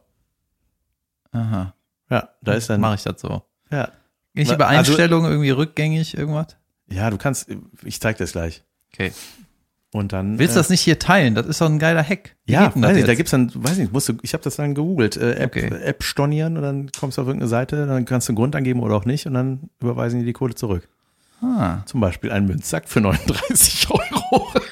Aha. 1.32 1.74
Ja, 2.08 2.30
da 2.40 2.54
ist 2.54 2.70
dann. 2.70 2.80
Mache 2.80 2.94
ich 2.94 3.02
das 3.02 3.20
so. 3.20 3.42
Ja. 3.70 3.90
Nicht 4.32 4.48
Na, 4.48 4.54
über 4.54 4.68
also- 4.68 4.92
Einstellungen 4.92 5.30
irgendwie 5.30 5.50
rückgängig 5.50 6.16
irgendwas? 6.16 6.56
Ja, 6.88 7.10
du 7.10 7.18
kannst, 7.18 7.54
ich 7.84 8.00
zeig 8.00 8.16
dir 8.16 8.24
das 8.24 8.32
gleich. 8.32 8.64
Okay. 8.94 9.12
Und 9.94 10.14
dann. 10.14 10.38
Willst 10.38 10.54
du 10.56 10.58
äh, 10.58 10.62
das 10.62 10.70
nicht 10.70 10.80
hier 10.80 10.98
teilen? 10.98 11.34
Das 11.34 11.46
ist 11.46 11.60
doch 11.60 11.68
ein 11.68 11.78
geiler 11.78 12.02
Hack. 12.02 12.34
Wie 12.46 12.52
Ja, 12.52 12.72
weiß 12.74 12.96
ich, 12.96 13.04
da 13.04 13.14
gibt's 13.14 13.30
dann, 13.30 13.52
weiß 13.54 13.76
nicht, 13.76 13.92
musst 13.92 14.08
du, 14.08 14.14
ich 14.22 14.32
habe 14.32 14.42
das 14.42 14.56
dann 14.56 14.74
gegoogelt, 14.74 15.18
äh, 15.18 15.34
App, 15.34 15.54
Okay. 15.54 15.66
App 15.82 16.02
stornieren 16.02 16.56
und 16.56 16.62
dann 16.62 16.90
kommst 16.98 17.18
du 17.18 17.22
auf 17.22 17.28
irgendeine 17.28 17.48
Seite, 17.50 17.86
dann 17.86 18.06
kannst 18.06 18.26
du 18.28 18.30
einen 18.32 18.36
Grund 18.36 18.56
angeben 18.56 18.80
oder 18.80 18.94
auch 18.96 19.04
nicht 19.04 19.26
und 19.26 19.34
dann 19.34 19.68
überweisen 19.80 20.20
die 20.20 20.24
die 20.26 20.32
Kohle 20.32 20.54
zurück. 20.54 20.88
ah. 21.42 21.82
Zum 21.84 22.00
Beispiel 22.00 22.30
ein 22.32 22.46
Münzsack 22.46 22.88
für 22.88 23.00
39 23.02 23.88
Euro. 23.90 24.48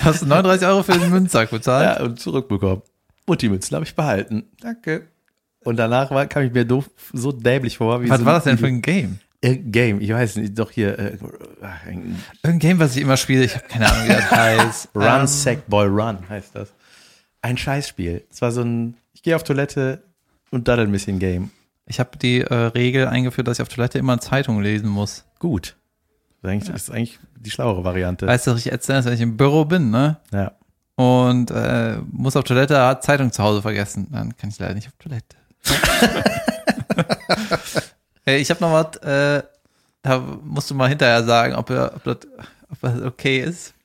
Hast 0.00 0.22
du 0.22 0.26
39 0.26 0.66
Euro 0.66 0.82
für 0.82 0.98
den 0.98 1.10
Münzsack 1.10 1.50
bezahlt? 1.50 1.98
Ja, 1.98 2.04
und 2.04 2.18
zurückbekommen. 2.20 2.82
Und 3.26 3.40
die 3.42 3.48
Münzen 3.48 3.74
habe 3.74 3.84
ich 3.86 3.94
behalten. 3.94 4.44
Danke. 4.60 5.08
Und 5.60 5.76
danach 5.76 6.10
war, 6.10 6.26
kam 6.26 6.42
ich 6.42 6.52
mir 6.52 6.64
doof, 6.66 6.90
so 7.12 7.32
dämlich 7.32 7.78
vor. 7.78 8.02
Wie 8.02 8.10
Was 8.10 8.20
so 8.20 8.26
war 8.26 8.34
das 8.34 8.44
denn 8.44 8.58
für 8.58 8.66
ein 8.66 8.82
Game? 8.82 9.18
Ein 9.44 9.72
Game? 9.72 10.00
Ich 10.00 10.10
weiß 10.10 10.36
nicht, 10.36 10.58
doch 10.58 10.70
hier, 10.70 10.98
äh, 10.98 11.16
ein 11.86 12.22
Irgendein 12.42 12.58
Game, 12.58 12.78
was 12.78 12.96
ich 12.96 13.02
immer 13.02 13.16
spiele. 13.16 13.44
Ich 13.44 13.54
habe 13.54 13.66
keine 13.68 13.90
Ahnung, 13.90 14.04
wie 14.04 14.08
das 14.12 14.30
heißt. 14.30 14.88
Run, 14.94 15.20
Ähm, 15.20 15.26
Sackboy, 15.26 15.86
Run 15.86 16.18
heißt 16.28 16.54
das. 16.54 16.72
Ein 17.42 17.56
Scheißspiel. 17.56 18.24
Es 18.30 18.42
war 18.42 18.52
so 18.52 18.62
ein, 18.62 18.96
ich 19.12 19.22
gehe 19.22 19.36
auf 19.36 19.44
Toilette 19.44 20.02
und 20.50 20.68
daddel 20.68 20.86
ein 20.86 20.92
bisschen 20.92 21.18
Game. 21.18 21.50
Ich 21.86 22.00
habe 22.00 22.16
die 22.16 22.40
äh, 22.40 22.54
Regel 22.54 23.06
eingeführt, 23.06 23.46
dass 23.46 23.58
ich 23.58 23.62
auf 23.62 23.68
Toilette 23.68 23.98
immer 23.98 24.18
Zeitung 24.18 24.62
lesen 24.62 24.88
muss. 24.88 25.24
Gut. 25.38 25.76
Das 26.42 26.50
ist 26.50 26.52
eigentlich, 26.52 26.72
das 26.72 26.82
ist 26.82 26.90
eigentlich 26.90 27.18
die 27.38 27.50
schlauere 27.50 27.84
Variante. 27.84 28.26
Weißt 28.26 28.46
du, 28.46 28.54
ich 28.54 28.72
erzähle, 28.72 29.04
wenn 29.04 29.12
ich 29.12 29.20
im 29.20 29.36
Büro 29.36 29.64
bin, 29.64 29.90
ne? 29.90 30.18
ja. 30.32 30.52
Und 30.96 31.50
äh, 31.50 31.96
muss 32.12 32.36
auf 32.36 32.44
Toilette, 32.44 32.80
hat 32.80 33.02
Zeitung 33.02 33.32
zu 33.32 33.42
Hause 33.42 33.62
vergessen. 33.62 34.06
Dann 34.12 34.36
kann 34.36 34.50
ich 34.50 34.58
leider 34.60 34.74
nicht 34.74 34.86
auf 34.86 34.94
Toilette. 34.98 35.36
hey, 38.24 38.38
ich 38.38 38.50
habe 38.50 38.60
noch 38.60 38.72
was, 38.72 38.96
äh, 39.02 39.42
da 40.02 40.18
musst 40.18 40.70
du 40.70 40.74
mal 40.74 40.88
hinterher 40.88 41.24
sagen, 41.24 41.54
ob, 41.54 41.70
er, 41.70 41.94
ob, 41.96 42.04
das, 42.04 42.18
ob 42.70 42.80
das 42.80 43.02
okay 43.02 43.40
ist. 43.40 43.74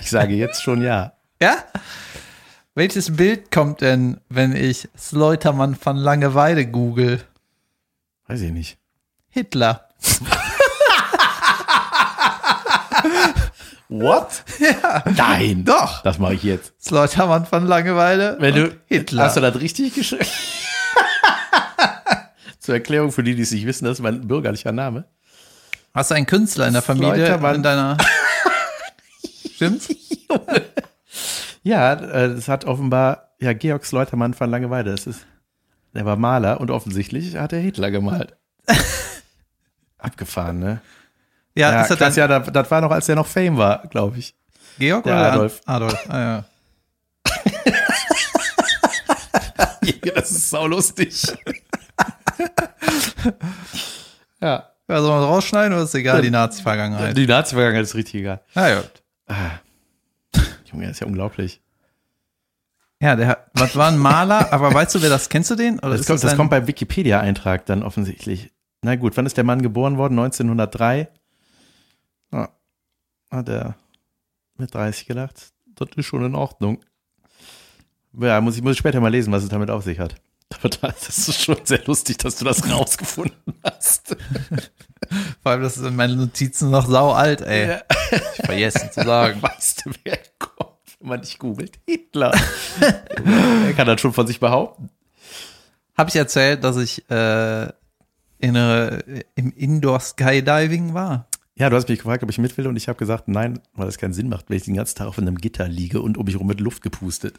Ich 0.00 0.10
sage 0.10 0.34
jetzt 0.34 0.62
schon 0.62 0.82
ja. 0.82 1.12
Ja? 1.40 1.56
Welches 2.74 3.16
Bild 3.16 3.50
kommt 3.50 3.80
denn, 3.82 4.20
wenn 4.28 4.54
ich 4.56 4.88
Sleutermann 4.98 5.74
von 5.74 5.96
Langeweile 5.96 6.66
google? 6.66 7.22
Weiß 8.26 8.40
ich 8.40 8.50
nicht. 8.52 8.78
Hitler. 9.30 9.88
What? 13.88 14.44
Ja. 14.58 15.04
Nein. 15.16 15.64
Doch. 15.64 16.02
Das 16.02 16.18
mache 16.18 16.34
ich 16.34 16.42
jetzt. 16.42 16.72
Sleutermann 16.82 17.46
von 17.46 17.66
Langeweile 17.66 18.36
Wenn 18.40 18.54
du, 18.54 18.76
Hitler. 18.86 19.24
Hast 19.24 19.36
du 19.36 19.40
das 19.40 19.60
richtig 19.60 19.94
geschrieben? 19.94 20.26
Zur 22.64 22.76
Erklärung 22.76 23.12
für 23.12 23.22
die, 23.22 23.34
die 23.34 23.42
es 23.42 23.50
nicht 23.50 23.66
wissen, 23.66 23.84
das 23.84 23.98
ist 23.98 24.02
mein 24.02 24.26
bürgerlicher 24.26 24.72
Name. 24.72 25.04
Hast 25.92 26.10
du 26.10 26.14
einen 26.14 26.24
Künstler 26.24 26.66
in 26.66 26.72
der 26.72 26.80
Familie 26.80 27.26
Sleutermann. 27.26 27.56
in 27.56 27.62
deiner 27.62 27.98
Stimmt's? 29.54 29.94
Ja, 31.62 31.92
äh, 31.92 32.34
das 32.34 32.48
hat 32.48 32.64
offenbar, 32.64 33.34
ja, 33.38 33.52
Georg 33.52 33.84
Sleutermann 33.84 34.32
von 34.32 34.48
Langeweile. 34.48 34.92
Das 34.92 35.06
ist, 35.06 35.26
der 35.92 36.06
war 36.06 36.16
Maler 36.16 36.58
und 36.58 36.70
offensichtlich 36.70 37.36
hat 37.36 37.52
er 37.52 37.58
Hitler 37.60 37.90
gemalt. 37.90 38.34
Abgefahren, 39.98 40.58
ne? 40.58 40.80
Ja, 41.54 41.70
Ja, 41.70 41.86
das 41.86 41.98
krass, 41.98 42.16
ja, 42.16 42.26
das, 42.26 42.50
das 42.50 42.70
war 42.70 42.80
noch, 42.80 42.92
als 42.92 43.04
der 43.04 43.16
noch 43.16 43.26
Fame 43.26 43.58
war, 43.58 43.86
glaube 43.88 44.16
ich. 44.16 44.34
Georg 44.78 45.04
der 45.04 45.16
oder 45.16 45.32
Adolf. 45.32 45.60
Adolf, 45.66 46.08
ah, 46.08 46.18
ja. 46.18 46.44
das 50.14 50.30
ist 50.30 50.48
saulustig. 50.48 51.26
Ja. 54.40 54.70
Ja, 54.86 55.00
soll 55.00 55.10
man 55.10 55.20
das 55.22 55.30
rausschneiden 55.30 55.72
oder 55.72 55.84
ist 55.84 55.94
egal, 55.94 56.20
die 56.20 56.30
Nazi-Vergangenheit? 56.30 57.16
Die 57.16 57.26
Nazi-Vergangenheit 57.26 57.84
ist 57.84 57.94
richtig 57.94 58.16
egal. 58.16 58.42
Na 58.54 58.68
ja. 58.68 58.82
Junge, 60.70 60.82
das 60.86 60.92
ist 60.96 61.00
ja 61.00 61.06
unglaublich. 61.06 61.62
Ja, 63.00 63.16
der 63.16 63.28
hat- 63.28 63.50
was 63.54 63.76
war 63.76 63.88
ein 63.88 63.96
Maler, 63.98 64.52
aber 64.52 64.72
weißt 64.74 64.94
du, 64.94 65.00
wer 65.02 65.08
das, 65.08 65.30
kennst 65.30 65.50
du 65.50 65.54
den? 65.54 65.78
Oder 65.78 65.96
Das, 65.96 66.06
kommt, 66.06 66.22
das 66.22 66.32
ein- 66.32 66.36
kommt 66.36 66.50
beim 66.50 66.66
Wikipedia-Eintrag 66.66 67.64
dann 67.64 67.82
offensichtlich. 67.82 68.52
Na 68.82 68.94
gut, 68.96 69.16
wann 69.16 69.24
ist 69.24 69.38
der 69.38 69.44
Mann 69.44 69.62
geboren 69.62 69.96
worden? 69.96 70.18
1903. 70.18 71.08
Ja. 72.30 72.50
Hat 73.30 73.48
er 73.48 73.76
mit 74.58 74.74
30 74.74 75.06
gedacht, 75.06 75.52
das 75.76 75.88
ist 75.96 76.04
schon 76.06 76.24
in 76.26 76.34
Ordnung. 76.34 76.80
Ja, 78.12 78.38
muss 78.42 78.56
ich, 78.56 78.62
muss 78.62 78.72
ich 78.72 78.78
später 78.78 79.00
mal 79.00 79.08
lesen, 79.08 79.32
was 79.32 79.42
es 79.42 79.48
damit 79.48 79.70
auf 79.70 79.82
sich 79.82 79.98
hat. 79.98 80.16
Aber 80.50 80.68
das 80.68 81.28
ist 81.28 81.42
schon 81.42 81.58
sehr 81.64 81.84
lustig, 81.84 82.18
dass 82.18 82.36
du 82.36 82.44
das 82.44 82.68
rausgefunden 82.70 83.54
hast. 83.62 84.16
Vor 85.42 85.52
allem, 85.52 85.62
das 85.62 85.74
sind 85.74 85.96
meine 85.96 86.16
Notizen 86.16 86.70
noch 86.70 86.86
sau 86.86 87.12
alt, 87.12 87.40
ey. 87.40 87.68
Ja. 87.68 87.82
Ich 88.10 88.46
vergessen 88.46 88.90
zu 88.92 89.02
sagen. 89.04 89.42
Weißt 89.42 89.84
du, 89.84 89.90
wer 90.04 90.18
kommt, 90.38 90.78
wenn 91.00 91.08
man 91.08 91.20
dich 91.22 91.38
googelt? 91.38 91.78
Hitler. 91.86 92.32
er 92.80 93.72
kann 93.74 93.86
das 93.86 94.00
schon 94.00 94.12
von 94.12 94.26
sich 94.26 94.40
behaupten. 94.40 94.90
Habe 95.96 96.10
ich 96.10 96.16
erzählt, 96.16 96.64
dass 96.64 96.76
ich 96.76 97.08
äh, 97.10 97.64
in 98.38 98.56
eine, 98.56 99.24
im 99.34 99.52
Indoor 99.52 100.00
Skydiving 100.00 100.94
war? 100.94 101.28
Ja, 101.56 101.70
du 101.70 101.76
hast 101.76 101.88
mich 101.88 101.98
gefragt, 101.98 102.22
ob 102.24 102.30
ich 102.30 102.38
mit 102.38 102.56
will 102.58 102.66
und 102.66 102.76
ich 102.76 102.88
habe 102.88 102.98
gesagt, 102.98 103.28
nein, 103.28 103.60
weil 103.74 103.86
das 103.86 103.98
keinen 103.98 104.12
Sinn 104.12 104.28
macht, 104.28 104.50
wenn 104.50 104.56
ich 104.56 104.64
den 104.64 104.74
ganzen 104.74 104.96
Tag 104.96 105.06
auf 105.06 105.18
einem 105.18 105.36
Gitter 105.36 105.68
liege 105.68 106.02
und 106.02 106.18
um 106.18 106.24
mich 106.24 106.38
rum 106.38 106.48
mit 106.48 106.60
Luft 106.60 106.82
gepustet. 106.82 107.36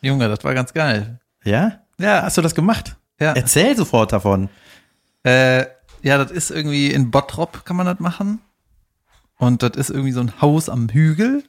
Junge, 0.00 0.28
das 0.28 0.42
war 0.44 0.54
ganz 0.54 0.72
geil. 0.72 1.20
Ja? 1.44 1.80
Ja, 1.98 2.22
Hast 2.22 2.36
du 2.36 2.42
das 2.42 2.54
gemacht? 2.54 2.96
ja. 3.20 3.32
Erzähl 3.32 3.76
sofort 3.76 4.12
davon. 4.12 4.48
Äh, 5.24 5.66
ja, 6.02 6.18
das 6.18 6.30
ist 6.30 6.50
irgendwie 6.50 6.90
in 6.92 7.10
Bottrop 7.10 7.64
kann 7.64 7.76
man 7.76 7.86
das 7.86 8.00
machen. 8.00 8.40
Und 9.38 9.62
das 9.62 9.72
ist 9.76 9.90
irgendwie 9.90 10.12
so 10.12 10.20
ein 10.20 10.40
Haus 10.40 10.68
am 10.68 10.88
Hügel. 10.88 11.44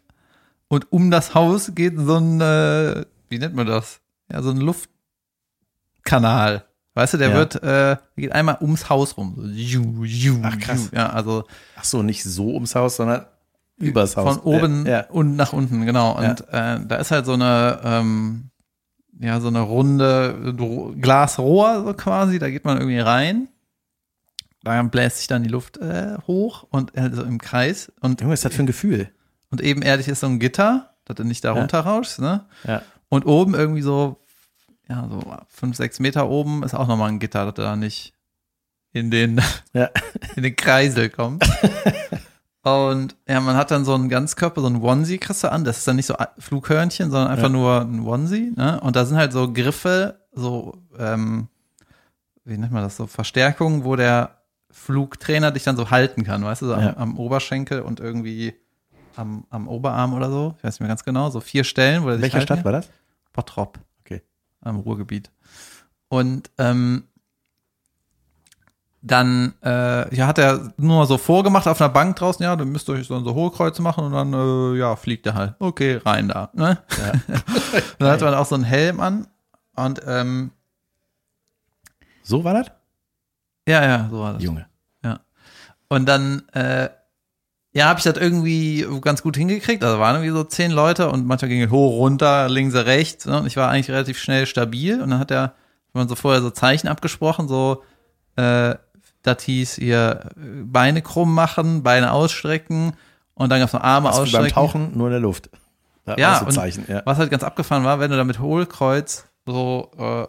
Und 0.67 0.91
um 0.91 1.11
das 1.11 1.35
Haus 1.35 1.71
geht 1.75 1.93
so 1.97 2.15
ein, 2.15 2.41
äh, 2.41 3.05
wie 3.29 3.39
nennt 3.39 3.55
man 3.55 3.67
das? 3.67 3.99
Ja, 4.31 4.41
so 4.41 4.49
ein 4.51 4.57
Luftkanal. 4.57 6.65
Weißt 6.93 7.13
du, 7.13 7.17
der 7.17 7.29
Ja. 7.29 7.35
wird, 7.35 7.61
äh, 7.63 7.97
geht 8.15 8.31
einmal 8.31 8.57
ums 8.61 8.89
Haus 8.89 9.17
rum. 9.17 9.35
So, 9.37 9.47
ju, 9.47 10.03
ju, 10.05 10.39
Ach, 10.43 10.57
krass. 10.59 10.89
ju. 10.91 10.97
Ja, 10.97 11.09
also 11.09 11.43
Ach 11.75 11.83
so, 11.83 12.03
nicht 12.03 12.23
so 12.23 12.53
ums 12.53 12.73
Haus, 12.75 12.95
sondern 12.95 13.25
übers 13.77 14.15
Haus. 14.15 14.37
von 14.37 14.43
oben 14.43 14.85
Ja. 14.85 15.05
und 15.09 15.35
nach 15.35 15.51
unten, 15.51 15.85
genau. 15.85 16.17
Und 16.17 16.41
äh, 16.51 16.79
da 16.85 16.95
ist 16.95 17.11
halt 17.11 17.25
so 17.25 17.33
eine, 17.33 17.81
ähm, 17.83 18.49
ja, 19.19 19.39
so 19.39 19.47
eine 19.47 19.61
runde 19.61 20.55
Ro- 20.59 20.93
Glasrohr 20.99 21.83
so 21.85 21.93
quasi, 21.93 22.39
da 22.39 22.49
geht 22.49 22.65
man 22.65 22.77
irgendwie 22.77 22.99
rein. 22.99 23.47
Da 24.63 24.81
bläst 24.83 25.17
sich 25.19 25.27
dann 25.27 25.43
die 25.43 25.49
Luft 25.49 25.77
äh, 25.77 26.17
hoch 26.27 26.65
und 26.71 26.97
äh, 26.97 27.11
so 27.13 27.23
im 27.23 27.37
Kreis. 27.39 27.91
Und, 28.01 28.21
Junge, 28.21 28.33
was 28.33 28.39
ist 28.39 28.45
das 28.45 28.55
für 28.55 28.63
ein 28.63 28.67
Gefühl? 28.67 29.09
und 29.51 29.61
ebenerdig 29.61 30.07
ist 30.09 30.19
so 30.19 30.27
ein 30.27 30.39
Gitter, 30.39 30.95
dass 31.05 31.15
du 31.15 31.23
nicht 31.23 31.43
da 31.45 31.53
Ja. 31.53 31.59
runterrauschst, 31.61 32.19
ne? 32.19 32.45
Ja. 32.65 32.81
Und 33.09 33.25
oben 33.25 33.53
irgendwie 33.53 33.83
so, 33.83 34.17
ja, 34.89 35.07
so 35.09 35.21
fünf, 35.47 35.77
sechs 35.77 35.99
Meter 35.99 36.27
oben 36.29 36.63
ist 36.63 36.73
auch 36.73 36.87
nochmal 36.87 37.09
ein 37.09 37.19
Gitter, 37.19 37.45
dass 37.45 37.53
du 37.53 37.61
da 37.61 37.75
nicht 37.77 38.13
in 38.91 39.11
den, 39.11 39.39
Ja. 39.71 39.91
in 40.35 40.43
den 40.43 40.55
Kreisel 40.57 41.09
kommst. 41.09 41.49
Und 42.65 43.15
ja, 43.27 43.39
man 43.41 43.55
hat 43.55 43.69
dann 43.69 43.85
so 43.85 43.93
einen 43.93 44.09
Ganzkörper, 44.09 44.59
so 44.59 44.65
ein 44.67 44.81
Onesie 44.81 45.19
kriegst 45.19 45.43
du 45.43 45.51
an. 45.51 45.63
Das 45.63 45.77
ist 45.77 45.87
dann 45.87 45.97
nicht 45.97 46.07
so 46.07 46.15
Flughörnchen, 46.39 47.11
sondern 47.11 47.29
einfach 47.29 47.43
Ja. 47.43 47.49
nur 47.49 47.81
ein 47.81 47.99
Onesie. 47.99 48.53
Ne? 48.55 48.79
Und 48.81 48.95
da 48.95 49.05
sind 49.05 49.17
halt 49.17 49.31
so 49.33 49.53
Griffe, 49.53 50.19
so, 50.33 50.75
ähm, 50.97 51.47
wie 52.43 52.57
nennt 52.57 52.71
man 52.71 52.81
das, 52.81 52.97
so 52.97 53.05
Verstärkungen, 53.05 53.83
wo 53.83 53.95
der 53.95 54.41
Flugtrainer 54.71 55.51
dich 55.51 55.63
dann 55.63 55.77
so 55.77 55.91
halten 55.91 56.23
kann, 56.23 56.43
weißt 56.43 56.63
du, 56.63 56.65
so 56.65 56.71
Ja. 56.73 56.89
am, 56.97 57.11
am 57.11 57.17
Oberschenkel 57.19 57.81
und 57.81 57.99
irgendwie 57.99 58.55
am, 59.15 59.45
am 59.51 59.67
Oberarm 59.67 60.13
oder 60.15 60.31
so. 60.31 60.55
Ich 60.57 60.63
weiß 60.63 60.73
nicht 60.73 60.79
mehr 60.81 60.89
ganz 60.89 61.03
genau. 61.03 61.29
So 61.29 61.41
vier 61.41 61.63
Stellen, 61.65 62.03
wo 62.03 62.09
er 62.09 62.15
sich 62.15 62.23
Welche 62.23 62.41
Stadt 62.41 62.57
kann. 62.57 62.65
war 62.65 62.71
das? 62.71 62.89
Bottrop. 63.31 63.77
Okay. 64.01 64.23
Am 64.61 64.77
Ruhrgebiet. 64.77 65.29
Und 66.09 66.49
ähm, 66.57 67.03
dann 69.05 69.53
äh, 69.63 70.15
ja, 70.15 70.27
hat 70.27 70.39
er 70.39 70.73
nur 70.77 71.05
so 71.05 71.17
vorgemacht 71.17 71.67
auf 71.67 71.79
einer 71.79 71.89
Bank 71.89 72.15
draußen, 72.15 72.43
ja, 72.43 72.55
dann 72.55 72.69
müsst 72.69 72.89
ihr 72.89 72.93
euch 72.93 73.07
so, 73.07 73.19
so 73.23 73.33
Hohlkreuze 73.33 73.81
machen 73.81 74.05
und 74.05 74.13
dann, 74.13 74.33
äh, 74.33 74.79
ja, 74.79 74.95
fliegt 74.95 75.27
er 75.27 75.35
halt. 75.35 75.53
Okay, 75.59 76.01
rein 76.03 76.27
da. 76.27 76.49
Ne? 76.53 76.79
Ja. 76.97 77.35
dann 77.99 78.09
hat 78.09 78.21
man 78.21 78.33
auch 78.33 78.45
so 78.45 78.55
einen 78.55 78.63
Helm 78.63 78.99
an 78.99 79.27
und 79.75 80.01
ähm, 80.07 80.51
So 82.23 82.43
war 82.43 82.55
das? 82.55 82.71
ja, 83.67 83.83
ja, 83.83 84.07
so 84.09 84.19
war 84.19 84.33
das. 84.33 84.43
Junge. 84.43 84.65
Und 85.87 86.07
dann, 86.07 86.43
äh, 86.53 86.89
ja, 87.73 87.85
habe 87.87 87.99
ich 87.99 88.03
das 88.03 88.17
irgendwie 88.17 88.87
ganz 89.01 89.21
gut 89.21 89.37
hingekriegt. 89.37 89.83
Also 89.83 89.99
waren 89.99 90.15
irgendwie 90.15 90.35
so 90.35 90.43
zehn 90.43 90.71
Leute 90.71 91.09
und 91.09 91.25
manchmal 91.25 91.49
ging 91.49 91.61
es 91.61 91.71
hoch, 91.71 91.97
runter, 91.97 92.49
links, 92.49 92.73
rechts. 92.75 93.25
Ne? 93.25 93.39
Und 93.39 93.47
ich 93.47 93.57
war 93.57 93.69
eigentlich 93.69 93.91
relativ 93.91 94.17
schnell 94.17 94.45
stabil. 94.45 95.01
Und 95.01 95.11
dann 95.11 95.19
hat 95.19 95.31
er, 95.31 95.55
wenn 95.93 96.01
man 96.01 96.07
so 96.07 96.15
vorher 96.15 96.41
so 96.41 96.49
Zeichen 96.49 96.87
abgesprochen, 96.87 97.47
so, 97.47 97.83
äh, 98.37 98.75
das 99.27 99.43
hieß 99.43 99.77
äh, 99.79 100.15
Beine 100.35 101.01
krumm 101.01 101.33
machen, 101.33 101.83
Beine 101.83 102.11
ausstrecken 102.11 102.93
und 103.33 103.49
dann 103.49 103.59
gab's 103.59 103.73
noch 103.73 103.81
Arme 103.81 104.09
Hast 104.09 104.17
du 104.17 104.21
beim 104.23 104.27
ausstrecken. 104.27 104.49
Tauchen 104.53 104.97
nur 104.97 105.07
in 105.07 105.11
der 105.11 105.19
Luft. 105.19 105.49
Da 106.05 106.15
Ja, 106.17 106.39
so 106.39 106.45
und 106.45 106.87
ja. 106.87 107.01
Was 107.05 107.17
halt 107.17 107.31
ganz 107.31 107.43
abgefahren 107.43 107.83
war, 107.83 107.99
wenn 107.99 108.11
du 108.11 108.17
da 108.17 108.23
mit 108.23 108.39
Hohlkreuz 108.39 109.25
so 109.45 109.91
äh, 109.97 110.27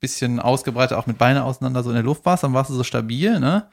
bisschen 0.00 0.40
ausgebreitet, 0.40 0.96
auch 0.98 1.06
mit 1.06 1.18
Beine 1.18 1.44
auseinander 1.44 1.82
so 1.82 1.90
in 1.90 1.94
der 1.94 2.04
Luft 2.04 2.24
warst, 2.26 2.42
dann 2.42 2.52
warst 2.54 2.70
du 2.70 2.74
so 2.74 2.82
stabil, 2.84 3.38
ne? 3.38 3.66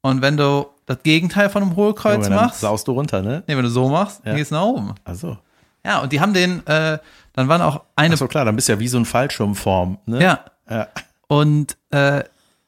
Und 0.00 0.22
wenn 0.22 0.36
du 0.36 0.66
das 0.86 1.02
Gegenteil 1.02 1.48
von 1.50 1.62
einem 1.62 1.76
Hohlkreuz 1.76 2.28
dann 2.28 2.34
machst, 2.36 2.60
saust 2.60 2.86
du 2.86 2.92
runter, 2.92 3.22
ne? 3.22 3.42
nee, 3.46 3.56
wenn 3.56 3.64
du 3.64 3.70
so 3.70 3.88
machst, 3.88 4.18
Ja. 4.18 4.26
dann 4.30 4.36
gehst 4.36 4.50
du 4.50 4.54
nach 4.56 4.62
oben. 4.62 4.94
Also. 5.02 5.38
Ja, 5.84 6.00
und 6.00 6.12
die 6.12 6.20
haben 6.20 6.34
den, 6.34 6.64
äh, 6.66 6.98
dann 7.32 7.48
waren 7.48 7.62
auch 7.62 7.80
eine, 7.96 8.14
Ach 8.14 8.18
so, 8.18 8.28
klar, 8.28 8.44
dann 8.44 8.54
bist 8.54 8.68
du 8.68 8.74
ja 8.74 8.80
wie 8.80 8.88
so 8.88 8.98
ein 8.98 9.04
Fallschirmform, 9.04 9.98
ne? 10.06 10.22
ja, 10.22 10.40
ja. 10.70 10.88
und 11.26 11.76
äh, 11.90 12.22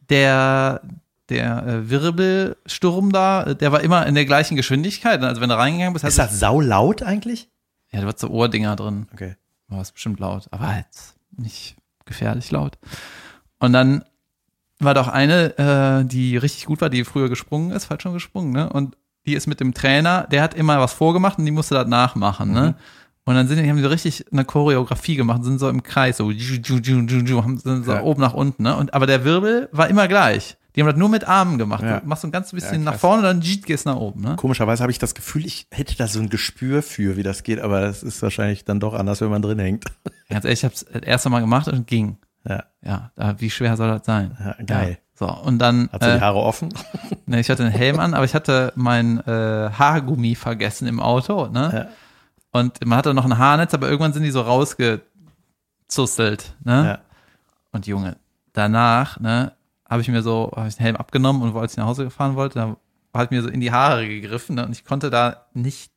der, 0.08 0.80
der 1.28 1.66
äh, 1.66 1.90
Wirbelsturm 1.90 3.12
da, 3.12 3.42
äh, 3.44 3.56
der 3.56 3.72
war 3.72 3.80
immer 3.80 4.06
in 4.06 4.14
der 4.14 4.24
gleichen 4.24 4.56
Geschwindigkeit. 4.56 5.22
Also 5.22 5.40
wenn 5.40 5.48
du 5.48 5.56
reingegangen 5.56 5.92
bist, 5.92 6.04
Ist 6.04 6.18
das 6.18 6.38
saulaut 6.38 7.02
eigentlich? 7.02 7.48
du, 7.90 7.96
ja, 7.96 8.02
du 8.02 8.08
hast 8.08 8.18
so 8.20 8.28
Ohrdinger 8.28 8.76
drin. 8.76 9.06
Okay. 9.12 9.36
War 9.68 9.80
es 9.80 9.92
bestimmt 9.92 10.20
laut, 10.20 10.46
aber 10.50 10.76
jetzt 10.76 11.16
nicht 11.36 11.76
gefährlich 12.04 12.50
laut. 12.50 12.78
Und 13.58 13.72
dann 13.72 14.04
war 14.78 14.94
doch 14.94 15.08
eine, 15.08 15.56
äh, 15.58 16.04
die 16.04 16.36
richtig 16.36 16.66
gut 16.66 16.80
war, 16.80 16.90
die 16.90 17.04
früher 17.04 17.28
gesprungen 17.28 17.70
ist, 17.70 17.86
falsch 17.86 18.02
schon 18.02 18.12
gesprungen, 18.12 18.52
ne? 18.52 18.68
Und 18.70 18.96
die 19.24 19.34
ist 19.34 19.46
mit 19.48 19.58
dem 19.58 19.74
Trainer, 19.74 20.26
der 20.30 20.42
hat 20.42 20.54
immer 20.54 20.78
was 20.78 20.92
vorgemacht 20.92 21.38
und 21.38 21.46
die 21.46 21.50
musste 21.50 21.74
das 21.74 21.88
nachmachen, 21.88 22.52
ne? 22.52 22.76
Und 23.24 23.34
dann 23.34 23.48
sind 23.48 23.60
die, 23.60 23.68
haben 23.68 23.78
die 23.78 23.84
richtig 23.84 24.24
eine 24.30 24.44
Choreografie 24.44 25.16
gemacht, 25.16 25.42
sind 25.42 25.58
so 25.58 25.68
im 25.68 25.82
Kreis, 25.82 26.18
so, 26.18 26.30
ju, 26.30 26.60
ju, 26.62 26.76
ju, 26.76 27.00
ju, 27.00 27.18
ju, 27.24 27.42
haben 27.42 27.58
sind 27.58 27.84
so 27.84 27.92
Ja. 27.92 28.02
oben 28.02 28.20
nach 28.20 28.34
unten, 28.34 28.62
ne? 28.62 28.76
Und, 28.76 28.94
aber 28.94 29.06
der 29.06 29.24
Wirbel 29.24 29.68
war 29.72 29.88
immer 29.88 30.06
gleich. 30.06 30.56
Die 30.76 30.82
haben 30.82 30.88
das 30.88 30.96
nur 30.96 31.08
mit 31.08 31.26
Armen 31.26 31.56
gemacht. 31.56 31.82
Ja. 31.82 32.00
Du 32.00 32.06
machst 32.06 32.20
so 32.22 32.28
ein 32.28 32.32
ganz 32.32 32.52
bisschen 32.52 32.84
Ja, 32.84 32.90
nach 32.92 32.98
vorne, 32.98 33.22
dann 33.22 33.40
jeet, 33.40 33.64
gehst 33.64 33.86
nach 33.86 33.96
oben, 33.96 34.20
ne? 34.20 34.36
Komischerweise 34.36 34.82
habe 34.82 34.92
ich 34.92 34.98
das 34.98 35.14
Gefühl, 35.14 35.46
ich 35.46 35.66
hätte 35.72 35.96
da 35.96 36.06
so 36.06 36.20
ein 36.20 36.28
Gespür 36.28 36.82
für, 36.82 37.16
wie 37.16 37.22
das 37.22 37.42
geht, 37.42 37.60
aber 37.60 37.80
das 37.80 38.02
ist 38.02 38.20
wahrscheinlich 38.22 38.64
dann 38.66 38.78
doch 38.78 38.92
anders, 38.94 39.20
wenn 39.22 39.30
man 39.30 39.40
drin 39.42 39.58
hängt. 39.58 39.84
Ganz 40.28 40.44
ehrlich, 40.44 40.60
ich 40.60 40.64
hab's 40.66 40.84
das 40.92 41.02
erste 41.02 41.30
Mal 41.30 41.40
gemacht 41.40 41.66
und 41.68 41.86
ging. 41.86 42.18
Ja, 42.46 42.64
Ja, 42.82 43.10
da, 43.16 43.40
wie 43.40 43.48
schwer 43.50 43.76
soll 43.76 43.88
das 43.88 44.04
sein? 44.06 44.36
ja 44.38 44.54
geil. 44.64 44.98
So, 45.18 45.26
und 45.26 45.58
dann. 45.58 45.88
Hat 45.90 46.02
sie 46.02 46.10
äh, 46.10 46.14
die 46.16 46.20
Haare 46.20 46.38
offen? 46.40 46.68
Ne, 47.28 47.40
ich 47.40 47.50
hatte 47.50 47.64
einen 47.64 47.72
Helm 47.72 47.98
an, 47.98 48.14
aber 48.14 48.24
ich 48.24 48.36
hatte 48.36 48.72
mein 48.76 49.18
äh, 49.26 49.70
Haargummi 49.72 50.36
vergessen 50.36 50.86
im 50.86 51.00
Auto, 51.00 51.48
ne? 51.48 51.70
Ja. 51.72 51.88
Und 52.60 52.84
man 52.86 52.98
hatte 52.98 53.14
noch 53.14 53.24
ein 53.24 53.36
Haarnetz, 53.38 53.74
aber 53.74 53.88
irgendwann 53.88 54.12
sind 54.12 54.22
die 54.22 54.30
so 54.30 54.42
rausgezustelt, 54.42 56.54
ne? 56.62 56.84
Ja. 56.84 56.98
Und 57.72 57.88
Junge, 57.88 58.16
danach, 58.52 59.18
ne, 59.18 59.50
habe 59.88 60.02
ich 60.02 60.08
mir 60.08 60.22
so, 60.22 60.52
habe 60.54 60.68
ich 60.68 60.76
den 60.76 60.82
Helm 60.82 60.96
abgenommen 60.96 61.42
und 61.42 61.56
als 61.56 61.72
ich 61.72 61.78
nach 61.78 61.86
Hause 61.86 62.10
fahren 62.10 62.36
wollte, 62.36 62.58
dann 62.58 62.76
hat 63.14 63.30
mir 63.30 63.42
so 63.42 63.48
in 63.48 63.60
die 63.60 63.72
Haare 63.72 64.06
gegriffen, 64.06 64.56
ne? 64.56 64.66
Und 64.66 64.72
ich 64.72 64.84
konnte 64.84 65.10
da 65.10 65.46
nicht, 65.54 65.90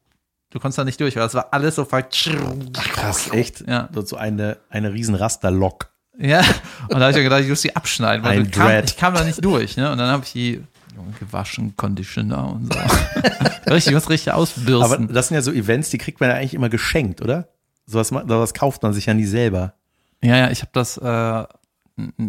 du 0.51 0.59
konntest 0.59 0.77
da 0.77 0.83
nicht 0.83 0.99
durch, 0.99 1.15
weil 1.15 1.23
das 1.23 1.33
war 1.33 1.47
alles 1.51 1.75
so 1.75 1.85
ver 1.85 2.03
Krass, 2.03 3.31
echt? 3.31 3.67
Ja. 3.67 3.89
So 3.93 4.17
eine, 4.17 4.57
eine 4.69 4.93
riesen 4.93 5.15
Rasterlock. 5.15 5.89
Ja, 6.17 6.41
und 6.89 6.99
da 6.99 7.01
habe 7.01 7.11
ich 7.11 7.17
mir 7.17 7.23
gedacht, 7.23 7.41
ich 7.43 7.49
muss 7.49 7.61
die 7.61 7.75
abschneiden, 7.75 8.25
weil 8.25 8.39
Ein 8.39 8.45
ich 8.45 8.51
kam, 8.51 8.83
ich 8.83 8.97
kam 8.97 9.13
da 9.13 9.23
nicht 9.23 9.43
durch, 9.43 9.77
ne? 9.77 9.91
Und 9.91 9.97
dann 9.97 10.09
habe 10.09 10.23
ich 10.25 10.33
die 10.33 10.61
Junge, 10.95 11.13
gewaschen, 11.17 11.75
Conditioner 11.77 12.53
und 12.53 12.73
so. 12.73 12.79
richtig, 13.71 13.95
was 13.95 14.09
richtig 14.09 14.33
Aber 14.33 14.41
ausbürsten. 14.41 15.13
das 15.13 15.29
sind 15.29 15.35
ja 15.35 15.41
so 15.41 15.51
Events, 15.51 15.89
die 15.89 15.97
kriegt 15.97 16.19
man 16.19 16.29
ja 16.29 16.35
eigentlich 16.35 16.53
immer 16.53 16.69
geschenkt, 16.69 17.21
oder? 17.21 17.47
Sowas, 17.85 18.09
sowas 18.09 18.53
kauft 18.53 18.83
man 18.83 18.93
sich 18.93 19.05
ja 19.05 19.13
nie 19.13 19.25
selber. 19.25 19.73
ja, 20.21 20.35
ja, 20.35 20.51
ich 20.51 20.61
habe 20.61 20.71
das 20.73 20.97
äh, 20.97 21.45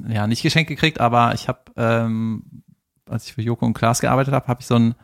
ja 0.08 0.26
nicht 0.26 0.42
geschenkt 0.42 0.68
gekriegt, 0.68 1.00
aber 1.00 1.34
ich 1.34 1.48
habe, 1.48 1.60
ähm, 1.76 2.62
als 3.08 3.26
ich 3.26 3.34
für 3.34 3.42
Joko 3.42 3.66
und 3.66 3.74
Klaas 3.74 4.00
gearbeitet 4.00 4.34
habe, 4.34 4.46
habe 4.46 4.60
ich 4.60 4.66
so 4.66 4.76
einen 4.76 4.94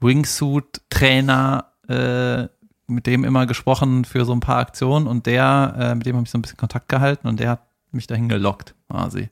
Wingsuit-Trainer 0.00 1.66
äh, 1.88 2.48
mit 2.86 3.06
dem 3.06 3.24
immer 3.24 3.46
gesprochen 3.46 4.04
für 4.04 4.24
so 4.24 4.32
ein 4.32 4.40
paar 4.40 4.58
Aktionen 4.58 5.06
und 5.06 5.26
der, 5.26 5.74
äh, 5.78 5.94
mit 5.94 6.06
dem 6.06 6.16
habe 6.16 6.24
ich 6.24 6.30
so 6.30 6.38
ein 6.38 6.42
bisschen 6.42 6.56
Kontakt 6.56 6.88
gehalten 6.88 7.28
und 7.28 7.40
der 7.40 7.50
hat 7.50 7.62
mich 7.92 8.06
dahin 8.06 8.28
gelockt, 8.28 8.74
quasi. 8.88 9.30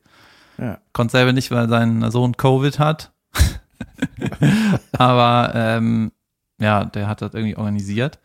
Ja. 0.57 0.79
Konnte 0.93 1.13
selber 1.13 1.33
nicht, 1.33 1.51
weil 1.51 1.69
sein 1.69 2.09
Sohn 2.11 2.35
Covid 2.35 2.79
hat. 2.79 3.11
Aber 4.91 5.51
ähm, 5.55 6.11
ja, 6.59 6.85
der 6.85 7.07
hat 7.07 7.21
das 7.21 7.33
irgendwie 7.33 7.55
organisiert. 7.55 8.19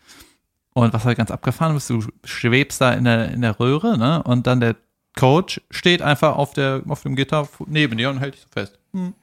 Und 0.73 0.93
was 0.93 1.05
halt 1.05 1.17
ganz 1.17 1.31
abgefahren 1.31 1.77
ist, 1.77 1.89
du 1.89 2.05
schwebst 2.25 2.81
da 2.81 2.93
in 2.93 3.05
der, 3.05 3.31
in 3.31 3.43
der 3.43 3.61
Röhre, 3.61 3.97
ne? 3.97 4.23
Und 4.25 4.49
dann 4.49 4.61
der 4.61 4.75
Coach 5.17 5.61
steht 5.71 6.03
einfach 6.03 6.37
auf, 6.37 6.53
der, 6.53 6.83
auf 6.89 7.03
dem 7.03 7.17
Gitter 7.17 7.49
neben 7.67 7.97
dir 7.97 8.11
und 8.11 8.19
hält 8.19 8.35
dich 8.35 8.43
so 8.43 8.49
fest. 8.51 8.79
Und 8.93 9.15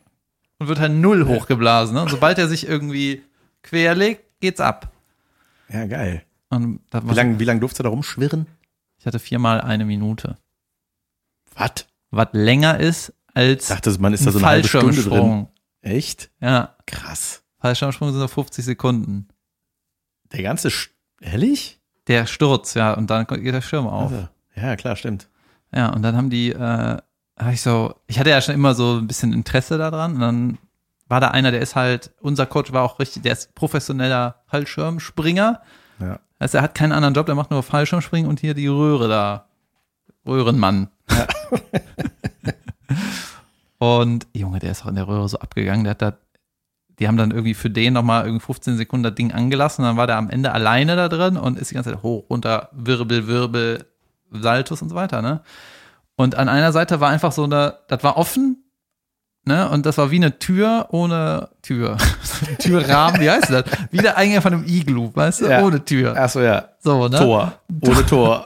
wird 0.59 0.79
halt 0.79 0.93
null 0.93 1.27
hochgeblasen. 1.27 1.95
Ne? 1.95 2.03
Und 2.03 2.09
sobald 2.09 2.37
er 2.37 2.47
sich 2.47 2.67
irgendwie 2.67 3.23
querlegt, 3.63 4.23
geht's 4.39 4.59
ab. 4.59 4.91
Ja, 5.69 5.85
geil. 5.85 6.23
Wie 6.49 7.13
lange 7.13 7.39
wie 7.39 7.45
lang 7.45 7.59
durfte 7.59 7.77
du 7.77 7.83
da 7.83 7.89
rumschwirren? 7.89 8.47
ich 8.99 9.05
hatte 9.07 9.19
viermal 9.19 9.61
eine 9.61 9.83
Minute. 9.83 10.37
Was? 11.55 11.87
Was 12.11 12.27
länger 12.33 12.79
ist 12.79 13.13
als 13.33 13.63
Ich 13.63 13.69
dachte, 13.69 13.99
man 13.99 14.13
ist 14.13 14.27
da 14.27 14.31
so 14.31 14.37
eine 14.37 14.47
halbe 14.47 14.67
Stunde 14.67 14.93
drin. 14.93 15.03
Fallschirmsprung. 15.03 15.51
Echt? 15.81 16.29
Ja, 16.39 16.75
Krass. 16.85 17.43
Fallschirmsprung 17.59 18.11
sind 18.11 18.19
so 18.19 18.27
50 18.27 18.63
Sekunden. 18.63 19.27
Der 20.31 20.43
ganze, 20.43 20.69
Sch 20.69 20.91
ehrlich? 21.19 21.79
Der 22.07 22.27
Sturz, 22.27 22.73
ja, 22.75 22.93
und 22.93 23.09
dann 23.09 23.25
geht 23.25 23.53
der 23.53 23.61
Schirm 23.61 23.87
auf. 23.87 24.11
Also, 24.11 24.27
ja, 24.55 24.75
klar, 24.75 24.95
stimmt. 24.95 25.29
Ja, 25.73 25.89
und 25.89 26.01
dann 26.01 26.15
haben 26.15 26.29
die, 26.29 26.51
äh, 26.51 26.97
hab 27.37 27.53
ich 27.53 27.61
so, 27.61 27.95
ich 28.07 28.19
hatte 28.19 28.29
ja 28.29 28.41
schon 28.41 28.55
immer 28.55 28.73
so 28.73 28.97
ein 28.97 29.07
bisschen 29.07 29.33
Interesse 29.33 29.77
daran 29.77 30.15
und 30.15 30.19
dann 30.19 30.57
war 31.07 31.19
da 31.19 31.29
einer, 31.29 31.51
der 31.51 31.61
ist 31.61 31.75
halt, 31.75 32.11
unser 32.21 32.45
Coach 32.45 32.71
war 32.71 32.83
auch 32.83 32.99
richtig, 32.99 33.23
der 33.23 33.33
ist 33.33 33.53
professioneller 33.53 34.35
Fallschirmspringer. 34.47 35.61
Ja. 35.99 36.19
Also 36.39 36.57
er 36.57 36.63
hat 36.63 36.73
keinen 36.73 36.93
anderen 36.93 37.13
Job, 37.13 37.25
der 37.25 37.35
macht 37.35 37.51
nur 37.51 37.63
Fallschirmspringen 37.63 38.29
und 38.29 38.39
hier 38.39 38.53
die 38.53 38.67
Röhre 38.67 39.07
da. 39.07 39.47
Röhrenmann. 40.25 40.89
und 43.77 44.27
Junge, 44.33 44.59
der 44.59 44.71
ist 44.71 44.83
auch 44.83 44.89
in 44.89 44.95
der 44.95 45.07
Röhre 45.07 45.27
so 45.27 45.39
abgegangen, 45.39 45.83
der 45.83 45.91
hat 45.91 46.01
da, 46.01 46.13
die 46.99 47.07
haben 47.07 47.17
dann 47.17 47.31
irgendwie 47.31 47.55
für 47.55 47.69
den 47.69 47.93
nochmal 47.93 48.25
irgendwie 48.25 48.45
15 48.45 48.77
Sekunden 48.77 49.03
das 49.03 49.15
Ding 49.15 49.31
angelassen, 49.31 49.83
dann 49.83 49.97
war 49.97 50.07
der 50.07 50.17
am 50.17 50.29
Ende 50.29 50.51
alleine 50.51 50.95
da 50.95 51.09
drin 51.09 51.37
und 51.37 51.57
ist 51.57 51.71
die 51.71 51.75
ganze 51.75 51.91
Zeit 51.91 52.03
hoch, 52.03 52.29
runter, 52.29 52.69
Wirbel, 52.71 53.27
Wirbel, 53.27 53.85
Saltus 54.31 54.81
und 54.81 54.89
so 54.89 54.95
weiter, 54.95 55.21
ne? 55.21 55.41
Und 56.15 56.35
an 56.35 56.49
einer 56.49 56.71
Seite 56.71 56.99
war 56.99 57.09
einfach 57.09 57.31
so 57.31 57.43
eine, 57.45 57.77
das 57.87 58.03
war 58.03 58.17
offen, 58.17 58.63
ne? 59.45 59.69
Und 59.69 59.85
das 59.85 59.97
war 59.97 60.11
wie 60.11 60.17
eine 60.17 60.39
Tür 60.39 60.87
ohne 60.91 61.49
Tür. 61.61 61.97
So 62.21 62.45
Türrahmen, 62.59 63.21
wie 63.21 63.29
heißt 63.29 63.49
das? 63.49 63.65
Wie 63.91 63.97
der 63.97 64.17
Eingang 64.17 64.41
von 64.41 64.53
einem 64.53 64.65
Iglu, 64.65 65.11
weißt 65.13 65.41
du? 65.41 65.47
Ja. 65.47 65.61
Ohne 65.63 65.83
Tür. 65.83 66.15
Achso, 66.15 66.41
ja. 66.41 66.69
So, 66.79 67.07
ne? 67.07 67.17
Tor. 67.17 67.53
Ohne 67.81 68.05
Tor. 68.05 68.43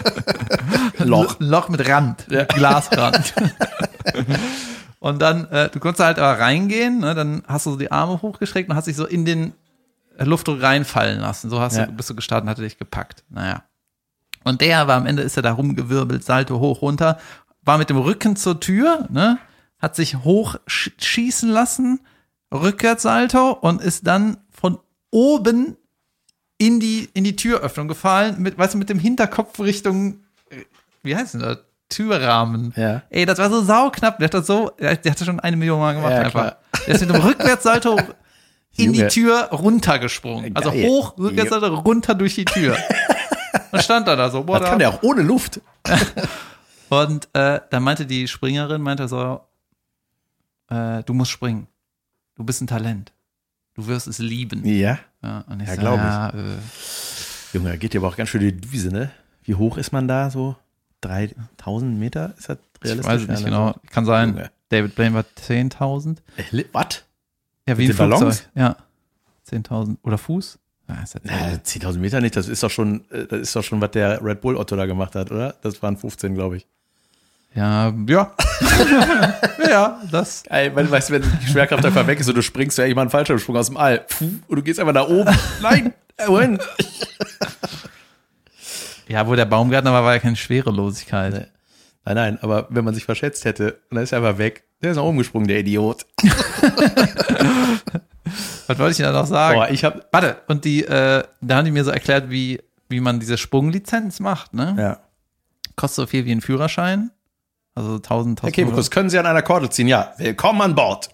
Loch. 0.98 1.36
Loch 1.38 1.68
mit 1.68 1.88
Rand, 1.88 2.28
mit 2.28 2.48
Glasrand. 2.50 3.34
und 4.98 5.20
dann, 5.20 5.48
äh, 5.50 5.68
du 5.68 5.78
konntest 5.80 6.04
halt 6.04 6.18
aber 6.18 6.38
reingehen, 6.40 7.00
ne? 7.00 7.14
dann 7.14 7.42
hast 7.46 7.66
du 7.66 7.72
so 7.72 7.76
die 7.76 7.90
Arme 7.92 8.20
hochgestreckt 8.22 8.70
und 8.70 8.76
hast 8.76 8.86
dich 8.86 8.96
so 8.96 9.06
in 9.06 9.24
den 9.24 9.52
Luftdruck 10.18 10.62
reinfallen 10.62 11.20
lassen. 11.20 11.50
So 11.50 11.60
hast 11.60 11.76
Ja. 11.76 11.86
du, 11.86 11.92
bist 11.92 12.08
du 12.10 12.14
gestartet 12.14 12.44
und 12.44 12.50
hatte 12.50 12.62
dich 12.62 12.78
gepackt. 12.78 13.22
Naja. 13.28 13.62
Und 14.46 14.60
der 14.60 14.86
war 14.86 14.96
am 14.96 15.06
Ende, 15.06 15.22
ist 15.22 15.36
er 15.36 15.42
da 15.42 15.52
rumgewirbelt, 15.52 16.22
Salto 16.22 16.60
hoch, 16.60 16.80
runter, 16.80 17.18
war 17.64 17.78
mit 17.78 17.90
dem 17.90 17.96
Rücken 17.96 18.36
zur 18.36 18.60
Tür, 18.60 19.08
ne? 19.10 19.38
hat 19.80 19.96
sich 19.96 20.18
hoch 20.18 20.54
sch 20.68 20.92
schießen 20.98 21.48
lassen, 21.50 21.98
Rückwärtssalto 22.54 23.50
und 23.50 23.82
ist 23.82 24.06
dann 24.06 24.36
von 24.50 24.78
oben 25.10 25.76
in 26.58 26.78
die, 26.78 27.10
in 27.12 27.24
die 27.24 27.34
Türöffnung 27.34 27.88
gefallen, 27.88 28.36
mit, 28.38 28.56
weißt 28.56 28.74
du, 28.74 28.78
mit 28.78 28.88
dem 28.88 29.00
Hinterkopf 29.00 29.58
Richtung, 29.58 30.20
äh, 30.50 30.62
wie 31.02 31.16
heißt 31.16 31.34
denn 31.34 31.40
das? 31.40 31.58
Türrahmen. 31.88 32.72
Ja. 32.76 33.02
Ey, 33.10 33.26
das 33.26 33.38
war 33.38 33.50
so 33.50 33.62
sauknapp. 33.62 34.18
Der 34.18 34.26
hat 34.26 34.34
das 34.34 34.46
so, 34.46 34.70
der 34.80 34.96
der 34.96 35.12
hat 35.12 35.20
das 35.20 35.26
schon 35.26 35.38
eine 35.40 35.56
Million 35.56 35.78
Mal 35.80 35.94
gemacht 35.94 36.12
Ja, 36.12 36.18
einfach. 36.18 36.40
klar. 36.40 36.56
Der 36.86 36.94
ist 36.94 37.00
mit 37.00 37.10
dem 37.10 37.20
Rückwärtssalto 37.20 37.96
in 38.76 38.92
die. 38.92 39.06
Tür 39.08 39.48
runtergesprungen. 39.52 40.54
Also 40.54 40.72
hoch, 40.72 41.16
Rückwärtssalto 41.18 41.66
runter 41.74 42.14
durch 42.14 42.36
die 42.36 42.44
Tür. 42.44 42.76
Und 43.72 43.82
stand 43.82 44.06
da 44.08 44.16
da 44.16 44.30
so, 44.30 44.44
boah, 44.44 44.58
Das 44.60 44.68
kann 44.70 44.78
der 44.78 44.90
auch 44.90 45.02
ohne 45.02 45.22
Luft. 45.22 45.60
Und 46.88 47.28
äh, 47.34 47.60
dann 47.70 47.82
meinte 47.82 48.06
die 48.06 48.28
Springerin, 48.28 48.80
meinte 48.82 49.08
so, 49.08 49.40
äh, 50.68 51.02
du 51.02 51.14
musst 51.14 51.30
springen. 51.32 51.66
Du 52.36 52.44
bist 52.44 52.60
ein 52.62 52.66
Talent. 52.66 53.12
Du 53.74 53.86
wirst 53.86 54.06
es 54.06 54.18
lieben. 54.18 54.64
Ja. 54.64 54.98
Ja, 55.22 55.44
ich 55.60 55.66
Ja, 55.68 55.74
so, 55.74 55.80
glaub 55.80 55.94
ich. 55.96 56.00
ja, 56.04 56.28
äh, 56.30 56.56
Junge, 57.52 57.70
da 57.70 57.76
geht 57.76 57.92
dir 57.94 58.00
aber 58.00 58.08
auch 58.08 58.16
ganz 58.16 58.28
schön 58.30 58.40
die 58.40 58.52
Düse, 58.52 58.88
ne? 58.90 59.10
Wie 59.44 59.54
hoch 59.54 59.76
ist 59.78 59.92
man 59.92 60.06
da? 60.08 60.30
So 60.30 60.56
3000 61.00 61.98
Meter? 61.98 62.34
Ist 62.38 62.48
das 62.48 62.58
ich 62.82 62.84
realistisch? 62.88 63.06
weiß 63.12 63.22
es 63.22 63.28
nicht 63.28 63.40
Ja, 63.40 63.44
ne? 63.44 63.50
genau. 63.50 63.74
Kann 63.90 64.04
sein. 64.04 64.30
Junge. 64.30 64.50
David 64.68 64.94
Blaine 64.94 65.14
war 65.14 65.24
10.000. 65.38 66.18
Äh, 66.36 66.64
Was? 66.72 67.04
Ja, 67.68 67.78
wie 67.78 67.86
Mit 67.88 67.98
ein 68.00 68.08
den 68.08 68.10
Ballons? 68.10 68.40
Flugzeug. 68.40 68.50
Ja. 68.54 68.76
10.000. 69.50 69.96
Oder 70.02 70.18
Fuß? 70.18 70.58
Das 70.86 71.14
Na, 71.24 71.34
10.000 71.64 71.98
Meter 71.98 72.20
nicht, 72.20 72.36
das 72.36 72.48
ist 72.48 72.62
doch 72.62 72.70
schon, 72.70 73.04
äh, 73.10 73.26
das 73.26 73.40
ist 73.40 73.56
doch 73.56 73.64
schon, 73.64 73.80
was 73.80 73.90
der 73.90 74.24
Red 74.24 74.40
Bull 74.40 74.56
Otto 74.56 74.76
da 74.76 74.86
gemacht 74.86 75.14
hat, 75.14 75.32
oder? 75.32 75.54
Das 75.62 75.82
waren 75.82 75.96
15, 75.96 76.34
glaube 76.34 76.58
ich. 76.58 76.66
Ja, 77.54 77.92
ja. 78.06 78.34
ja, 79.68 80.00
das. 80.10 80.44
Ey, 80.48 80.74
weil, 80.76 80.90
weißt 80.90 81.08
du, 81.08 81.14
wenn 81.14 81.22
die 81.22 81.46
Schwerkraft 81.46 81.84
einfach 81.84 82.06
weg 82.06 82.20
ist 82.20 82.28
und 82.28 82.36
du 82.36 82.42
springst, 82.42 82.76
ja, 82.78 82.84
ich 82.84 82.94
mal 82.94 83.00
einen 83.00 83.10
Fallschirmsprung 83.10 83.56
aus 83.56 83.66
dem 83.66 83.78
All. 83.78 84.04
Und 84.20 84.56
du 84.56 84.62
gehst 84.62 84.78
einfach 84.78 84.92
nach 84.92 85.08
oben. 85.08 85.34
Nein, 85.62 85.94
äh, 86.18 86.26
Moment. 86.26 86.62
Ja, 89.08 89.26
wo 89.26 89.34
der 89.34 89.46
Baumgartner 89.46 89.92
war, 89.92 90.04
war 90.04 90.14
ja 90.14 90.20
keine 90.20 90.36
Schwerelosigkeit. 90.36 91.32
Nee. 91.32 91.46
Nein, 92.04 92.14
nein, 92.14 92.38
aber 92.40 92.68
wenn 92.70 92.84
man 92.84 92.94
sich 92.94 93.04
verschätzt 93.04 93.44
hätte 93.44 93.80
und 93.90 93.96
dann 93.96 94.04
ist 94.04 94.12
er 94.12 94.18
einfach 94.18 94.38
weg, 94.38 94.62
der 94.80 94.92
ist 94.92 94.96
nach 94.96 95.02
oben 95.02 95.18
gesprungen, 95.18 95.48
der 95.48 95.58
Idiot. 95.58 96.06
Was 98.68 98.78
wollte 98.78 98.90
ich 98.92 98.96
denn 98.98 99.06
da 99.06 99.12
noch 99.12 99.26
sagen? 99.26 99.58
Boah, 99.58 99.68
ich 99.70 99.84
hab, 99.84 100.12
Warte, 100.12 100.36
und 100.48 100.64
die, 100.64 100.84
äh, 100.84 101.22
da 101.40 101.56
haben 101.56 101.64
die 101.64 101.70
mir 101.70 101.84
so 101.84 101.90
erklärt, 101.90 102.30
wie, 102.30 102.60
wie 102.88 103.00
man 103.00 103.20
diese 103.20 103.38
Sprunglizenz 103.38 104.20
macht, 104.20 104.54
ne? 104.54 104.74
ja. 104.78 104.98
Kostet 105.76 105.96
so 105.96 106.06
viel 106.06 106.24
wie 106.24 106.32
ein 106.32 106.40
Führerschein. 106.40 107.10
Also 107.74 107.96
1000, 107.96 108.40
Herr 108.42 108.46
1500 108.48 108.54
Kebekus, 108.54 108.90
können 108.90 109.10
Sie 109.10 109.18
an 109.18 109.26
einer 109.26 109.42
Kordel 109.42 109.68
ziehen? 109.68 109.88
Ja, 109.88 110.14
willkommen 110.16 110.62
an 110.62 110.74
Bord. 110.74 111.10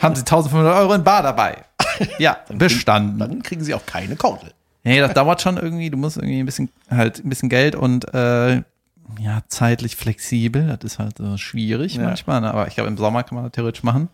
Haben 0.00 0.16
Sie 0.16 0.22
1500 0.22 0.74
Euro 0.76 0.94
in 0.94 1.04
Bar 1.04 1.22
dabei? 1.22 1.64
Ja, 2.18 2.38
bestanden. 2.48 3.18
Dann 3.18 3.42
kriegen 3.42 3.62
Sie 3.62 3.74
auch 3.74 3.84
keine 3.86 4.16
Kordel. 4.16 4.52
Nee, 4.84 4.98
das 5.00 5.12
dauert 5.12 5.42
schon 5.42 5.58
irgendwie. 5.58 5.90
Du 5.90 5.98
musst 5.98 6.16
irgendwie 6.16 6.40
ein 6.40 6.46
bisschen, 6.46 6.70
halt 6.90 7.22
ein 7.24 7.28
bisschen 7.28 7.50
Geld 7.50 7.74
und 7.76 8.12
äh, 8.14 8.56
ja, 9.18 9.42
zeitlich 9.48 9.96
flexibel. 9.96 10.76
Das 10.80 10.92
ist 10.94 10.98
halt 10.98 11.18
so 11.18 11.36
schwierig 11.36 11.96
Ja. 11.96 12.04
manchmal. 12.04 12.40
Ne? 12.40 12.50
Aber 12.52 12.66
ich 12.68 12.74
glaube, 12.74 12.88
im 12.88 12.96
Sommer 12.96 13.22
kann 13.22 13.36
man 13.36 13.44
das 13.44 13.52
theoretisch 13.52 13.82
machen. 13.82 14.08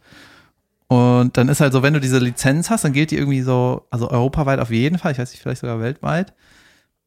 Und 0.88 1.36
dann 1.36 1.48
ist 1.48 1.60
halt 1.60 1.72
so, 1.72 1.82
wenn 1.82 1.94
du 1.94 2.00
diese 2.00 2.18
Lizenz 2.18 2.70
hast, 2.70 2.84
dann 2.84 2.92
gilt 2.92 3.10
die 3.10 3.16
irgendwie 3.16 3.42
so, 3.42 3.86
also 3.90 4.10
europaweit 4.10 4.60
auf 4.60 4.70
jeden 4.70 4.98
Fall, 4.98 5.12
ich 5.12 5.18
weiß 5.18 5.30
nicht, 5.32 5.42
vielleicht 5.42 5.60
sogar 5.60 5.80
weltweit. 5.80 6.32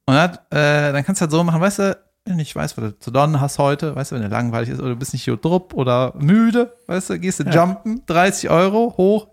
Und 0.06 0.16
dann, 0.16 0.34
äh, 0.50 0.92
dann 0.92 1.04
kannst 1.06 1.22
du 1.22 1.24
halt 1.24 1.32
so 1.32 1.44
machen, 1.44 1.62
weißt 1.62 1.80
du, 1.80 1.98
wenn 2.26 2.34
du 2.34 2.38
nicht 2.38 2.56
weißt, 2.56 2.78
was 2.78 2.84
du 2.92 3.00
zu 3.00 3.12
donnen 3.12 3.40
hast 3.40 3.58
heute, 3.58 3.96
weißt 3.96 4.12
du, 4.12 4.16
wenn 4.16 4.24
dir 4.24 4.30
langweilig 4.30 4.70
ist 4.70 4.80
oder 4.80 4.90
du 4.90 4.96
bist 4.98 5.14
nicht 5.14 5.24
so 5.24 5.38
drupp 5.38 5.74
oder 5.74 6.14
müde, 6.18 6.74
weißt 6.88 7.12
du, 7.12 7.20
gehst 7.20 7.40
du 7.40 7.44
jumpen, 7.46 8.02
30 8.06 8.50
Euro, 8.50 8.94
hoch, 8.98 9.28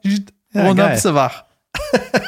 Ja, 0.52 0.70
und 0.70 0.76
dann 0.76 0.92
bist 0.92 1.04
du 1.04 1.14
wach. 1.14 1.44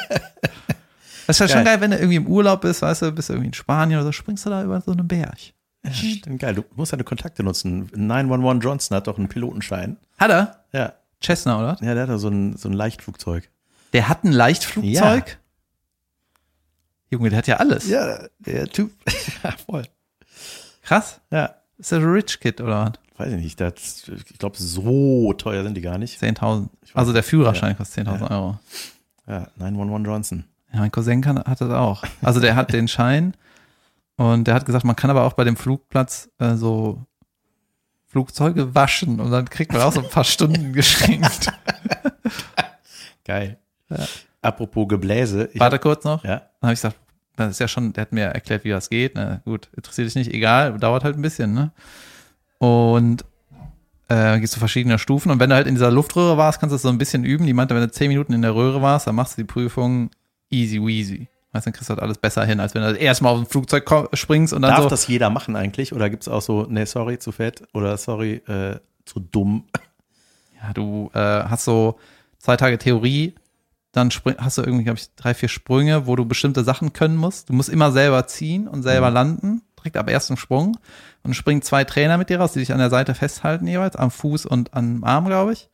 Das 1.27 1.39
ist 1.39 1.41
ja 1.41 1.47
schon 1.47 1.63
Geil. 1.63 1.73
geil, 1.75 1.81
wenn 1.81 1.91
du 1.91 1.97
irgendwie 1.97 2.15
im 2.15 2.25
Urlaub 2.25 2.61
bist, 2.61 2.81
weißt 2.81 3.03
du, 3.03 3.11
bist 3.11 3.29
du 3.29 3.33
irgendwie 3.33 3.49
in 3.49 3.53
Spanien 3.53 3.99
oder 3.99 4.07
so, 4.07 4.11
springst 4.11 4.47
du 4.47 4.49
da 4.49 4.63
über 4.63 4.81
so 4.81 4.93
einen 4.93 5.07
Berg. 5.07 5.37
Ja, 5.85 5.91
stimmt, 5.91 6.39
geil. 6.39 6.55
Du 6.55 6.63
musst 6.75 6.91
deine 6.91 7.03
Kontakte 7.03 7.43
nutzen. 7.43 7.87
911 7.95 8.63
Johnson 8.63 8.97
hat 8.97 9.05
doch 9.05 9.19
einen 9.19 9.29
Pilotenschein. 9.29 9.97
Hat 10.17 10.31
er? 10.31 10.63
Ja. 10.73 10.93
Cessna, 11.23 11.59
oder? 11.59 11.77
Ja, 11.81 11.93
der 11.93 12.03
hat 12.03 12.09
da 12.09 12.17
so 12.17 12.29
ein, 12.29 12.55
so 12.55 12.69
ein 12.69 12.73
Leichtflugzeug. 12.73 13.49
Der 13.93 14.07
hat 14.09 14.23
ein 14.23 14.31
Leichtflugzeug? 14.31 15.37
Junge, 17.11 17.29
der 17.29 17.39
hat 17.39 17.47
ja 17.47 17.57
alles. 17.57 17.87
Ja, 17.87 18.27
der 18.39 18.67
Typ. 18.69 18.91
ja, 19.43 19.51
voll. 19.65 19.83
Krass. 20.83 21.19
Ja. 21.31 21.55
Ist 21.77 21.91
der 21.91 22.01
Rich 22.03 22.39
Kid 22.39 22.61
oder 22.61 22.85
was? 22.85 22.93
Weiß 23.17 23.33
ich 23.33 23.41
nicht. 23.41 23.59
Das, 23.59 24.07
ich 24.07 24.37
glaube, 24.37 24.57
so 24.57 25.33
teuer 25.33 25.63
sind 25.63 25.75
die 25.75 25.81
gar 25.81 25.97
nicht. 25.97 26.21
10.000. 26.21 26.69
Ich 26.83 26.89
weiß 26.93 26.99
Also 26.99 27.13
der 27.13 27.23
Führerschein 27.23 27.71
Ja. 27.71 27.75
kostet 27.77 28.07
10.000 28.07 28.19
Ja. 28.21 28.29
Euro. 28.31 28.59
Ja, 29.27 29.47
911 29.57 30.05
Johnson. 30.07 30.45
Ja, 30.73 30.79
mein 30.79 30.91
Cousin 30.91 31.21
kann, 31.21 31.39
hat 31.43 31.61
das 31.61 31.69
auch. 31.71 32.03
Also 32.21 32.39
der 32.39 32.55
hat 32.55 32.71
den 32.73 32.87
Schein 32.87 33.33
und 34.17 34.45
der 34.45 34.53
hat 34.53 34.65
gesagt, 34.65 34.85
man 34.85 34.95
kann 34.95 35.09
aber 35.09 35.23
auch 35.23 35.33
bei 35.33 35.43
dem 35.43 35.55
Flugplatz 35.55 36.29
äh, 36.37 36.55
so 36.55 37.01
Flugzeuge 38.09 38.75
waschen 38.75 39.19
und 39.19 39.31
dann 39.31 39.49
kriegt 39.49 39.71
man 39.71 39.81
auch 39.81 39.93
so 39.93 40.01
ein 40.01 40.09
paar 40.09 40.23
Stunden 40.23 40.73
geschenkt. 40.73 41.51
Geil. 43.23 43.57
Apropos 44.41 44.87
Gebläse. 44.87 45.49
Ich 45.53 45.59
Warte 45.59 45.79
kurz 45.79 46.03
noch. 46.03 46.23
ja. 46.23 46.39
Dann 46.59 46.69
habe 46.69 46.73
ich 46.73 46.79
gesagt, 46.79 46.97
das 47.35 47.51
ist 47.51 47.59
ja 47.59 47.67
schon, 47.67 47.93
der 47.93 48.01
hat 48.01 48.11
mir 48.11 48.25
erklärt, 48.25 48.63
wie 48.63 48.69
das 48.69 48.89
geht. 48.89 49.15
Ne? 49.15 49.41
Gut, 49.45 49.69
interessiert 49.75 50.07
dich 50.07 50.15
nicht, 50.15 50.33
egal, 50.33 50.77
dauert 50.77 51.03
halt 51.03 51.15
ein 51.17 51.21
bisschen, 51.21 51.53
ne? 51.53 51.71
Und 52.57 53.23
äh, 54.09 54.39
gehst 54.39 54.55
du 54.55 54.59
verschiedene 54.59 54.99
Stufen 54.99 55.31
und 55.31 55.39
wenn 55.39 55.49
du 55.49 55.55
halt 55.55 55.67
in 55.67 55.75
dieser 55.75 55.91
Luftröhre 55.91 56.35
warst, 56.35 56.59
kannst 56.59 56.73
du 56.73 56.75
das 56.75 56.81
so 56.81 56.89
ein 56.89 56.97
bisschen 56.97 57.23
üben. 57.23 57.45
Die 57.45 57.53
meinte, 57.53 57.75
wenn 57.75 57.81
du 57.83 57.91
zehn 57.91 58.09
Minuten 58.09 58.33
in 58.33 58.41
der 58.41 58.55
Röhre 58.55 58.81
warst, 58.81 59.07
dann 59.07 59.15
machst 59.15 59.37
du 59.37 59.41
die 59.43 59.47
Prüfung 59.47 60.09
easy 60.49 60.81
weasy. 60.81 61.27
Weißt 61.51 61.65
du, 61.65 61.69
dann 61.69 61.73
kriegst 61.73 61.89
du 61.89 61.93
halt 61.93 62.01
alles 62.01 62.19
besser 62.19 62.45
hin, 62.45 62.59
als 62.59 62.75
wenn 62.75 62.83
du 62.83 62.91
erstmal 62.93 63.33
auf 63.33 63.39
ein 63.39 63.45
Flugzeug 63.47 63.89
springst 64.13 64.53
und 64.53 64.61
dann 64.61 64.71
Darf 64.71 64.83
so. 64.83 64.89
das 64.89 65.07
jeder 65.07 65.29
machen 65.29 65.55
eigentlich? 65.55 65.93
Oder 65.93 66.09
gibt 66.09 66.23
es 66.23 66.29
auch 66.29 66.41
so, 66.41 66.67
nee, 66.69 66.85
sorry, 66.85 67.17
zu 67.17 67.31
fett 67.31 67.63
oder 67.73 67.97
sorry, 67.97 68.35
äh, 68.47 68.79
zu 69.05 69.19
dumm? 69.19 69.65
Ja, 70.61 70.73
du 70.73 71.09
äh, 71.13 71.19
hast 71.19 71.65
so 71.65 71.97
zwei 72.37 72.57
Tage 72.57 72.77
Theorie, 72.77 73.33
dann 73.91 74.11
spring, 74.11 74.35
hast 74.37 74.57
du 74.57 74.61
irgendwie, 74.61 74.83
glaube 74.83 74.99
ich, 74.99 75.13
drei, 75.15 75.33
vier 75.33 75.49
Sprünge, 75.49 76.05
wo 76.05 76.15
du 76.15 76.25
bestimmte 76.25 76.63
Sachen 76.63 76.93
können 76.93 77.15
musst. 77.15 77.49
Du 77.49 77.53
musst 77.53 77.69
immer 77.69 77.91
selber 77.91 78.27
ziehen 78.27 78.67
und 78.67 78.83
selber 78.83 79.09
landen, 79.09 79.61
direkt 79.77 79.97
ab 79.97 80.09
ersten 80.09 80.37
Sprung. 80.37 80.77
Und 81.23 81.33
springen 81.33 81.61
zwei 81.61 81.83
Trainer 81.83 82.17
mit 82.17 82.29
dir 82.29 82.39
raus, 82.39 82.53
die 82.53 82.59
dich 82.59 82.71
an 82.71 82.79
der 82.79 82.89
Seite 82.89 83.15
festhalten 83.15 83.67
jeweils, 83.67 83.95
am 83.95 84.11
Fuß 84.11 84.45
und 84.45 84.73
am 84.73 85.03
Arm, 85.03 85.25
glaube 85.25 85.53
ich. 85.53 85.69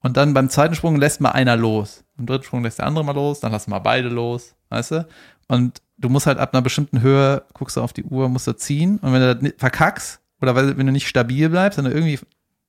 Und 0.00 0.16
dann 0.16 0.34
beim 0.34 0.48
zweiten 0.48 0.74
Sprung 0.74 0.96
lässt 0.96 1.20
mal 1.20 1.30
einer 1.30 1.56
los. 1.56 2.02
Im 2.18 2.26
dritten 2.26 2.44
Sprung 2.44 2.64
lässt 2.64 2.78
der 2.78 2.86
andere 2.86 3.04
mal 3.04 3.14
los, 3.14 3.40
dann 3.40 3.52
lassen 3.52 3.70
mal 3.70 3.78
beide 3.78 4.08
los, 4.08 4.54
weißt 4.72 4.90
du? 4.92 5.08
Und 5.48 5.82
du 5.98 6.08
musst 6.08 6.26
halt 6.26 6.38
ab 6.38 6.52
einer 6.54 6.62
bestimmten 6.62 7.00
Höhe, 7.00 7.44
guckst 7.52 7.76
du 7.76 7.80
auf 7.80 7.92
die 7.92 8.04
Uhr, 8.04 8.28
musst 8.28 8.46
du 8.46 8.52
ziehen. 8.52 8.98
Und 8.98 9.12
wenn 9.12 9.20
du 9.20 9.36
das 9.36 9.52
verkackst, 9.58 10.20
oder 10.40 10.54
weil, 10.54 10.76
wenn 10.76 10.86
du 10.86 10.92
nicht 10.92 11.08
stabil 11.08 11.48
bleibst, 11.48 11.78
dann 11.78 11.86
irgendwie 11.86 12.18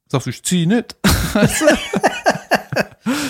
sagst 0.08 0.28
du, 0.28 0.30
ich 0.30 0.44
zieh 0.44 0.66
nicht. 0.66 0.96
Weißt 1.34 1.62
du? 1.62 1.66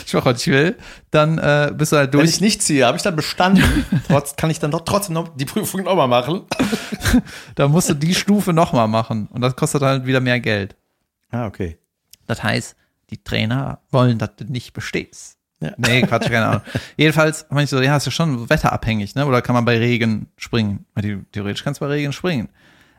ich 0.05 0.13
mach, 0.13 0.25
was 0.25 0.41
ich 0.41 0.47
will. 0.47 0.77
Dann 1.11 1.37
äh, 1.37 1.71
bist 1.75 1.91
du 1.91 1.97
halt 1.97 2.13
Wenn 2.13 2.19
durch. 2.19 2.31
ich 2.31 2.41
nicht 2.41 2.61
ziehe, 2.61 2.85
habe 2.85 2.97
ich 2.97 3.03
dann 3.03 3.15
bestanden. 3.15 3.85
Trotz, 4.07 4.35
kann 4.35 4.49
ich 4.49 4.59
dann 4.59 4.71
doch 4.71 4.81
trotzdem 4.81 5.13
noch 5.13 5.35
die 5.35 5.45
Prüfung 5.45 5.83
nochmal 5.83 6.07
machen. 6.07 6.41
Da 7.53 7.67
musst 7.67 7.91
du 7.91 7.93
die 7.93 8.15
Stufe 8.15 8.53
nochmal 8.53 8.87
machen. 8.87 9.27
Und 9.27 9.41
das 9.41 9.55
kostet 9.55 9.83
halt 9.83 10.07
wieder 10.07 10.19
mehr 10.19 10.39
Geld. 10.39 10.75
Ah, 11.29 11.45
okay. 11.45 11.77
Das 12.25 12.41
heißt, 12.41 12.75
die 13.11 13.23
Trainer 13.23 13.81
wollen, 13.91 14.17
dass 14.17 14.35
du 14.35 14.45
nicht 14.45 14.73
bestehst. 14.73 15.37
Ja. 15.63 15.71
Nee, 15.77 16.01
Quatsch, 16.03 16.29
keine 16.29 16.45
Ahnung. 16.45 16.61
Jedenfalls 16.97 17.45
meine 17.49 17.63
ich 17.63 17.69
so, 17.69 17.81
ja, 17.81 17.97
ist 17.97 18.05
ja 18.05 18.11
schon 18.11 18.49
wetterabhängig, 18.49 19.15
ne? 19.15 19.25
Oder 19.25 19.41
kann 19.41 19.53
man 19.55 19.65
bei 19.65 19.77
Regen 19.77 20.27
springen? 20.37 20.85
Weil 20.93 21.03
die- 21.03 21.23
Theoretisch 21.31 21.63
kannst 21.63 21.81
du 21.81 21.85
bei 21.85 21.91
Regen 21.91 22.13
springen. 22.13 22.49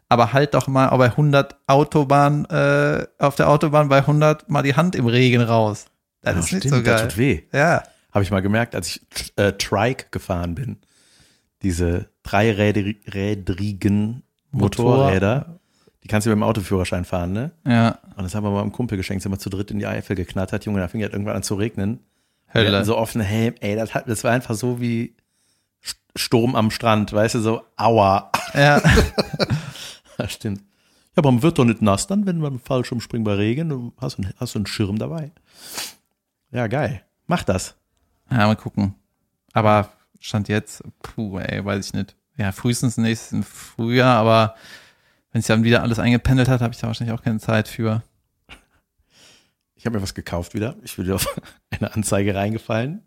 Aber 0.09 0.33
halt 0.33 0.55
doch 0.55 0.67
mal 0.69 0.91
auch 0.91 0.99
bei 0.99 1.11
100 1.11 1.57
Autobahn, 1.67 2.45
äh, 2.47 3.07
auf 3.19 3.37
der 3.37 3.49
Autobahn 3.49 3.89
bei 3.89 4.07
100 4.07 4.49
mal 4.51 4.63
die 4.63 4.75
Hand 4.77 4.95
im 4.97 5.07
Regen 5.07 5.41
raus. 5.43 5.87
Das 6.23 6.35
Ja, 6.35 6.41
ist 6.41 6.53
nicht 6.53 6.61
stimmt, 6.63 6.75
so 6.75 6.83
geil. 6.83 6.95
Das 6.95 7.03
tut 7.09 7.19
weh. 7.19 7.43
Ja. 7.53 7.83
Habe 8.13 8.23
ich 8.23 8.31
mal 8.31 8.43
gemerkt, 8.43 8.75
als 8.75 8.97
ich 8.97 9.33
äh, 9.37 9.53
Trike 9.53 10.07
gefahren 10.11 10.55
bin. 10.55 10.77
Diese 11.63 12.09
dreirädrigen 12.23 14.23
Motor- 14.51 14.97
Motorräder. 14.97 15.59
Die 16.03 16.09
kannst 16.09 16.27
du 16.27 16.31
mit 16.31 16.37
dem 16.37 16.43
Autoführerschein 16.43 17.07
fahren, 17.07 17.33
ne? 17.33 17.51
Ja. 17.67 17.99
Und 18.17 18.25
das 18.25 18.35
haben 18.35 18.45
wir 18.45 18.51
mal 18.51 18.61
einem 18.61 18.73
Kumpel 18.73 18.99
geschenkt, 18.99 19.23
sind 19.23 19.33
wir 19.33 19.39
zu 19.39 19.49
dritt 19.49 19.71
in 19.71 19.79
die 19.79 19.87
Eifel 19.87 20.17
geknattert, 20.17 20.67
Junge, 20.67 20.81
da 20.81 20.89
fing 20.89 21.01
halt 21.03 21.13
irgendwann 21.15 21.37
an 21.37 21.43
zu 21.43 21.55
regnen. 21.55 22.01
Wir 22.55 22.63
Hölle. 22.63 22.77
hatten 22.79 22.87
so 22.87 22.97
offene 22.97 23.25
Helm, 23.25 23.55
ey, 23.61 23.77
das, 23.77 23.95
hat, 23.95 24.09
das 24.09 24.25
war 24.25 24.31
einfach 24.33 24.55
so 24.55 24.81
wie 24.81 25.15
St- 25.85 25.97
Sturm 26.17 26.55
am 26.57 26.71
Strand, 26.71 27.13
weißt 27.13 27.35
du, 27.37 27.41
so, 27.41 27.63
aua. 27.77 28.31
Ja. 28.55 28.81
Das 30.17 30.33
stimmt. 30.33 30.61
Ja, 30.61 30.65
aber 31.17 31.33
man 31.33 31.43
wird 31.43 31.59
doch 31.59 31.65
nicht 31.65 31.83
nass 31.83 32.07
dann, 32.07 32.25
wenn 32.27 32.39
man 32.39 32.61
falsch 32.61 32.93
umspringt 32.93 33.25
bei 33.25 33.35
Regen, 33.35 33.69
du 33.69 33.93
hast, 34.01 34.19
einen- 34.19 34.33
hast 34.39 34.55
du 34.55 34.61
einen 34.61 34.67
Schirm 34.67 34.97
dabei. 34.99 35.33
Ja, 36.53 36.69
geil. 36.69 37.03
Mach 37.27 37.43
das. 37.43 37.75
Ja, 38.31 38.47
mal 38.47 38.55
gucken. 38.57 38.95
Aber 39.53 39.89
Stand 40.21 40.49
jetzt, 40.49 40.83
puh, 41.03 41.39
ey, 41.41 41.65
weiß 41.65 41.87
ich 41.89 41.93
nicht. 41.95 42.15
Ja, 42.37 42.53
frühestens 42.53 42.97
nächsten 42.97 43.43
Frühjahr, 43.43 44.17
aber 44.17 44.55
wenn 45.33 45.41
es 45.41 45.47
dann 45.49 45.65
wieder 45.65 45.83
alles 45.83 45.99
eingependelt 45.99 46.49
hat, 46.49 46.61
habe 46.61 46.73
ich 46.73 46.81
da 46.81 46.87
wahrscheinlich 46.87 47.17
auch 47.19 47.23
keine 47.23 47.39
Zeit 47.41 47.67
für. 47.69 48.03
Ich 49.85 49.87
habe 49.87 49.99
mir 49.99 50.03
was 50.03 50.15
gekauft 50.15 50.55
wieder. 50.55 50.77
Ich 50.83 50.97
bin 50.97 51.05
wieder 51.05 51.17
auf 51.17 51.27
eine 51.71 51.93
Anzeige 51.93 52.35
reingefallen. 52.35 53.03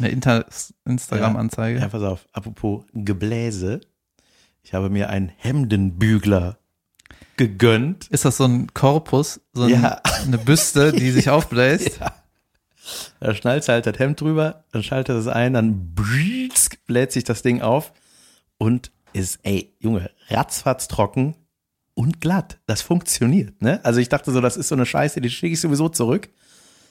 Eine 0.00 0.08
Inter 0.08 0.46
Instagram-Anzeige. 0.84 1.78
Ja, 1.78 1.86
pass 1.86 2.02
auf. 2.02 2.26
Apropos 2.32 2.84
Gebläse. 2.92 3.82
Ich 4.64 4.74
habe 4.74 4.90
mir 4.90 5.10
einen 5.10 5.28
Hemdenbügler 5.28 6.58
gegönnt. 7.36 8.08
Ist 8.08 8.24
das 8.24 8.36
so 8.38 8.46
ein 8.46 8.74
Korpus, 8.74 9.40
so 9.52 9.62
ein, 9.62 9.68
Ja. 9.80 10.02
eine 10.26 10.38
Büste, 10.38 10.90
die 10.90 11.12
sich 11.12 11.30
aufbläst? 11.30 12.00
Ja. 12.00 12.12
Da 13.20 13.32
schnallst 13.32 13.68
du 13.68 13.72
halt 13.74 13.86
das 13.86 14.00
Hemd 14.00 14.20
drüber, 14.20 14.64
dann 14.72 14.82
schaltet 14.82 15.14
es 15.16 15.28
ein, 15.28 15.52
dann 15.52 15.94
bläht 15.94 17.12
sich 17.12 17.22
das 17.22 17.42
Ding 17.42 17.62
auf 17.62 17.92
und 18.56 18.90
ist, 19.12 19.38
ey, 19.44 19.72
Junge, 19.78 20.10
ratzfatz 20.30 20.88
trocken 20.88 21.36
und 21.98 22.20
glatt. 22.20 22.58
Das 22.66 22.80
funktioniert, 22.80 23.60
ne? 23.60 23.80
Also 23.82 23.98
ich 23.98 24.08
dachte 24.08 24.30
so, 24.30 24.40
das 24.40 24.56
ist 24.56 24.68
so 24.68 24.76
eine 24.76 24.86
Scheiße, 24.86 25.20
die 25.20 25.30
schicke 25.30 25.54
ich 25.54 25.60
sowieso 25.60 25.88
zurück. 25.88 26.28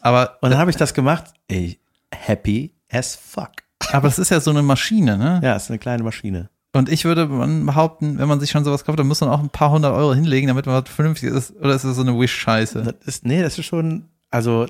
Aber, 0.02 0.38
Und 0.42 0.50
dann 0.50 0.60
habe 0.60 0.70
ich 0.70 0.76
das 0.76 0.94
gemacht, 0.94 1.34
ey, 1.48 1.80
happy 2.14 2.74
as 2.92 3.16
fuck. 3.16 3.52
aber 3.94 4.10
das 4.10 4.20
ist 4.20 4.32
ja 4.32 4.42
so 4.42 4.52
eine 4.52 4.64
Maschine, 4.64 5.18
ne? 5.18 5.40
Ja, 5.42 5.56
ist 5.56 5.70
eine 5.70 5.80
kleine 5.80 6.04
Maschine. 6.04 6.50
Und 6.74 6.90
ich 6.90 7.06
würde 7.06 7.26
man 7.26 7.66
behaupten, 7.66 8.20
wenn 8.20 8.28
man 8.28 8.42
sich 8.42 8.52
schon 8.52 8.66
sowas 8.66 8.84
kauft, 8.84 9.00
dann 9.00 9.08
muss 9.08 9.22
man 9.22 9.30
auch 9.30 9.40
ein 9.40 9.50
paar 9.50 9.72
hundert 9.72 9.94
Euro 9.94 10.14
hinlegen, 10.14 10.50
damit 10.50 10.66
man 10.66 10.84
was 10.84 10.94
vernünftig 10.94 11.30
ist. 11.30 11.56
Oder 11.56 11.74
ist 11.74 11.86
das 11.86 11.96
so 11.96 12.02
eine 12.02 12.20
Wish-Scheiße? 12.20 12.84
Das 12.84 13.08
ist, 13.08 13.26
nee, 13.26 13.42
das 13.42 13.58
ist 13.58 13.66
schon, 13.66 14.10
also 14.30 14.68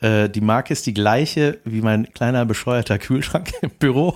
äh, 0.00 0.28
die 0.28 0.40
Marke 0.40 0.72
ist 0.72 0.86
die 0.86 0.94
gleiche 0.94 1.60
wie 1.64 1.82
mein 1.82 2.12
kleiner 2.12 2.44
bescheuerter 2.44 2.98
Kühlschrank 2.98 3.52
im 3.62 3.70
Büro. 3.70 4.12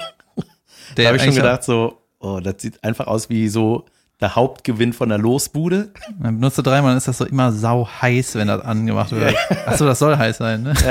Da 0.96 1.04
habe 1.04 1.18
ich 1.18 1.22
schon 1.22 1.36
gedacht, 1.36 1.62
so, 1.62 2.02
oh, 2.18 2.40
das 2.40 2.56
sieht 2.58 2.82
einfach 2.82 3.06
aus 3.06 3.30
wie 3.30 3.48
so 3.48 3.86
der 4.20 4.34
Hauptgewinn 4.34 4.92
von 4.92 5.08
der 5.08 5.18
Losbude. 5.18 5.92
Dann 6.18 6.36
benutzt 6.36 6.58
du 6.58 6.62
dreimal, 6.62 6.90
dann 6.90 6.98
ist 6.98 7.08
das 7.08 7.18
so 7.18 7.24
immer 7.24 7.52
sau 7.52 7.86
heiß, 7.86 8.34
wenn 8.36 8.48
das 8.48 8.62
angemacht 8.62 9.12
wird. 9.12 9.34
Achso, 9.66 9.84
das 9.84 9.98
soll 9.98 10.16
heiß 10.16 10.38
sein, 10.38 10.62
ne? 10.62 10.74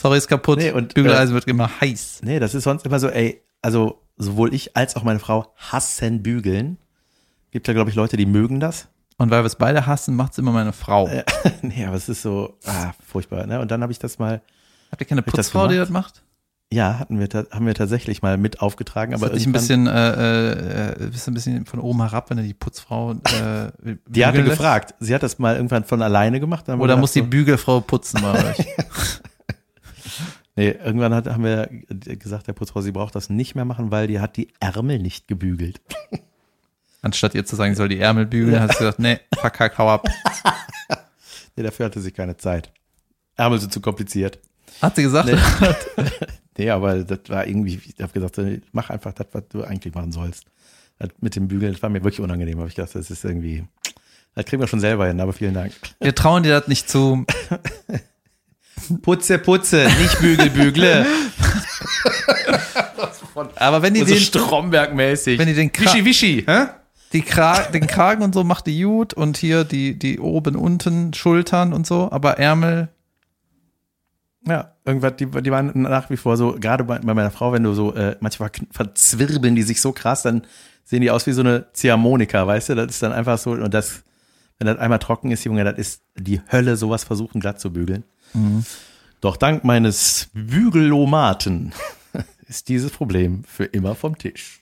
Sorry, 0.00 0.18
ist 0.18 0.28
kaputt. 0.28 0.58
Nee, 0.58 0.72
und, 0.72 0.94
Bügeleisen 0.94 1.34
wird 1.34 1.46
immer 1.46 1.68
heiß. 1.80 2.20
Nee, 2.22 2.38
das 2.38 2.54
ist 2.54 2.64
sonst 2.64 2.86
immer 2.86 2.98
so, 2.98 3.08
ey, 3.08 3.42
also 3.60 4.02
sowohl 4.16 4.54
ich 4.54 4.76
als 4.76 4.96
auch 4.96 5.02
meine 5.02 5.18
Frau 5.18 5.52
hassen 5.56 6.22
Bügeln. 6.22 6.78
Gibt 7.50 7.68
ja, 7.68 7.74
glaube 7.74 7.90
ich, 7.90 7.96
Leute, 7.96 8.16
die 8.16 8.26
mögen 8.26 8.60
das. 8.60 8.88
Und 9.18 9.30
weil 9.30 9.42
wir 9.42 9.46
es 9.46 9.56
beide 9.56 9.86
hassen, 9.86 10.14
macht's 10.14 10.38
immer 10.38 10.52
meine 10.52 10.72
Frau. 10.72 11.08
Äh, 11.08 11.24
nee, 11.62 11.84
aber 11.84 11.96
es 11.96 12.08
ist 12.08 12.22
so, 12.22 12.56
ah, 12.66 12.92
furchtbar. 13.06 13.46
Ne? 13.46 13.60
Und 13.60 13.70
dann 13.70 13.82
habe 13.82 13.92
ich 13.92 13.98
das 13.98 14.18
mal, 14.18 14.42
Habt 14.90 15.00
ihr 15.02 15.06
keine 15.06 15.20
ich 15.20 15.26
das 15.26 15.50
Putzfrau, 15.50 15.68
die 15.68 15.76
das 15.76 15.90
macht? 15.90 16.22
Ja, 16.72 16.98
hatten 16.98 17.20
wir, 17.20 17.28
haben 17.50 17.66
wir 17.66 17.74
tatsächlich 17.74 18.22
mal 18.22 18.36
mit 18.38 18.60
aufgetragen. 18.60 19.12
Das 19.12 19.22
Aber 19.22 19.30
hat 19.30 19.38
dich 19.38 19.46
ein 19.46 19.52
bisschen, 19.52 19.86
äh, 19.86 20.90
äh, 20.90 21.10
bist 21.10 21.28
ein 21.28 21.34
bisschen 21.34 21.64
von 21.64 21.78
oben 21.78 22.02
herab, 22.02 22.30
wenn 22.30 22.38
du 22.38 22.42
die 22.42 22.54
Putzfrau 22.54 23.12
äh, 23.12 23.16
die 24.06 24.26
hatte 24.26 24.38
lässt? 24.38 24.50
gefragt. 24.50 24.94
Sie 24.98 25.14
hat 25.14 25.22
das 25.22 25.38
mal 25.38 25.54
irgendwann 25.56 25.84
von 25.84 26.02
alleine 26.02 26.40
gemacht. 26.40 26.68
Oder 26.68 26.76
gedacht 26.78 26.98
muss 26.98 27.12
die 27.12 27.22
Bügelfrau 27.22 27.80
putzen 27.80 28.20
bei 28.22 28.50
euch? 28.50 28.66
Nee, 30.58 30.70
irgendwann 30.70 31.14
hat, 31.14 31.26
haben 31.26 31.44
wir 31.44 31.68
gesagt, 31.90 32.46
der 32.46 32.54
Putzfrau, 32.54 32.80
sie 32.80 32.90
braucht 32.90 33.14
das 33.14 33.28
nicht 33.28 33.54
mehr 33.54 33.66
machen, 33.66 33.90
weil 33.90 34.06
die 34.06 34.20
hat 34.20 34.38
die 34.38 34.48
Ärmel 34.58 34.98
nicht 34.98 35.28
gebügelt. 35.28 35.82
Anstatt 37.02 37.34
ihr 37.34 37.44
zu 37.44 37.56
sagen, 37.56 37.72
ich 37.72 37.76
soll 37.76 37.90
die 37.90 38.00
Ärmel 38.00 38.24
bügeln, 38.24 38.58
hat 38.58 38.72
sie 38.72 38.78
gesagt, 38.78 38.98
nee, 38.98 39.20
verkack, 39.38 39.76
hau 39.76 39.90
ab. 39.90 40.08
Nee, 41.56 41.62
dafür 41.62 41.84
hatte 41.86 42.00
sie 42.00 42.10
keine 42.10 42.38
Zeit. 42.38 42.72
Ärmel 43.36 43.60
sind 43.60 43.70
zu 43.70 43.82
kompliziert. 43.82 44.38
Hat 44.80 44.96
sie 44.96 45.02
gesagt? 45.02 45.28
Nee. 45.28 45.36
Nee, 46.56 46.70
aber 46.70 47.04
das 47.04 47.20
war 47.28 47.46
irgendwie, 47.46 47.80
ich 47.84 48.02
habe 48.02 48.12
gesagt, 48.12 48.38
äh, 48.38 48.60
mach 48.72 48.90
einfach 48.90 49.12
das, 49.12 49.26
was 49.32 49.42
du 49.48 49.62
eigentlich 49.62 49.94
machen 49.94 50.12
sollst. 50.12 50.44
Das 50.98 51.10
mit 51.20 51.36
dem 51.36 51.48
Bügeln, 51.48 51.72
das 51.72 51.82
war 51.82 51.90
mir 51.90 52.02
wirklich 52.02 52.20
unangenehm, 52.20 52.58
habe 52.58 52.68
ich 52.68 52.74
gedacht, 52.74 52.94
das 52.94 53.10
ist 53.10 53.24
irgendwie, 53.24 53.64
das 54.34 54.46
kriegen 54.46 54.62
wir 54.62 54.66
schon 54.66 54.80
selber 54.80 55.06
hin, 55.06 55.20
aber 55.20 55.32
vielen 55.32 55.54
Dank. 55.54 55.72
Wir 56.00 56.14
trauen 56.14 56.42
dir 56.42 56.58
das 56.58 56.68
nicht 56.68 56.88
zu. 56.88 57.26
Putze, 59.02 59.38
putze, 59.38 59.88
nicht 59.98 60.20
bügel, 60.20 60.50
bügle. 60.50 61.06
Aber 63.56 63.82
wenn 63.82 63.94
die 63.94 64.00
so 64.00 64.06
den, 64.06 64.18
Stromberg-mäßig. 64.18 65.38
wenn 65.38 65.48
die 65.48 65.54
den 65.54 65.72
Kra 65.72 65.92
Wischi, 65.92 66.04
wischi, 66.04 66.44
hä? 66.46 66.66
die 67.12 67.22
Kra 67.22 67.62
den 67.64 67.86
Kragen 67.86 68.22
und 68.22 68.34
so 68.34 68.44
macht 68.44 68.66
die 68.66 68.82
gut 68.82 69.14
und 69.14 69.36
hier 69.36 69.64
die, 69.64 69.98
die 69.98 70.18
oben, 70.18 70.56
unten, 70.56 71.12
Schultern 71.14 71.72
und 71.72 71.86
so, 71.86 72.10
aber 72.10 72.38
Ärmel, 72.38 72.88
Ja, 74.46 74.72
irgendwas, 74.84 75.16
die, 75.16 75.26
die 75.26 75.50
waren 75.50 75.72
nach 75.74 76.08
wie 76.08 76.16
vor 76.16 76.36
so, 76.36 76.52
gerade 76.58 76.84
bei, 76.84 76.98
bei 77.00 77.14
meiner 77.14 77.30
Frau, 77.32 77.52
wenn 77.52 77.64
du 77.64 77.74
so, 77.74 77.94
äh, 77.94 78.16
manchmal 78.20 78.50
verzwirbeln 78.70 79.56
die 79.56 79.62
sich 79.62 79.80
so 79.80 79.92
krass, 79.92 80.22
dann 80.22 80.42
sehen 80.84 81.00
die 81.00 81.10
aus 81.10 81.26
wie 81.26 81.32
so 81.32 81.40
eine 81.40 81.66
Ziehharmonika, 81.72 82.46
weißt 82.46 82.68
du? 82.68 82.74
Das 82.76 82.86
ist 82.90 83.02
dann 83.02 83.12
einfach 83.12 83.38
so, 83.38 83.50
und 83.52 83.74
das, 83.74 84.04
wenn 84.58 84.66
das 84.68 84.78
einmal 84.78 85.00
trocken 85.00 85.32
ist, 85.32 85.42
Junge, 85.44 85.64
das 85.64 85.76
ist 85.78 86.02
die 86.16 86.40
Hölle, 86.52 86.76
sowas 86.76 87.02
versuchen 87.02 87.40
glatt 87.40 87.58
zu 87.60 87.72
bügeln. 87.72 88.04
Doch 89.20 89.36
dank 89.36 89.64
meines 89.64 90.28
Bügelomaten 90.32 91.72
ist 92.48 92.68
dieses 92.68 92.90
Problem 92.92 93.42
für 93.44 93.64
immer 93.64 93.94
vom 93.96 94.16
Tisch. 94.16 94.60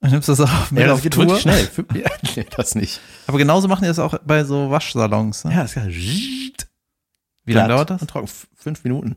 dann 0.00 0.12
nimmst 0.12 0.28
du 0.28 0.32
das 0.32 0.40
auch 0.48 0.70
mit 0.70 0.80
Ja, 0.80 0.86
das 0.88 0.94
auf 0.96 1.02
geht 1.02 1.12
Tour. 1.14 1.24
wirklich 1.24 1.42
schnell. 1.42 1.66
Für, 1.66 1.84
ja, 1.98 2.08
nee, 2.36 2.46
das 2.56 2.74
nicht. 2.74 3.00
Aber 3.26 3.36
genauso 3.36 3.68
machen 3.68 3.82
die 3.82 3.88
das 3.88 3.98
auch 3.98 4.16
bei 4.24 4.44
so 4.44 4.70
Waschsalons. 4.70 5.44
Ne? 5.44 5.52
Ja, 5.52 5.62
das 5.62 5.76
ist 5.76 6.67
Wie 7.48 7.52
lange 7.54 7.68
dauert 7.70 7.90
das? 7.90 8.00
Und 8.02 8.08
trocken. 8.10 8.28
Fünf 8.54 8.84
Minuten. 8.84 9.16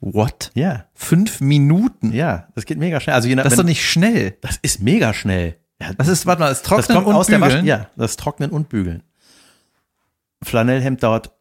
What? 0.00 0.50
Ja, 0.54 0.86
Fünf 0.94 1.40
Minuten? 1.40 2.12
ja, 2.12 2.48
das 2.54 2.66
geht 2.66 2.78
mega 2.78 3.00
schnell. 3.00 3.14
Also 3.14 3.28
je 3.28 3.34
nach, 3.34 3.44
Das 3.44 3.54
ist 3.54 3.58
doch 3.58 3.64
wenn- 3.64 3.68
nicht 3.70 3.84
schnell. 3.88 4.36
das 4.42 4.58
ist 4.62 4.82
mega 4.82 5.14
schnell. 5.14 5.56
Ja, 5.80 5.92
Das 5.94 6.08
ist, 6.08 6.26
warte 6.26 6.40
mal, 6.40 6.48
das 6.48 6.62
Das 6.62 6.68
Trocknen 6.68 6.94
kommt 6.96 7.06
und 7.08 7.14
aus 7.14 7.26
der 7.28 7.38
Bügeln. 7.38 7.58
Wasch 7.60 7.64
Ja, 7.66 7.88
das 7.96 8.16
Trocknen 8.16 8.50
und 8.50 8.68
Bügeln. 8.68 9.02
Flanellhemd 10.42 11.02
dauert 11.02 11.32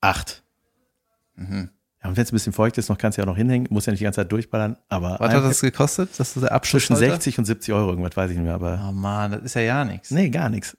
acht. 0.00 0.42
Mhm. 1.36 1.70
Ja, 2.02 2.10
und 2.10 2.16
wenn 2.16 2.22
es 2.24 2.30
ein 2.32 2.36
bisschen 2.36 2.52
feucht 2.52 2.78
ist, 2.78 2.88
noch 2.88 2.98
kannst 2.98 3.16
du 3.18 3.22
ja 3.22 3.24
auch 3.24 3.30
noch 3.32 3.36
hinhängen, 3.36 3.66
muss 3.70 3.86
ja 3.86 3.90
nicht 3.92 4.00
die 4.00 4.04
ganze 4.04 4.20
Zeit 4.20 4.30
durchballern, 4.32 4.76
aber 4.88 5.16
Was 5.18 5.32
hat 5.32 5.44
das 5.44 5.60
gekostet? 5.60 6.10
Das 6.18 6.36
ist 6.36 6.42
der 6.42 6.52
Abschluss 6.52 6.82
zwischen 6.86 6.96
heute? 6.96 7.10
60 7.12 7.38
und 7.38 7.44
70 7.46 7.74
Euro, 7.74 7.90
irgendwas 7.90 8.16
weiß 8.16 8.30
ich 8.30 8.36
nicht 8.36 8.44
mehr, 8.44 8.54
aber 8.54 8.86
Oh 8.88 8.92
Mann, 8.92 9.32
das 9.32 9.42
ist 9.42 9.54
ja 9.54 9.62
ja 9.62 9.84
nichts. 9.84 10.10
nee, 10.10 10.28
gar 10.30 10.48
nichts. 10.48 10.76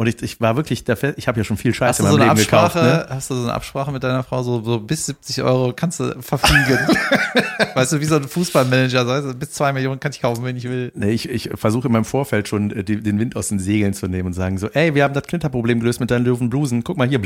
Und 0.00 0.06
ich, 0.06 0.22
ich 0.22 0.40
war 0.40 0.54
wirklich, 0.54 0.84
Fe- 0.86 1.14
ich 1.16 1.26
habe 1.26 1.40
ja 1.40 1.44
schon 1.44 1.56
viel 1.56 1.74
Scheiße 1.74 2.02
du, 2.02 2.06
in 2.06 2.12
so 2.12 2.18
meinem 2.18 2.30
eine 2.30 2.40
Leben 2.40 2.54
Absprache, 2.54 2.78
gekauft. 2.80 3.08
Ne? 3.10 3.16
hast 3.16 3.30
du 3.30 3.34
so 3.34 3.42
eine 3.42 3.52
Absprache 3.52 3.90
mit 3.90 4.04
deiner 4.04 4.22
Frau, 4.22 4.44
so, 4.44 4.62
so 4.62 4.78
bis 4.78 5.06
70 5.06 5.42
Euro 5.42 5.72
kannst 5.74 5.98
du 5.98 6.22
verfügen? 6.22 6.78
weißt 7.74 7.94
du, 7.94 8.00
wie 8.00 8.04
so 8.04 8.14
ein 8.14 8.22
Fußballmanager, 8.22 9.22
so, 9.22 9.32
du, 9.32 9.36
bis 9.36 9.50
zwei 9.50 9.72
Millionen 9.72 9.98
kann 9.98 10.12
ich 10.12 10.20
kaufen, 10.20 10.44
wenn 10.44 10.56
ich 10.56 10.68
will. 10.68 10.92
Nee, 10.94 11.10
ich, 11.10 11.28
ich 11.28 11.50
versuche 11.54 11.88
in 11.88 11.92
meinem 11.92 12.04
Vorfeld 12.04 12.46
schon 12.46 12.70
äh, 12.70 12.84
die, 12.84 13.02
den 13.02 13.18
Wind 13.18 13.34
aus 13.34 13.48
den 13.48 13.58
Segeln 13.58 13.92
zu 13.92 14.06
nehmen 14.06 14.28
und 14.28 14.34
sagen 14.34 14.56
so, 14.58 14.68
ey, 14.68 14.94
wir 14.94 15.02
haben 15.02 15.14
das 15.14 15.24
Klinterproblem 15.24 15.80
gelöst 15.80 15.98
mit 15.98 16.12
deinen 16.12 16.22
Blusen. 16.48 16.84
Guck 16.84 16.96
mal 16.96 17.08
hier. 17.08 17.20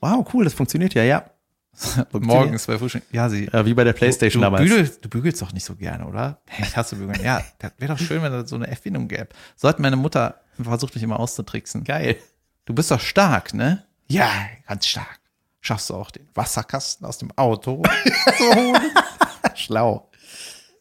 Wow, 0.00 0.26
cool, 0.32 0.44
das 0.44 0.54
funktioniert 0.54 0.94
ja, 0.94 1.02
ja. 1.02 1.24
Morgens 2.12 2.66
bei 2.66 2.78
Frühstück. 2.78 3.02
Ja, 3.12 3.28
sie. 3.28 3.50
Wie 3.52 3.74
bei 3.74 3.84
der 3.84 3.92
Playstation 3.92 4.40
du, 4.40 4.46
damals. 4.46 4.62
Bügelst, 4.66 5.04
du 5.04 5.10
bügelst 5.10 5.42
doch 5.42 5.52
nicht 5.52 5.66
so 5.66 5.74
gerne, 5.74 6.06
oder? 6.06 6.40
Ich 6.58 6.74
hasse 6.74 6.96
Bügeln. 6.96 7.20
Ja, 7.22 7.42
das 7.58 7.72
wäre 7.76 7.92
doch 7.92 7.98
schön, 7.98 8.22
wenn 8.22 8.32
es 8.32 8.48
so 8.48 8.56
eine 8.56 8.66
Erfindung 8.66 9.08
gäbe. 9.08 9.28
So 9.56 9.68
hat 9.68 9.78
meine 9.78 9.96
Mutter 9.96 10.40
versucht, 10.64 10.94
mich 10.94 11.02
immer 11.04 11.20
auszutricksen. 11.20 11.84
Geil. 11.84 12.16
Du 12.64 12.74
bist 12.74 12.90
doch 12.90 13.00
stark, 13.00 13.54
ne? 13.54 13.84
Ja, 14.08 14.30
ganz 14.66 14.86
stark. 14.86 15.20
Schaffst 15.60 15.90
du 15.90 15.94
auch 15.94 16.10
den 16.10 16.28
Wasserkasten 16.34 17.06
aus 17.06 17.18
dem 17.18 17.30
Auto 17.36 17.82
zu 18.38 18.44
holen? 18.54 18.92
Schlau. 19.54 20.10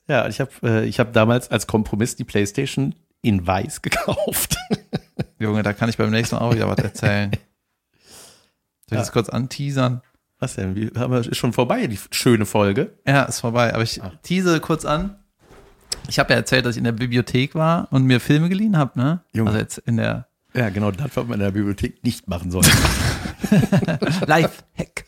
Ja, 0.07 0.27
ich 0.27 0.39
habe 0.39 0.51
äh, 0.63 0.85
ich 0.85 0.99
hab 0.99 1.13
damals 1.13 1.49
als 1.49 1.65
Kompromiss 1.65 2.15
die 2.15 2.23
Playstation 2.23 2.93
in 3.21 3.45
weiß 3.45 3.81
gekauft. 3.81 4.57
Junge, 5.39 5.63
da 5.63 5.73
kann 5.73 5.89
ich 5.89 5.97
beim 5.97 6.11
nächsten 6.11 6.35
Mal 6.35 6.41
auch 6.41 6.53
wieder 6.53 6.69
was 6.69 6.77
erzählen. 6.77 7.31
Soll 8.87 8.97
ich 8.97 8.99
das 8.99 9.11
kurz 9.11 9.29
anteasern? 9.29 10.01
Was 10.37 10.55
denn? 10.55 10.75
Wie, 10.75 10.91
haben 10.99 11.11
wir, 11.11 11.19
ist 11.19 11.37
schon 11.37 11.53
vorbei, 11.53 11.87
die 11.87 11.99
schöne 12.11 12.45
Folge. 12.45 12.99
Ja, 13.07 13.23
ist 13.23 13.39
vorbei. 13.39 13.73
Aber 13.73 13.83
ich 13.83 14.01
tease 14.21 14.59
kurz 14.59 14.85
an. 14.85 15.17
Ich 16.07 16.19
habe 16.19 16.31
ja 16.33 16.37
erzählt, 16.39 16.65
dass 16.65 16.75
ich 16.75 16.77
in 16.79 16.83
der 16.83 16.91
Bibliothek 16.91 17.55
war 17.55 17.87
und 17.91 18.03
mir 18.05 18.19
Filme 18.19 18.49
geliehen 18.49 18.77
habe, 18.77 18.97
ne? 18.99 19.19
Junge. 19.33 19.49
Also 19.49 19.59
jetzt 19.59 19.77
in 19.79 19.97
der 19.97 20.27
Ja, 20.53 20.69
genau, 20.69 20.91
das, 20.91 21.15
was 21.15 21.25
man 21.25 21.33
in 21.33 21.39
der 21.45 21.51
Bibliothek 21.51 22.03
nicht 22.03 22.27
machen 22.27 22.51
sollte. 22.51 22.69
Live-Hack. 24.25 25.05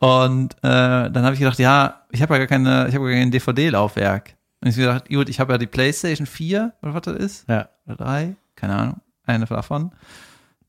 Und 0.00 0.54
äh, 0.62 1.10
dann 1.10 1.22
habe 1.24 1.34
ich 1.34 1.40
gedacht, 1.40 1.58
ja, 1.58 2.02
ich 2.10 2.22
habe 2.22 2.34
ja 2.34 2.38
gar 2.38 2.46
keine, 2.46 2.88
ich 2.88 2.94
habe 2.94 3.04
gar 3.06 3.14
kein 3.14 3.30
DVD-Laufwerk. 3.30 4.34
Und 4.60 4.68
ich 4.68 4.74
habe 4.76 4.86
gedacht, 4.86 5.08
gut, 5.08 5.28
ich 5.28 5.40
habe 5.40 5.52
ja 5.52 5.58
die 5.58 5.66
PlayStation 5.66 6.26
4, 6.26 6.72
oder 6.82 6.94
was 6.94 7.02
das 7.02 7.16
ist, 7.16 7.48
ja. 7.48 7.68
oder 7.86 7.96
3, 7.96 8.34
keine 8.56 8.74
Ahnung, 8.76 9.00
eine 9.24 9.44
davon. 9.46 9.92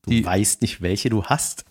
Du 0.03 0.11
Die- 0.11 0.25
weißt 0.25 0.61
nicht, 0.61 0.81
welche 0.81 1.09
du 1.09 1.23
hast. 1.25 1.65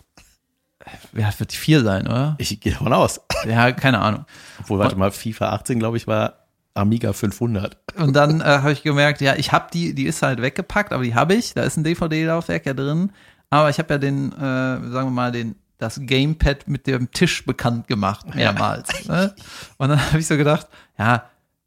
Ja, 1.13 1.31
wird 1.37 1.51
die 1.53 1.57
4 1.57 1.83
sein, 1.83 2.07
oder? 2.07 2.35
Ich 2.39 2.59
gehe 2.59 2.71
davon 2.73 2.93
aus. 2.93 3.21
Ja, 3.47 3.71
keine 3.73 3.99
Ahnung. 3.99 4.25
Obwohl, 4.61 4.79
warte 4.79 4.95
mal, 4.95 5.11
FIFA 5.11 5.49
18, 5.49 5.79
glaube 5.79 5.97
ich, 5.97 6.07
war 6.07 6.38
Amiga 6.79 7.13
500. 7.13 7.77
Und 7.97 8.15
dann 8.15 8.41
äh, 8.41 8.43
habe 8.43 8.71
ich 8.71 8.83
gemerkt, 8.83 9.21
ja, 9.21 9.35
ich 9.35 9.51
habe 9.51 9.67
die, 9.73 9.93
die 9.93 10.05
ist 10.05 10.21
halt 10.21 10.41
weggepackt, 10.41 10.93
aber 10.93 11.03
die 11.03 11.15
habe 11.15 11.35
ich. 11.35 11.53
Da 11.53 11.63
ist 11.63 11.77
ein 11.77 11.83
DVD-Laufwerk 11.83 12.65
ja 12.65 12.73
drin. 12.73 13.11
Aber 13.49 13.69
ich 13.69 13.79
habe 13.79 13.93
ja 13.93 13.97
den, 13.97 14.31
äh, 14.31 14.35
sagen 14.37 15.07
wir 15.07 15.11
mal, 15.11 15.31
den 15.31 15.55
das 15.79 15.99
Gamepad 16.03 16.67
mit 16.67 16.87
dem 16.87 17.09
Tisch 17.11 17.45
bekannt 17.45 17.87
gemacht, 17.87 18.35
mehrmals. 18.35 19.07
Ne? 19.07 19.33
Und 19.77 19.89
dann 19.89 20.05
habe 20.07 20.19
ich 20.19 20.27
so 20.27 20.37
gedacht, 20.37 20.67
ja, 20.97 21.23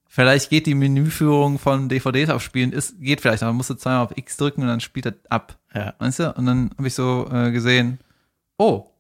vielleicht 0.07 0.51
geht 0.51 0.67
die 0.67 0.75
Menüführung 0.75 1.59
von 1.59 1.89
DVDs 1.89 2.29
aufspielen, 2.29 2.73
ist, 2.73 3.01
geht 3.01 3.23
vielleicht, 3.23 3.43
aber 3.43 3.53
man 3.53 3.57
musste 3.57 3.77
zweimal 3.77 4.05
auf 4.05 4.17
X 4.17 4.37
drücken 4.37 4.63
und 4.63 4.69
dann 4.69 4.81
spielt 4.81 5.07
das 5.07 5.15
ab. 5.31 5.59
Ja. 5.75 5.95
Weißt 5.99 6.19
du? 6.21 6.33
Und 6.35 6.45
dann 6.47 6.71
habe 6.77 6.87
ich 6.87 6.95
so 6.95 7.29
äh, 7.33 7.51
gesehen, 7.51 8.01
oh, 8.59 8.92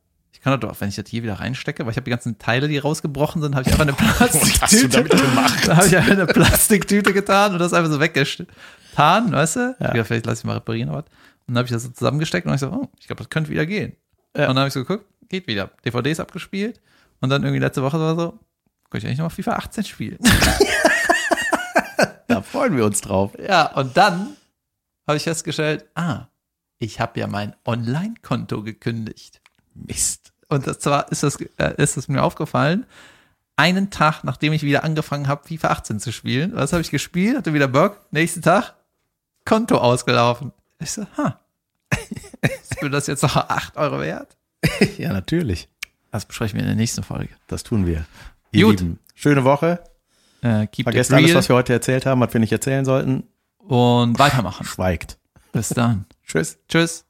ich 0.42 0.44
kann 0.44 0.58
doch, 0.58 0.80
wenn 0.80 0.88
ich 0.88 0.96
das 0.96 1.08
hier 1.08 1.22
wieder 1.22 1.34
reinstecke, 1.34 1.84
weil 1.84 1.92
ich 1.92 1.96
habe 1.96 2.02
die 2.02 2.10
ganzen 2.10 2.36
Teile, 2.36 2.66
die 2.66 2.76
rausgebrochen 2.76 3.40
sind, 3.40 3.54
habe 3.54 3.62
ich 3.62 3.68
einfach 3.68 3.82
eine 3.82 3.92
Plastiktüte. 4.18 5.04
gemacht? 5.04 5.68
Da 5.68 5.76
habe 5.76 5.86
ich 5.86 5.96
einfach 5.96 6.10
eine 6.10 6.26
Plastiktüte 6.26 7.12
getan 7.12 7.52
und 7.52 7.60
das 7.60 7.72
einfach 7.72 7.92
so 7.92 8.00
weggetan, 8.00 9.30
weißt 9.30 9.54
du? 9.54 9.76
Ja. 9.78 9.94
Ja. 9.94 10.02
vielleicht 10.02 10.26
lasse 10.26 10.40
ich 10.40 10.44
mal 10.44 10.54
reparieren 10.54 10.88
oder 10.88 10.98
was. 10.98 11.04
Und 11.46 11.54
dann 11.54 11.58
habe 11.58 11.66
ich 11.66 11.72
das 11.72 11.84
so 11.84 11.90
zusammengesteckt 11.90 12.44
und 12.44 12.54
ich 12.54 12.58
so, 12.58 12.72
oh, 12.72 12.88
ich 12.98 13.06
glaube, 13.06 13.22
das 13.22 13.30
könnte 13.30 13.50
wieder 13.50 13.66
gehen. 13.66 13.94
Ja. 14.36 14.48
Und 14.48 14.56
dann 14.56 14.58
habe 14.58 14.66
ich 14.66 14.74
so 14.74 14.80
geguckt, 14.80 15.06
geht 15.28 15.46
wieder. 15.46 15.70
DVDs 15.84 16.18
abgespielt 16.18 16.80
und 17.20 17.30
dann 17.30 17.44
irgendwie 17.44 17.60
letzte 17.60 17.84
Woche 17.84 18.00
war 18.00 18.16
so, 18.16 18.30
könnte 18.90 18.98
ich 18.98 19.06
eigentlich 19.06 19.18
noch 19.18 19.26
mal 19.26 19.30
FIFA 19.30 19.52
18 19.52 19.84
spielen. 19.84 20.18
Da 22.26 22.40
freuen 22.40 22.76
wir 22.76 22.84
uns 22.86 23.00
drauf. 23.02 23.32
ja, 23.38 23.66
und 23.74 23.96
dann 23.96 24.36
habe 25.06 25.18
ich 25.18 25.24
festgestellt, 25.24 25.84
ah, 25.94 26.28
ich 26.78 26.98
habe 26.98 27.20
ja 27.20 27.26
mein 27.26 27.54
Online-Konto 27.66 28.62
gekündigt. 28.62 29.42
Mist. 29.74 30.31
Und 30.52 30.82
zwar 30.82 31.10
ist 31.10 31.22
das, 31.22 31.36
äh, 31.56 31.74
ist 31.78 31.96
es 31.96 32.08
mir 32.08 32.22
aufgefallen, 32.22 32.84
einen 33.56 33.90
Tag, 33.90 34.22
nachdem 34.22 34.52
ich 34.52 34.62
wieder 34.62 34.84
angefangen 34.84 35.26
habe, 35.26 35.48
FIFA 35.48 35.68
18 35.68 36.00
zu 36.00 36.12
spielen. 36.12 36.54
Was 36.54 36.72
habe 36.72 36.82
ich 36.82 36.90
gespielt? 36.90 37.38
Hatte 37.38 37.54
wieder 37.54 37.68
Bock. 37.68 37.98
Nächsten 38.10 38.42
Tag, 38.42 38.74
Konto 39.46 39.78
ausgelaufen. 39.78 40.52
Ich 40.78 40.90
so, 40.90 41.06
ha. 41.16 41.40
Ist 42.42 42.82
mir 42.82 42.90
das 42.90 43.06
jetzt 43.06 43.22
noch 43.22 43.36
8 43.36 43.76
Euro 43.76 44.00
wert? 44.00 44.36
Ja, 44.98 45.12
natürlich. 45.12 45.68
Das 46.10 46.26
besprechen 46.26 46.56
wir 46.56 46.62
in 46.62 46.68
der 46.68 46.76
nächsten 46.76 47.02
Folge. 47.02 47.30
Das 47.46 47.62
tun 47.62 47.86
wir. 47.86 48.04
Ihr 48.52 48.66
Gut. 48.66 48.80
Lieben, 48.80 48.98
schöne 49.14 49.44
Woche. 49.44 49.82
Äh, 50.42 50.66
keep 50.66 50.84
Vergesst 50.84 51.12
alles, 51.12 51.34
was 51.34 51.48
wir 51.48 51.56
heute 51.56 51.72
erzählt 51.72 52.04
haben, 52.04 52.20
was 52.20 52.32
wir 52.32 52.40
nicht 52.40 52.52
erzählen 52.52 52.84
sollten. 52.84 53.24
und 53.58 54.18
weitermachen. 54.18 54.66
Schweigt. 54.66 55.18
Bis 55.52 55.70
dann. 55.70 56.04
Tschüss. 56.26 56.58
Tschüss. 56.68 57.06